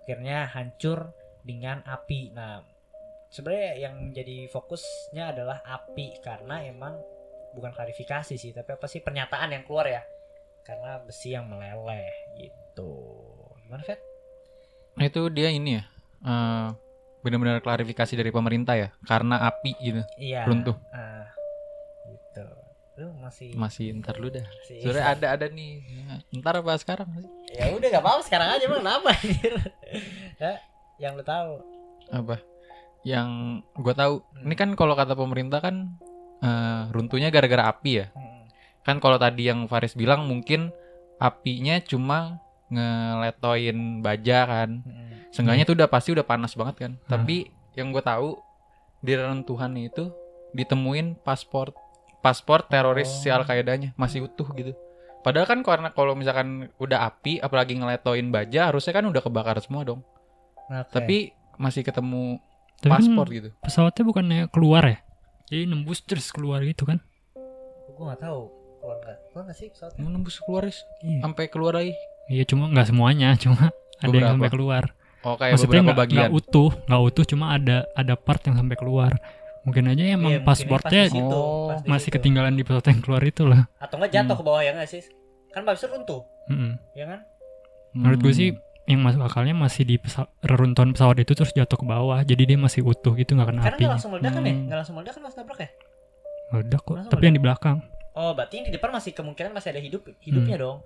akhirnya 0.03 0.47
hancur 0.51 1.15
dengan 1.47 1.79
api. 1.87 2.35
Nah 2.35 2.59
sebenarnya 3.31 3.87
yang 3.87 3.95
jadi 4.11 4.51
fokusnya 4.51 5.31
adalah 5.31 5.63
api. 5.63 6.19
Karena 6.19 6.63
emang 6.67 6.99
bukan 7.55 7.71
klarifikasi 7.71 8.35
sih 8.35 8.51
tapi 8.51 8.75
apa 8.75 8.85
sih? 8.85 8.99
Pernyataan 8.99 9.55
yang 9.55 9.63
keluar 9.63 9.87
ya. 9.87 10.03
Karena 10.67 10.99
besi 10.99 11.31
yang 11.31 11.47
meleleh 11.47 12.11
gitu. 12.35 12.91
Gimana 13.63 13.83
Fet? 13.87 14.03
Nah 14.99 15.07
itu 15.07 15.31
dia 15.31 15.47
ini 15.47 15.79
ya 15.79 15.96
eh, 16.19 16.67
benar-benar 17.19 17.59
klarifikasi 17.59 18.13
dari 18.13 18.29
pemerintah 18.29 18.73
ya 18.73 18.89
karena 19.01 19.41
api 19.43 19.71
gitu 19.77 20.01
Iya. 20.15 20.45
runtuh 20.45 20.77
Ah, 20.89 21.27
gitu. 22.07 22.45
Lu 22.97 23.13
masih 23.15 23.53
masih 23.53 23.93
ntar 23.95 24.15
lu 24.15 24.29
dah 24.29 24.41
masih- 24.41 24.79
sebenarnya 24.79 25.07
ada 25.11 25.27
ada 25.31 25.45
nih 25.47 25.71
Ya, 25.83 26.15
ntar 26.35 26.57
apa 26.57 26.73
sekarang 26.75 27.09
Ya 27.49 27.69
udah 27.69 27.87
gak 27.89 27.99
apa-apa 27.99 28.21
sekarang 28.23 28.47
aja 28.51 28.65
bang 28.65 28.81
kenapa? 28.81 29.11
Ya, 30.37 30.51
yang 30.97 31.13
lu 31.13 31.23
tahu. 31.23 31.61
apa 32.07 32.39
yang 33.03 33.27
gue 33.73 33.91
tahu 33.93 34.23
Hmm. 34.23 34.43
ini 34.43 34.55
kan 34.55 34.69
kalau 34.73 34.93
kata 34.93 35.11
pemerintah 35.11 35.59
kan 35.59 35.99
eh, 36.37 36.81
runtuhnya 36.89 37.27
gara-gara 37.27 37.67
api 37.67 37.91
ya 37.97 38.07
Hmm. 38.09 38.47
kan 38.81 38.97
kalau 38.97 39.17
tadi 39.17 39.43
yang 39.43 39.65
Faris 39.65 39.91
bilang 39.91 40.23
mungkin 40.23 40.71
apinya 41.17 41.81
cuma 41.81 42.39
ngeletoin 42.69 43.77
baja 43.99 44.39
kan 44.43 44.69
Hmm. 44.81 45.05
Seenggaknya 45.27 45.63
tuh 45.63 45.75
udah 45.75 45.87
pasti 45.87 46.09
udah 46.11 46.23
panas 46.23 46.53
banget 46.53 46.75
kan 46.77 46.91
Hmm. 46.93 47.07
tapi 47.07 47.51
yang 47.73 47.91
gue 47.91 48.01
tahu 48.01 48.39
di 48.99 49.13
reruntuhan 49.13 49.71
itu 49.75 50.09
ditemuin 50.51 51.21
paspor 51.21 51.75
paspor 52.19 52.65
teroris 52.65 53.07
si 53.07 53.29
Oh. 53.29 53.37
Al 53.37 53.43
Qaedanya 53.43 53.93
masih 53.93 54.25
utuh 54.25 54.47
gitu 54.51 54.73
padahal 55.19 55.45
kan 55.45 55.59
karena 55.61 55.91
kalau 55.91 56.11
misalkan 56.11 56.71
udah 56.77 57.05
api 57.05 57.37
apalagi 57.37 57.75
ngeletoin 57.75 58.27
baja 58.27 58.67
harusnya 58.67 58.91
kan 58.91 59.05
udah 59.05 59.19
kebakar 59.19 59.59
semua 59.59 59.83
dong 59.83 60.01
Oke. 60.65 60.89
tapi 60.89 61.17
masih 61.55 61.81
ketemu 61.81 62.41
Tapi 62.77 62.89
kan 62.89 62.99
paspor 62.99 63.27
gitu 63.29 63.49
pesawatnya 63.57 64.03
bukannya 64.03 64.39
keluar 64.47 64.83
ya? 64.85 64.97
Jadi 65.47 65.63
nembus 65.65 66.03
terus 66.03 66.27
keluar 66.29 66.59
gitu 66.61 66.83
kan? 66.83 66.99
gua 67.89 68.13
gak 68.13 68.21
tahu 68.23 68.41
keluar 68.77 68.97
nggak 68.99 69.17
keluar 69.27 69.43
nggak 69.47 69.57
sih 69.57 69.67
pesawatnya? 69.67 69.99
Mau 69.99 70.11
nembus 70.11 70.37
keluar 70.37 70.61
Riz? 70.61 70.79
Iya. 71.01 71.19
sampai 71.19 71.45
keluar 71.47 71.73
lagi 71.73 71.93
Iya 72.27 72.43
cuma 72.43 72.67
nggak 72.67 72.87
semuanya, 72.87 73.29
cuma 73.41 73.71
ada 73.97 74.05
yang 74.05 74.11
Beberapa. 74.13 74.31
sampai 74.33 74.51
keluar. 74.51 74.83
oh 75.19 75.35
kayak 75.35 75.51
Maksudnya 75.53 75.67
beberapa 75.73 75.85
nggak 75.87 75.99
bagian 75.99 76.19
nggak 76.21 76.31
utuh, 76.33 76.69
nggak 76.85 77.01
utuh, 77.03 77.23
cuma 77.25 77.45
ada 77.51 77.77
ada 77.93 78.13
part 78.15 78.41
yang 78.41 78.55
sampai 78.55 78.75
keluar. 78.75 79.11
Mungkin 79.61 79.83
aja 79.85 79.99
Iya, 79.99 80.15
emang 80.15 80.31
mungkin 80.33 80.47
pasportnya 80.47 81.01
pas 81.03 81.11
situ, 81.11 81.27
Oh, 81.35 81.67
pas 81.67 81.79
masih 81.85 82.07
situ. 82.07 82.15
ketinggalan 82.15 82.53
di 82.53 82.63
pesawat 82.63 82.87
yang 82.87 83.01
keluar 83.01 83.19
itu 83.21 83.43
lah. 83.43 83.67
Atau 83.77 83.95
nggak 83.97 84.11
jatuh 84.13 84.27
Hmm. 84.29 84.39
ke 84.39 84.45
bawah 84.45 84.61
ya 84.61 84.71
nggak 84.71 84.87
sih? 84.87 85.03
Kan 85.49 85.63
habis 85.63 85.79
itu 85.79 85.89
runtuh, 85.89 86.21
Mm-mm. 86.47 86.71
ya 86.93 87.05
kan? 87.05 87.19
Menurut 87.91 88.19
gue 88.21 88.29
Hmm. 88.29 88.39
sih 88.39 88.49
yang 88.85 89.01
masuk 89.01 89.19
akalnya 89.21 89.51
masih 89.53 89.83
di 89.83 89.95
pesa- 89.97 90.31
reruntuhan 90.39 90.91
pesawat 90.91 91.17
itu 91.17 91.33
terus 91.33 91.51
jatuh 91.51 91.75
ke 91.75 91.85
bawah, 91.85 92.19
jadi 92.21 92.43
dia 92.45 92.55
masih 92.57 92.79
utuh 92.81 93.11
gitu 93.13 93.33
nggak 93.33 93.43
kena 93.45 93.59
Karena 93.59 93.63
nggak 93.65 93.75
apinya. 93.75 93.91
langsung 93.91 94.09
meledak 94.09 94.31
kan 94.31 94.41
ya? 94.41 94.47
Hmm. 94.49 94.63
Nggak 94.63 94.77
langsung 94.77 94.95
meledak 94.95 95.13
kan 95.13 95.21
pas 95.21 95.35
nabrak 95.35 95.59
ya? 95.59 95.69
Meledak 96.47 96.81
kok, 96.81 96.93
Langsung 96.93 97.11
tapi 97.11 97.23
yang 97.25 97.35
di 97.35 97.41
belakang. 97.41 97.77
Oh 98.13 98.31
berarti 98.31 98.53
yang 98.55 98.65
di 98.65 98.73
depan 98.73 98.89
masih 98.89 99.11
kemungkinan 99.11 99.51
masih 99.51 99.69
ada 99.69 99.81
hidup 99.81 100.01
hidupnya 100.21 100.55
dong. 100.57 100.79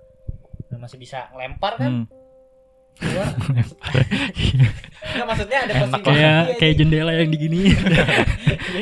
Masih 0.82 0.98
bisa 0.98 1.30
ngelempar 1.30 1.78
kan? 1.78 1.90
Hmm. 1.92 2.06
Keluar. 2.92 3.28
Nggak 5.12 5.26
maksudnya 5.26 5.58
ada 5.60 5.72
Enak 5.72 5.80
posibilitas. 5.82 6.06
kayak 6.06 6.18
Iya, 6.42 6.56
kayak 6.58 6.72
iya. 6.72 6.78
jendela 6.78 7.12
yang 7.14 7.30
digini, 7.30 7.58
Iya, 7.64 7.76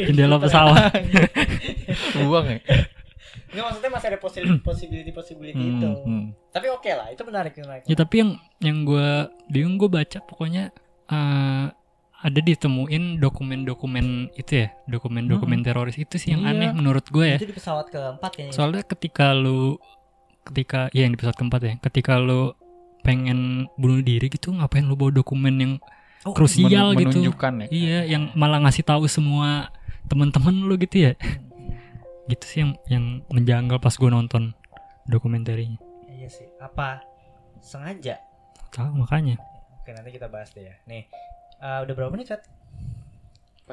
jendela 0.09 0.35
gitu. 0.35 0.45
pesawat. 0.45 0.93
buang 2.17 2.47
ya 2.49 2.59
Nggak 3.51 3.65
maksudnya 3.65 3.91
masih 3.91 4.09
ada 4.09 4.19
possi- 4.19 4.61
possibility 4.61 5.11
possibility 5.11 5.59
Hmm, 5.59 5.73
itu. 5.77 5.91
hmm. 6.01 6.25
Tapi 6.51 6.67
oke 6.69 6.87
lah, 6.89 7.07
itu 7.09 7.23
menarik 7.23 7.53
menarik. 7.57 7.83
Ya 7.85 7.95
tapi 7.95 8.15
yang 8.17 8.31
yang 8.61 8.79
gue 8.83 9.09
bingung 9.49 9.75
gue 9.77 9.91
baca 9.91 10.19
pokoknya 10.21 10.71
eh, 11.07 11.67
ada 12.21 12.41
ditemuin 12.41 13.19
dokumen-dokumen 13.19 14.07
itu 14.35 14.53
ya, 14.55 14.69
dokumen-dokumen 14.87 15.61
teroris 15.61 15.97
itu 15.97 16.15
sih 16.15 16.31
yang 16.31 16.45
Iya. 16.45 16.53
aneh 16.53 16.71
menurut 16.73 17.07
gue 17.07 17.27
ya. 17.27 17.37
Itu 17.37 17.49
di 17.49 17.57
pesawat 17.57 17.89
keempat 17.89 18.31
kayaknya. 18.33 18.53
Soalnya 18.53 18.83
ketika 18.85 19.33
lu 19.33 19.81
ketika 20.51 20.91
ya 20.91 21.07
yang 21.07 21.15
di 21.15 21.19
pesawat 21.19 21.39
keempat 21.39 21.61
ya, 21.63 21.73
ketika 21.81 22.19
lu 22.19 22.53
pengen 23.01 23.71
bunuh 23.81 24.03
diri 24.03 24.29
gitu 24.29 24.53
ngapain 24.53 24.85
lu 24.85 24.99
bawa 24.99 25.15
dokumen 25.15 25.57
yang 25.57 25.73
Oh, 26.21 26.37
krusial 26.37 26.93
Men- 26.93 27.09
gitu. 27.09 27.33
ya 27.33 27.67
Iya, 27.73 27.99
yang 28.05 28.29
malah 28.37 28.61
ngasih 28.61 28.85
tahu 28.85 29.09
semua 29.09 29.73
teman-teman 30.05 30.53
lu 30.69 30.77
gitu 30.77 31.09
ya. 31.09 31.13
Gitu 32.29 32.45
sih 32.45 32.59
yang 32.61 32.71
yang 32.93 33.05
menjanggal 33.33 33.81
pas 33.81 33.97
gue 33.97 34.05
nonton 34.07 34.53
dokumenterinya. 35.09 35.81
Iya 36.13 36.29
sih. 36.29 36.45
Apa 36.61 37.01
sengaja? 37.65 38.21
Tahu 38.69 39.01
makanya. 39.01 39.41
Oke 39.81 39.97
nanti 39.97 40.13
kita 40.13 40.29
bahas 40.29 40.53
deh 40.53 40.69
ya. 40.69 40.77
Nih, 40.85 41.09
eh, 41.57 41.79
udah 41.89 41.95
berapa 41.97 42.13
menit 42.13 42.29
Fat? 42.29 42.45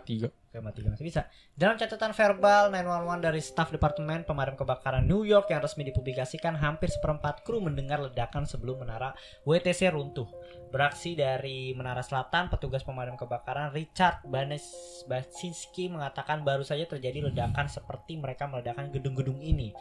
Tiga 0.01 0.29
mati 0.61 0.81
masih 0.81 1.05
bisa. 1.05 1.29
Dalam 1.53 1.77
catatan 1.77 2.13
verbal 2.17 2.73
911 2.73 3.21
dari 3.21 3.41
staf 3.41 3.69
Departemen 3.69 4.25
Pemadam 4.25 4.57
Kebakaran 4.57 5.05
New 5.05 5.21
York 5.21 5.53
yang 5.53 5.61
resmi 5.61 5.85
dipublikasikan, 5.85 6.57
hampir 6.57 6.89
seperempat 6.89 7.45
kru 7.45 7.61
mendengar 7.61 8.01
ledakan 8.01 8.49
sebelum 8.49 8.81
menara 8.81 9.13
WTC 9.45 9.93
runtuh. 9.93 10.25
Beraksi 10.73 11.15
dari 11.15 11.71
Menara 11.77 12.03
Selatan, 12.03 12.51
petugas 12.51 12.83
pemadam 12.83 13.15
kebakaran 13.15 13.71
Richard 13.71 14.25
Banes 14.27 14.65
Basinski 15.07 15.87
mengatakan 15.87 16.43
baru 16.43 16.65
saja 16.65 16.83
terjadi 16.89 17.31
ledakan 17.31 17.71
seperti 17.71 18.19
mereka 18.19 18.49
meledakkan 18.49 18.91
gedung-gedung 18.91 19.39
ini. 19.39 19.71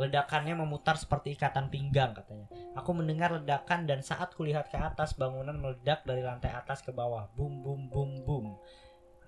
Ledakannya 0.00 0.56
memutar 0.56 0.96
seperti 0.96 1.36
ikatan 1.36 1.68
pinggang 1.68 2.16
katanya. 2.16 2.48
Aku 2.80 2.96
mendengar 2.96 3.36
ledakan 3.36 3.84
dan 3.84 4.00
saat 4.00 4.32
kulihat 4.32 4.72
ke 4.72 4.80
atas 4.80 5.12
bangunan 5.12 5.52
meledak 5.52 6.00
dari 6.08 6.24
lantai 6.24 6.48
atas 6.48 6.80
ke 6.80 6.96
bawah. 6.96 7.28
Boom 7.36 7.60
boom 7.60 7.92
boom 7.92 8.10
boom. 8.24 8.46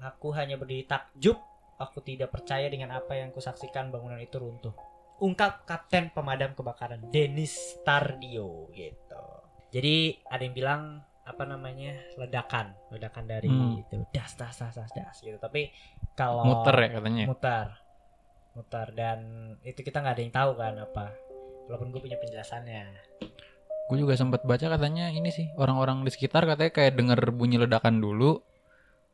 Aku 0.04 0.36
hanya 0.36 0.60
berdiri 0.60 0.84
takjub. 0.84 1.40
Aku 1.80 2.04
tidak 2.04 2.30
percaya 2.30 2.68
dengan 2.70 2.94
apa 2.94 3.18
yang 3.18 3.32
kusaksikan 3.34 3.90
bangunan 3.90 4.20
itu 4.20 4.38
runtuh. 4.38 4.76
Ungkap 5.18 5.66
Kapten 5.66 6.12
Pemadam 6.14 6.54
Kebakaran 6.54 7.10
Dennis 7.10 7.80
Tardio 7.82 8.70
gitu. 8.70 9.24
Jadi 9.74 10.22
ada 10.30 10.42
yang 10.44 10.54
bilang 10.54 10.82
apa 11.24 11.42
namanya 11.48 11.96
ledakan, 12.20 12.76
ledakan 12.92 13.24
dari 13.24 13.48
Hmm. 13.48 13.80
itu 13.80 14.04
das 14.12 14.36
das 14.36 14.60
das 14.60 14.76
das 14.76 14.92
das 14.92 15.16
gitu. 15.18 15.40
Tapi 15.40 15.72
kalau 16.14 16.46
muter 16.46 16.76
ya 16.78 16.88
katanya 16.94 17.24
mutar 17.26 17.68
mutar 18.54 18.94
dan 18.94 19.18
itu 19.66 19.82
kita 19.82 19.98
nggak 19.98 20.14
ada 20.14 20.22
yang 20.22 20.34
tahu 20.34 20.50
kan 20.54 20.74
apa 20.78 21.10
walaupun 21.66 21.90
gue 21.90 22.00
punya 22.06 22.18
penjelasannya 22.22 22.86
gue 23.90 23.98
juga 23.98 24.14
sempat 24.14 24.46
baca 24.46 24.62
katanya 24.62 25.10
ini 25.10 25.28
sih 25.34 25.50
orang-orang 25.58 26.06
di 26.06 26.10
sekitar 26.14 26.46
katanya 26.46 26.70
kayak 26.70 26.94
denger 26.94 27.20
bunyi 27.34 27.58
ledakan 27.58 27.98
dulu 27.98 28.40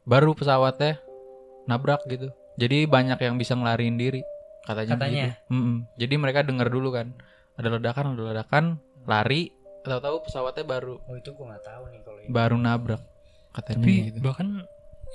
baru 0.03 0.33
pesawatnya 0.33 0.99
nabrak 1.65 2.05
gitu 2.07 2.31
jadi 2.55 2.85
banyak 2.85 3.17
yang 3.17 3.37
bisa 3.37 3.55
ngelariin 3.55 3.97
diri 3.97 4.21
katanya, 4.63 4.95
Katanya? 4.95 5.25
gitu. 5.33 5.55
Mm-mm. 5.55 5.77
jadi 5.97 6.15
mereka 6.17 6.41
denger 6.43 6.69
dulu 6.69 6.89
kan 6.93 7.17
ada 7.57 7.69
ledakan 7.71 8.15
ada 8.15 8.23
ledakan 8.33 8.65
lari 9.05 9.51
tahu-tahu 9.81 10.25
pesawatnya 10.25 10.65
baru 10.65 11.01
oh 11.01 11.15
itu 11.15 11.31
gue 11.31 11.47
nggak 11.47 11.65
tahu 11.65 11.83
nih 11.89 12.01
kalau 12.05 12.19
ini 12.19 12.29
baru 12.29 12.57
nabrak 12.57 13.03
katanya 13.51 13.77
Tapi 13.81 13.95
gitu 14.07 14.19
bahkan 14.21 14.49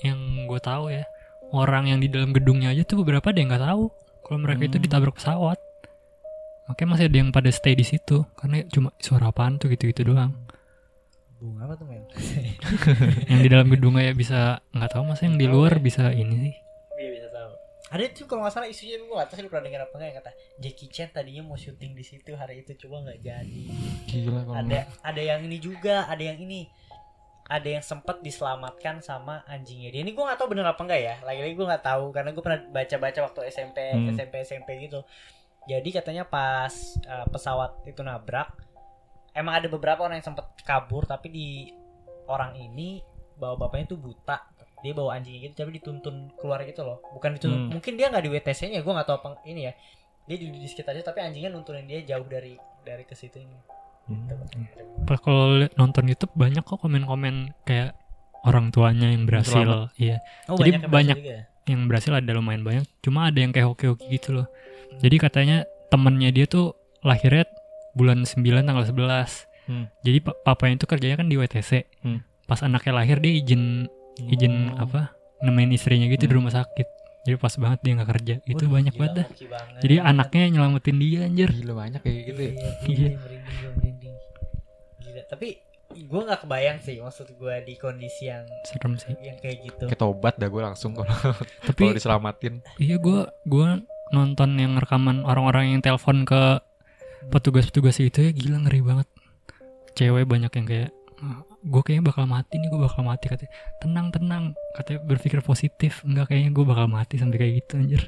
yang 0.02 0.20
gue 0.46 0.60
tahu 0.60 0.90
ya 0.90 1.06
orang 1.54 1.88
yang 1.88 2.00
di 2.00 2.10
dalam 2.10 2.34
gedungnya 2.34 2.70
aja 2.70 2.82
tuh 2.84 3.00
beberapa 3.00 3.30
ada 3.30 3.38
yang 3.38 3.48
nggak 3.48 3.64
tahu 3.64 3.84
kalau 4.26 4.38
mereka 4.42 4.66
itu 4.66 4.78
Hmm. 4.78 4.86
ditabrak 4.90 5.16
pesawat. 5.16 5.60
Makanya 6.66 6.90
masih 6.90 7.06
ada 7.06 7.18
yang 7.22 7.30
pada 7.30 7.50
stay 7.54 7.78
di 7.78 7.86
situ 7.86 8.26
karena 8.34 8.66
cuma 8.66 8.90
suara 8.98 9.30
apaan 9.30 9.62
tuh 9.62 9.70
gitu-gitu 9.70 10.02
doang. 10.02 10.34
Bunga 11.36 11.62
apa 11.64 11.74
tuh 11.76 11.86
men 11.86 12.04
yang 13.32 13.40
di 13.40 13.50
dalam 13.50 13.68
gedungnya 13.68 14.08
ya 14.08 14.14
bisa 14.14 14.40
nggak 14.72 14.90
tahu 14.90 15.04
masa 15.06 15.28
yang 15.28 15.36
di 15.36 15.46
luar 15.46 15.78
bisa 15.78 16.10
ini 16.10 16.36
sih. 16.42 16.56
Iya 16.96 17.10
bisa 17.12 17.28
tahu. 17.30 17.52
Ada 17.86 18.04
tuh 18.12 18.26
kalau 18.26 18.42
nggak 18.42 18.54
salah 18.54 18.68
isunya 18.68 18.98
gue 18.98 19.10
nggak 19.10 19.28
tahu 19.28 19.38
sih 19.38 19.48
pernah 19.48 19.64
dengar 19.64 19.82
apa 19.84 19.94
nggak 19.94 20.08
yang 20.08 20.18
kata 20.20 20.32
Jackie 20.58 20.90
Chan 20.90 21.10
tadinya 21.12 21.44
mau 21.44 21.56
syuting 21.56 21.92
di 21.92 22.02
situ 22.02 22.32
hari 22.34 22.60
itu 22.60 22.74
coba 22.82 23.04
nggak 23.04 23.20
jadi. 23.22 23.64
gila 24.06 24.42
kalau 24.42 24.56
Ada 24.58 24.80
ada 25.02 25.22
yang 25.22 25.44
ini 25.44 25.58
juga, 25.60 26.08
ada 26.08 26.24
yang 26.24 26.40
ini. 26.40 26.72
Ada 27.46 27.78
yang 27.78 27.84
sempat 27.86 28.26
diselamatkan 28.26 29.06
sama 29.06 29.46
anjingnya 29.46 29.94
dia. 29.94 30.02
Ini 30.02 30.18
gue 30.18 30.24
nggak 30.24 30.34
tahu 30.36 30.50
bener 30.50 30.66
apa 30.66 30.82
enggak 30.82 30.98
ya. 30.98 31.16
Lagi-lagi 31.22 31.54
gue 31.54 31.68
nggak 31.70 31.86
tahu 31.86 32.06
karena 32.10 32.30
gue 32.34 32.42
pernah 32.42 32.60
baca-baca 32.66 33.20
waktu 33.22 33.40
SMP, 33.54 33.78
Hmm. 33.94 34.10
SMP, 34.10 34.34
SMP 34.42 34.70
gitu. 34.82 35.06
Jadi 35.66 35.90
katanya 35.94 36.26
pas 36.26 36.74
uh, 37.06 37.26
pesawat 37.30 37.86
itu 37.86 38.02
nabrak, 38.02 38.50
emang 39.36 39.54
ada 39.54 39.68
beberapa 39.68 40.02
orang 40.02 40.18
yang 40.18 40.28
sempat 40.28 40.48
kabur 40.62 41.04
tapi 41.04 41.28
di 41.28 41.48
orang 42.26 42.56
ini 42.56 43.04
bawa 43.36 43.60
bapaknya 43.60 43.92
tuh 43.92 44.00
buta 44.00 44.38
dia 44.78 44.92
bawa 44.92 45.14
anjingnya 45.14 45.46
gitu 45.46 45.56
tapi 45.58 45.72
dituntun 45.74 46.16
keluar 46.36 46.64
gitu 46.64 46.82
loh 46.82 47.04
bukan 47.12 47.36
dituntun 47.36 47.60
Hmm. 47.60 47.72
mungkin 47.72 47.94
dia 47.94 48.08
nggak 48.08 48.22
di 48.22 48.32
WTC 48.32 48.60
nya 48.70 48.80
gue 48.80 48.90
nggak 48.90 49.06
tahu 49.06 49.18
apa 49.18 49.30
ini 49.44 49.62
ya 49.64 49.74
dia 50.26 50.38
di, 50.38 50.48
di 50.50 50.66
sekitarnya 50.66 51.04
tapi 51.04 51.20
anjingnya 51.20 51.50
nuntunin 51.50 51.84
dia 51.84 52.02
jauh 52.08 52.26
dari 52.26 52.56
dari 52.82 53.04
ke 53.04 53.14
situ 53.14 53.40
ini 53.40 53.58
Hmm. 54.06 54.30
Pas 55.02 55.18
kalau 55.18 55.58
liat- 55.58 55.74
nonton 55.74 56.06
YouTube 56.06 56.30
banyak 56.32 56.62
kok 56.62 56.78
komen-komen 56.78 57.58
kayak 57.64 57.98
orang 58.44 58.70
tuanya 58.70 59.10
yang 59.10 59.26
berhasil, 59.26 59.58
Selamat. 59.58 59.98
iya, 59.98 60.22
oh, 60.46 60.54
Jadi 60.56 60.70
yang 60.72 60.84
banyak. 60.86 61.18
berhasil 61.18 61.34
ya? 61.34 61.42
yang 61.66 61.82
berhasil 61.84 62.12
ada 62.14 62.32
lumayan 62.32 62.62
banyak. 62.62 62.86
Cuma 63.02 63.26
ada 63.26 63.34
yang 63.36 63.50
kayak 63.50 63.66
hoki-hoki 63.66 64.06
gitu 64.12 64.38
loh. 64.38 64.48
Jadi 64.96 65.16
katanya 65.18 65.58
temennya 65.90 66.30
dia 66.30 66.46
tuh 66.46 66.78
lahirnya 67.02 67.50
bulan 67.96 68.22
9 68.22 68.36
tanggal 68.62 68.84
11. 68.84 69.48
Hmm. 69.66 69.90
Jadi 70.00 70.20
pa- 70.20 70.38
papanya 70.38 70.78
itu 70.78 70.86
kerjanya 70.86 71.16
kan 71.16 71.26
di 71.26 71.36
WTC. 71.36 71.72
Hmm. 72.00 72.22
Pas 72.44 72.60
anaknya 72.60 72.94
lahir 72.94 73.18
dia 73.18 73.34
izin 73.34 73.90
izin 74.22 74.54
Oh. 74.72 74.84
apa? 74.84 75.16
Nemenin 75.40 75.74
istrinya 75.74 76.06
gitu 76.06 76.24
di 76.24 76.30
Hmm. 76.30 76.40
rumah 76.40 76.54
sakit. 76.54 76.88
Jadi 77.24 77.36
pas 77.36 77.54
banget 77.56 77.80
dia 77.82 77.92
nggak 77.94 78.10
kerja. 78.12 78.36
Itu 78.44 78.64
Waduh, 78.64 78.72
banyak 78.72 78.94
gila, 78.94 79.02
banget 79.02 79.16
dah. 79.16 79.28
banget. 79.50 79.80
Jadi 79.82 79.96
anaknya 79.98 80.44
nyelamatin 80.48 80.96
dia 80.96 81.20
anjir. 81.24 81.50
gila 81.52 81.74
banyak 81.74 82.00
kayak 82.00 82.20
gitu 82.24 82.40
ya 82.40 82.52
Iya, 82.52 82.70
Iya. 82.86 83.10
Gila, 85.02 85.22
tapi 85.28 85.48
gue 85.96 86.22
nggak 86.22 86.42
kebayang 86.42 86.78
sih 86.80 87.00
maksud 87.00 87.28
gue 87.32 87.56
di 87.64 87.74
kondisi 87.76 88.28
yang 88.28 88.44
Serem 88.64 88.94
sih. 88.96 89.16
yang 89.18 89.38
kayak 89.38 89.58
gitu. 89.64 89.86
kayak 89.86 89.98
tobat 89.98 90.36
dah 90.36 90.46
gue 90.46 90.62
langsung 90.62 90.92
kalau 90.92 91.08
Tapi 91.66 91.82
kalau 91.82 91.96
diselamatin 91.96 92.60
Iya 92.76 92.98
gua 92.98 93.32
gua 93.44 93.80
nonton 94.12 94.54
yang 94.56 94.76
rekaman 94.76 95.24
orang-orang 95.24 95.72
yang 95.72 95.82
telepon 95.82 96.24
ke 96.24 96.60
petugas-petugas 97.28 97.98
itu 98.00 98.20
ya 98.20 98.32
gila 98.32 98.58
ngeri 98.62 98.82
banget. 98.82 99.08
Cewek 99.94 100.26
banyak 100.26 100.52
yang 100.52 100.66
kayak 100.66 100.90
gue 101.64 101.82
kayaknya 101.82 102.06
bakal 102.06 102.26
mati 102.26 102.60
nih 102.60 102.68
gue 102.68 102.78
bakal 102.78 103.02
mati 103.02 103.26
katanya 103.26 103.50
tenang 103.80 104.08
tenang 104.12 104.44
katanya 104.74 105.00
berpikir 105.02 105.40
positif 105.40 106.04
enggak 106.04 106.28
kayaknya 106.28 106.52
gue 106.52 106.62
bakal 106.64 106.86
mati 106.86 107.16
sampai 107.16 107.38
kayak 107.40 107.54
gitu 107.58 107.74
anjir 107.78 108.02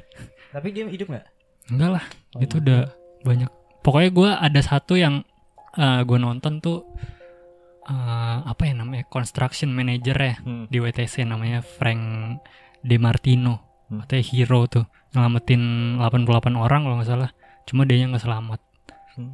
Tapi 0.50 0.68
dia 0.70 0.84
hidup 0.86 1.08
nggak? 1.08 1.26
enggak 1.68 1.90
lah 1.90 2.04
Oh, 2.36 2.40
itu 2.40 2.60
udah 2.60 2.92
banyak 3.24 3.48
pokoknya 3.80 4.10
gue 4.12 4.30
ada 4.30 4.60
satu 4.60 4.94
yang 4.94 5.24
gue 6.04 6.18
nonton 6.20 6.60
tuh 6.60 6.84
eh, 7.82 8.36
apa 8.44 8.62
ya 8.62 8.76
namanya 8.76 9.08
construction 9.08 9.72
manager 9.72 10.14
ya 10.14 10.34
Hmm. 10.38 10.68
di 10.68 10.78
WTC 10.78 11.24
namanya 11.24 11.64
Frank 11.64 12.38
De 12.78 12.96
Martino 12.96 13.64
Hmm. 13.88 14.04
katanya 14.04 14.24
hero 14.28 14.60
tuh 14.68 14.84
nyelamatin 15.10 15.62
88 15.96 16.28
orang 16.54 16.80
kalau 16.84 16.94
nggak 16.94 17.08
salah 17.08 17.30
cuma 17.64 17.82
dia 17.82 18.04
nggak 18.04 18.20
selamat 18.20 18.60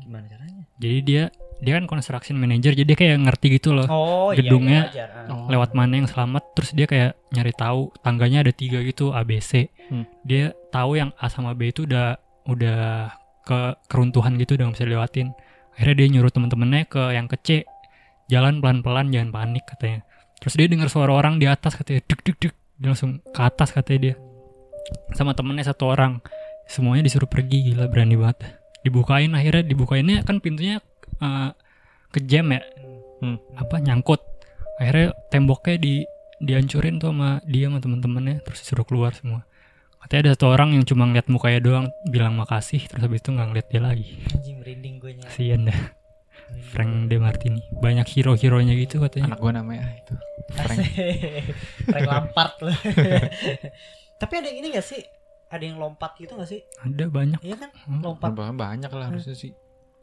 Gimana 0.01 0.25
caranya? 0.27 0.63
jadi 0.75 0.99
dia 1.01 1.23
dia 1.57 1.73
kan 1.75 1.85
construction 1.85 2.35
manager 2.35 2.73
jadi 2.73 2.85
dia 2.85 2.97
kayak 2.97 3.19
ngerti 3.21 3.47
gitu 3.53 3.71
loh 3.71 3.87
Oh 3.87 4.29
Gedungnya- 4.31 4.91
iya, 4.91 5.07
iya. 5.07 5.29
Oh. 5.29 5.47
lewat 5.47 5.73
mana 5.73 5.97
yang 5.97 6.07
selamat 6.07 6.43
terus 6.53 6.73
dia 6.73 6.85
kayak 6.85 7.15
nyari 7.31 7.53
tahu 7.53 7.93
tangganya 8.01 8.41
ada 8.41 8.51
tiga 8.51 8.81
gitu 8.81 9.11
ABC 9.11 9.69
Hmm. 9.85 10.09
dia 10.23 10.51
tahu 10.69 10.97
yang 10.97 11.13
A 11.15 11.29
sama 11.29 11.53
B 11.53 11.69
itu 11.69 11.85
udah 11.85 12.17
udah 12.45 13.13
ke 13.43 13.59
keruntuhan 13.87 14.35
gitu 14.35 14.55
udah 14.55 14.65
nggak 14.67 14.75
bisa 14.75 14.87
dilewatin. 14.87 15.29
Akhirnya 15.71 15.95
dia 15.95 16.09
nyuruh 16.11 16.31
temen-temennya 16.31 16.83
ke 16.87 17.03
yang 17.11 17.27
ke 17.27 17.37
C. 17.37 17.49
Jalan 18.27 18.59
pelan-pelan 18.59 19.11
jangan 19.11 19.29
panik 19.31 19.65
katanya. 19.67 20.01
Terus 20.39 20.55
dia 20.55 20.65
dengar 20.65 20.89
suara 20.89 21.13
orang 21.13 21.37
di 21.37 21.45
atas 21.45 21.75
katanya 21.75 22.01
dek 22.03 22.21
dek 22.23 22.37
dek 22.39 22.55
dia 22.75 22.89
langsung 22.89 23.21
ke 23.23 23.37
atas 23.39 23.69
katanya 23.71 24.01
dia. 24.03 24.15
Sama 25.13 25.33
temennya 25.33 25.67
satu 25.67 25.85
orang. 25.87 26.25
Semuanya 26.65 27.05
disuruh 27.05 27.29
pergi 27.29 27.61
gila 27.67 27.85
berani 27.87 28.17
banget 28.17 28.57
dibukain 28.85 29.33
akhirnya 29.33 29.65
dibukainnya 29.65 30.23
kan 30.23 30.39
pintunya 30.39 30.79
eh, 31.19 31.51
ke 32.13 32.21
jam 32.25 32.53
ya. 32.53 32.63
Hmm. 33.25 33.41
apa 33.57 33.81
nyangkut. 33.81 34.21
Akhirnya 34.77 35.17
temboknya 35.33 35.81
di 35.81 35.95
dihancurin 36.45 37.01
tuh 37.01 37.15
sama 37.15 37.41
dia 37.49 37.73
sama 37.73 37.81
temen-temennya 37.81 38.45
terus 38.45 38.61
disuruh 38.61 38.85
keluar 38.85 39.17
semua. 39.17 39.49
Katanya 40.05 40.29
ada 40.29 40.31
satu 40.37 40.47
orang 40.53 40.77
yang 40.77 40.85
cuma 40.85 41.09
ngeliat 41.09 41.33
mukanya 41.33 41.61
doang 41.65 41.87
bilang 42.05 42.37
makasih 42.37 42.85
terus 42.85 43.01
habis 43.01 43.25
itu 43.25 43.33
nggak 43.33 43.49
ngeliat 43.49 43.67
dia 43.73 43.81
lagi. 43.81 44.07
Anjing 44.37 44.61
merinding 44.61 44.95
gue 45.01 45.11
nya. 45.17 45.25
kasian 45.25 45.65
dah. 45.65 45.81
Frank 46.77 47.09
De 47.09 47.17
Martini. 47.17 47.65
Banyak 47.81 48.05
hero-heronya 48.13 48.77
gitu 48.77 49.01
katanya. 49.01 49.33
Anak 49.33 49.41
gue 49.41 49.53
namanya 49.57 49.89
itu. 49.97 50.15
Frank. 50.53 50.79
Frank 51.89 52.05
Lampard 52.05 52.55
loh. 52.61 52.77
Tapi 54.21 54.33
ada 54.37 54.47
yang 54.53 54.59
ini 54.61 54.69
gak 54.77 54.85
sih? 54.85 55.03
Ada 55.55 55.65
yang 55.65 55.79
lompat 55.79 56.11
gitu 56.17 56.35
gak 56.35 56.49
sih? 56.49 56.61
ada 56.77 57.05
banyak 57.09 57.39
Iya 57.41 57.57
kan? 57.57 57.71
Hmm. 57.87 58.03
Lompat. 58.03 58.31
banyak 58.35 58.91
lah 58.91 59.07
harusnya 59.07 59.35
sih 59.35 59.55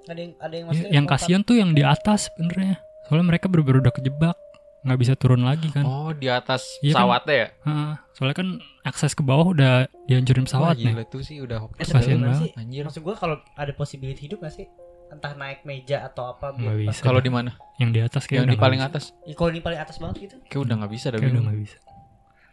Ada 0.01 0.17
yang 0.17 0.31
ada 0.37 0.53
yang 0.53 0.63
Ya, 0.63 0.69
maksudnya 0.69 0.91
yang 0.93 1.05
lompat. 1.05 1.19
kasihan 1.19 1.41
tuh 1.43 1.55
yang 1.55 1.71
di 1.71 1.83
atas 1.83 2.19
sebenarnya 2.27 2.79
soalnya 3.03 3.25
mereka 3.27 3.45
bener-bener 3.45 3.79
udah 3.81 3.93
kejebak 3.93 4.37
nggak 4.81 4.97
bisa 4.97 5.13
turun 5.13 5.43
lagi 5.43 5.69
kan 5.69 5.83
oh 5.83 6.09
di 6.11 6.25
atas 6.25 6.65
Iya 6.79 6.95
kan? 6.95 6.97
pesawatnya 6.97 7.35
ya 7.35 7.47
Heeh. 7.61 7.91
soalnya 8.11 8.35
kan 8.35 8.47
akses 8.81 9.11
ke 9.11 9.21
bawah 9.21 9.47
udah 9.47 9.73
dihancurin 10.07 10.41
pesawat 10.43 10.65
Wah, 10.67 10.79
nih 10.79 10.89
gila 10.89 11.03
itu 11.03 11.17
sih 11.21 11.37
udah 11.37 11.53
Eh, 11.53 11.61
hopeless 11.61 11.85
sebenarnya 11.85 12.01
kasihan 12.07 12.21
banget. 12.23 12.41
sih, 12.41 12.49
anjir 12.57 12.81
Maksud 12.81 13.03
gue 13.03 13.15
kalau 13.15 13.35
ada 13.53 13.71
possibility 13.73 14.21
hidup 14.23 14.39
gak 14.39 14.53
sih? 14.53 14.65
Entah 15.07 15.35
naik 15.35 15.61
meja 15.63 16.01
atau 16.03 16.23
apa 16.29 16.49
Nggak 16.51 16.65
biar- 16.79 16.81
bisa. 16.87 17.01
kalau 17.03 17.19
di 17.19 17.29
mana 17.29 17.51
yang 17.77 17.91
di 17.91 17.99
atas 17.99 18.23
kayak 18.23 18.37
yang 18.37 18.47
udah 18.47 18.55
di 18.55 18.63
paling 18.63 18.79
bisa. 18.79 18.89
atas 18.89 19.03
Ih, 19.21 19.35
kalau 19.35 19.49
ini 19.49 19.59
paling 19.59 19.77
atas 19.77 19.95
banget 19.97 20.15
gitu. 20.23 20.35
kayak 20.41 20.61
udah 20.63 20.75
nggak 20.79 20.91
bisa 20.91 21.05
dah 21.05 21.19
kayak 21.19 21.29
udah 21.29 21.43
nggak 21.43 21.59
bisa 21.59 21.77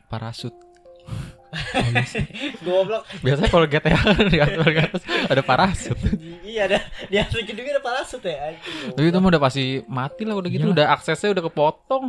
parasut 0.07 0.55
Goblok. 2.67 3.03
biasanya 3.25 3.51
kalau 3.51 3.67
GTA 3.67 3.97
di 4.33 4.39
atas, 4.39 4.57
paling 4.63 4.79
atas 4.85 5.03
ada 5.07 5.43
parasut 5.43 5.99
iya 6.45 6.69
ada 6.69 6.79
di 7.09 7.17
atas 7.17 7.41
gedungnya 7.41 7.81
ada 7.81 7.85
parasut 7.85 8.21
ya. 8.21 8.53
Anjing, 8.53 8.93
tapi 8.93 9.07
itu 9.09 9.19
mah 9.19 9.29
udah 9.33 9.43
pasti 9.43 9.65
mati 9.89 10.23
lah 10.29 10.37
udah 10.37 10.51
gitu 10.53 10.69
Iyalah. 10.69 10.77
udah 10.77 10.87
aksesnya 10.97 11.33
udah 11.33 11.45
kepotong 11.49 12.05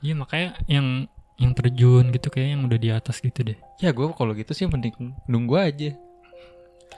Iya 0.00 0.16
makanya 0.16 0.56
yang 0.64 1.04
yang 1.36 1.52
terjun 1.56 2.12
gitu 2.12 2.28
kayak 2.32 2.56
yang 2.56 2.62
udah 2.68 2.78
di 2.80 2.88
atas 2.92 3.20
gitu 3.20 3.40
deh. 3.44 3.56
Ya 3.80 3.92
gue 3.92 4.04
kalau 4.16 4.32
gitu 4.32 4.52
sih 4.52 4.64
mending 4.64 5.16
nunggu 5.28 5.56
aja. 5.56 5.92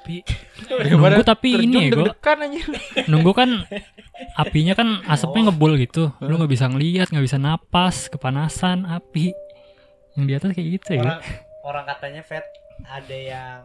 Tapi 0.02 0.26
nunggu 0.66 1.22
tapi 1.22 1.66
ini 1.66 1.86
ya 1.86 1.90
gue 1.94 2.10
nunggu 3.06 3.30
kan 3.34 3.66
apinya 4.34 4.74
kan 4.74 5.02
asapnya 5.06 5.50
ngebul 5.50 5.78
gitu. 5.78 6.10
Lu 6.22 6.38
nggak 6.38 6.50
bisa 6.50 6.66
ngelihat, 6.70 7.10
nggak 7.10 7.26
bisa 7.26 7.38
napas, 7.38 8.10
kepanasan 8.10 8.86
api. 8.86 9.34
Yang 10.18 10.24
di 10.26 10.32
atas 10.34 10.48
kayak 10.54 10.68
gitu 10.78 10.90
ya. 10.94 11.02
orang 11.02 11.20
orang 11.62 11.84
katanya 11.84 12.20
Fed 12.20 12.44
ada 12.82 13.14
yang 13.14 13.60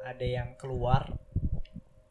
ada 0.00 0.26
yang 0.26 0.54
keluar 0.54 1.08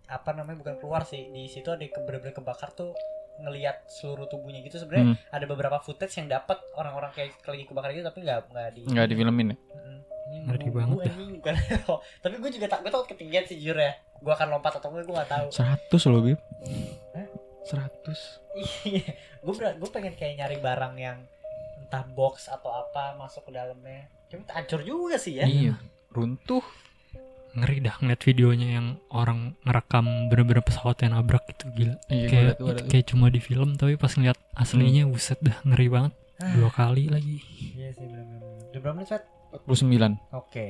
apa 0.08 0.32
namanya 0.32 0.58
bukan 0.58 0.76
keluar 0.78 1.04
sih 1.04 1.28
di 1.28 1.46
situ 1.46 1.68
ada 1.68 1.80
yang 1.80 1.92
bener-bener 1.98 2.32
kebakar 2.32 2.72
tuh 2.72 2.96
ngelihat 3.38 3.86
seluruh 3.88 4.26
tubuhnya 4.26 4.62
gitu 4.62 4.80
sebenarnya 4.80 5.14
Hmm. 5.14 5.18
ada 5.30 5.46
beberapa 5.46 5.78
footage 5.78 6.16
yang 6.16 6.28
dapat 6.28 6.58
orang-orang 6.74 7.12
kayak 7.12 7.38
lagi 7.44 7.64
kebakar 7.64 7.92
gitu 7.92 8.02
tapi 8.04 8.20
nggak 8.22 8.40
nggak 8.50 8.68
di 8.72 8.82
Nggak 8.88 9.08
difilmin 9.08 9.48
ya? 9.48 9.58
Mm-mm. 9.70 9.98
Ini 10.28 10.38
Ngeri 10.44 10.68
banget 10.70 10.96
dah. 10.98 11.06
anjing, 11.08 11.30
bukan. 11.38 11.56
tapi 12.24 12.36
gue 12.36 12.52
juga 12.52 12.68
tak 12.68 12.80
gue 12.82 12.90
takut 12.90 13.08
ketinggian 13.08 13.44
sih 13.46 13.56
jujur 13.58 13.78
ya 13.78 13.94
gue 13.96 14.34
akan 14.34 14.48
lompat 14.50 14.74
atau 14.76 14.90
enggak 14.90 15.06
gue 15.06 15.16
nggak 15.16 15.30
tahu 15.30 15.48
100 15.54 16.10
loh 16.10 16.22
Bib. 16.22 16.40
Hah? 17.14 17.28
100. 17.64 18.42
iya 18.88 19.06
gue 19.38 19.54
gue 19.54 19.90
pengen 19.90 20.14
kayak 20.14 20.34
nyari 20.36 20.58
barang 20.58 20.96
yang 20.98 21.18
entah 21.78 22.04
box 22.10 22.48
atau 22.48 22.74
apa 22.74 23.14
masuk 23.14 23.46
ke 23.46 23.52
dalamnya 23.54 24.10
tapi 24.28 24.44
hancur 24.52 24.82
juga 24.84 25.16
sih 25.16 25.40
ya 25.40 25.46
Iya. 25.48 25.76
Runtuh. 26.12 26.64
Ngeri 27.58 27.82
dah 27.82 27.96
ngeliat 27.98 28.22
videonya 28.22 28.68
yang 28.78 28.88
orang 29.10 29.58
ngerekam 29.66 30.30
bener-bener 30.30 30.62
pesawat 30.62 31.02
yang 31.02 31.18
nabrak 31.18 31.42
gitu 31.50 31.66
gila. 31.74 31.96
Iya, 32.06 32.28
kayak 32.30 32.46
liat, 32.46 32.58
gua 32.62 32.74
liat. 32.78 32.86
kayak 32.86 33.06
cuma 33.10 33.26
di 33.34 33.42
film 33.42 33.70
tapi 33.82 33.98
pas 33.98 34.14
ngeliat 34.14 34.38
aslinya 34.54 35.10
buset 35.10 35.42
dah 35.42 35.58
ngeri 35.66 35.88
banget. 35.90 36.14
Ah. 36.38 36.54
Dua 36.54 36.70
kali 36.70 37.10
lagi. 37.10 37.42
iya 37.74 37.90
sih 37.98 38.06
benar-benar 38.06 38.46
udah 38.70 38.80
berapa 38.86 38.96
menit 39.02 39.10
Fed? 39.10 39.24
49. 39.66 40.38
Oke, 40.38 40.68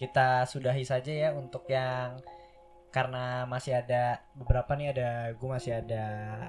kita 0.00 0.48
sudahi 0.48 0.80
saja 0.86 1.12
ya 1.12 1.28
untuk 1.36 1.68
yang 1.68 2.16
karena 2.88 3.44
masih 3.44 3.76
ada 3.76 4.24
beberapa 4.32 4.72
nih 4.74 4.96
ada 4.96 5.10
gue 5.36 5.48
masih 5.50 5.76
ada 5.76 6.04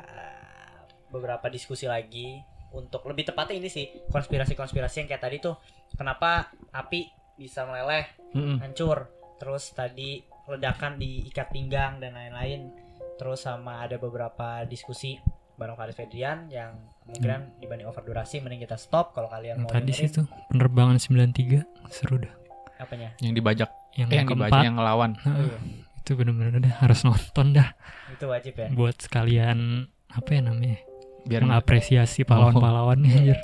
uh, 0.07 0.78
beberapa 1.12 1.51
diskusi 1.51 1.86
lagi 1.86 2.41
untuk 2.72 3.03
lebih 3.07 3.28
tepatnya 3.28 3.59
ini 3.59 3.69
sih 3.69 3.86
konspirasi-konspirasi 4.07 5.03
yang 5.03 5.07
kayak 5.11 5.24
tadi 5.24 5.38
tuh 5.39 5.59
kenapa 5.95 6.49
api 6.72 7.11
bisa 7.36 7.67
meleleh 7.67 8.07
Mm-mm. 8.32 8.63
hancur 8.63 9.11
terus 9.38 9.74
tadi 9.74 10.22
ledakan 10.47 10.95
di 10.95 11.28
ikat 11.28 11.51
pinggang 11.51 11.99
dan 11.99 12.15
lain-lain 12.15 12.72
terus 13.17 13.43
sama 13.43 13.84
ada 13.84 13.99
beberapa 13.99 14.63
diskusi 14.65 15.19
bareng 15.53 15.78
Faris 15.78 15.93
Fedrian 15.93 16.49
yang 16.49 16.74
kemungkinan 17.05 17.61
dibanding 17.61 17.86
over 17.86 18.01
durasi 18.01 18.41
mending 18.41 18.65
kita 18.65 18.82
stop 18.82 19.13
kalau 19.13 19.30
kalian 19.30 19.61
Yang 19.61 19.65
mau 19.67 19.74
tadi 19.78 19.91
sih 19.93 20.09
tuh 20.09 20.26
penerbangan 20.49 20.97
93 20.97 21.93
seru 21.93 22.17
dah. 22.17 22.34
apanya 22.82 23.13
Yang 23.22 23.34
dibajak. 23.38 23.69
Yang, 23.93 24.09
Eh, 24.09 24.15
yang 24.17 24.26
dibajak 24.26 24.49
keempat 24.49 24.65
yang 24.65 24.76
ngelawan. 24.80 25.11
Heeh, 25.22 25.45
iya. 25.45 25.57
itu 26.01 26.11
bener-bener 26.17 26.57
dah 26.65 26.76
harus 26.82 26.99
nonton 27.05 27.53
dah 27.53 27.69
itu 28.09 28.26
wajib 28.26 28.53
ya 28.57 28.67
buat 28.74 28.97
sekalian 28.97 29.86
apa 30.09 30.30
ya 30.34 30.41
namanya 30.41 30.82
Biar 31.24 31.41
mengapresiasi 31.43 32.24
pahlawan-pahlawannya 32.24 33.09
anjir. 33.11 33.39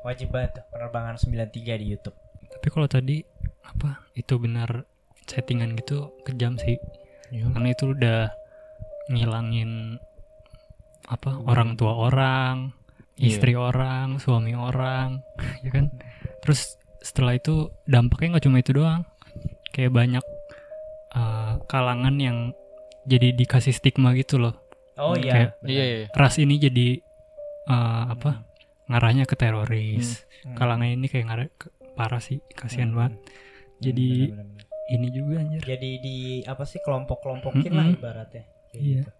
Wajib 0.00 0.32
banget 0.32 0.60
tuh, 0.60 0.64
penerbangan 0.72 1.14
93 1.16 1.52
di 1.76 1.86
YouTube. 1.88 2.16
Tapi 2.50 2.66
kalau 2.68 2.88
tadi 2.88 3.20
apa 3.62 4.08
itu 4.14 4.34
benar 4.36 4.88
settingan 5.24 5.76
gitu 5.76 6.16
kejam 6.22 6.56
sih. 6.56 6.80
Iya. 7.30 7.52
Karena 7.52 7.68
itu 7.70 7.84
udah 7.90 8.20
ngilangin 9.08 10.00
apa 11.06 11.42
orang 11.42 11.74
tua 11.74 11.94
orang, 11.96 12.72
Iya. 13.14 13.36
istri 13.36 13.52
orang, 13.52 14.16
suami 14.16 14.56
orang, 14.56 15.20
ya 15.64 15.70
kan? 15.70 15.92
Terus 16.40 16.80
setelah 17.00 17.36
itu 17.36 17.68
dampaknya 17.84 18.36
nggak 18.36 18.44
cuma 18.44 18.58
itu 18.58 18.72
doang, 18.72 19.02
kayak 19.70 19.92
banyak 19.92 20.24
uh, 21.12 21.60
kalangan 21.66 22.16
yang 22.16 22.38
jadi 23.04 23.32
dikasih 23.32 23.72
stigma 23.72 24.16
gitu 24.16 24.40
loh. 24.40 24.56
Oh 24.96 25.12
iya. 25.16 25.32
kayak- 25.32 25.52
benar. 25.60 25.70
Iya, 25.70 25.84
iya. 25.84 26.06
Ras 26.12 26.36
ini 26.36 26.56
jadi 26.56 26.88
uh, 27.66 28.04
apa? 28.08 28.46
Ngarahnya 28.86 29.24
ke 29.24 29.34
teroris. 29.34 30.24
Hmm. 30.42 30.54
Kalangan 30.54 30.88
ini 30.88 31.06
kayak 31.06 31.26
ngarah 31.26 31.48
ke- 31.50 31.72
parah 31.92 32.18
sih, 32.18 32.40
kasihan 32.50 32.90
Hmm. 32.90 32.96
banget. 32.96 33.14
Jadi 33.80 34.08
Benar, 34.28 34.44
benar, 34.44 34.46
benar. 34.46 34.66
ini 34.90 35.06
juga 35.08 35.34
anjir. 35.38 35.60
jadi 35.66 35.90
di 35.98 36.18
apa 36.42 36.64
sih 36.64 36.80
kelompok-kelompokin 36.80 37.70
lah 37.70 37.86
Mm-mm. 37.86 37.96
ibaratnya. 37.96 38.44
Kayak 38.68 38.80
Iya. 38.80 39.00
gitu. 39.00 39.10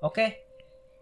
Oke. 0.00 0.26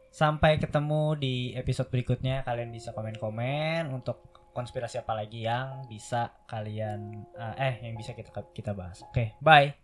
Sampai 0.09 0.57
ketemu 0.57 1.17
di 1.17 1.35
episode 1.53 1.89
berikutnya. 1.89 2.45
Kalian 2.45 2.69
bisa 2.69 2.93
komen-komen 2.93 3.89
untuk 3.89 4.29
konspirasi 4.53 5.01
apa 5.01 5.17
lagi 5.17 5.43
yang 5.43 5.89
bisa 5.89 6.37
kalian 6.45 7.25
eh, 7.33 7.55
eh 7.59 7.75
yang 7.83 7.97
bisa 7.97 8.13
kita 8.13 8.29
kita 8.53 8.77
bahas. 8.77 9.01
Oke, 9.03 9.33
bye. 9.41 9.82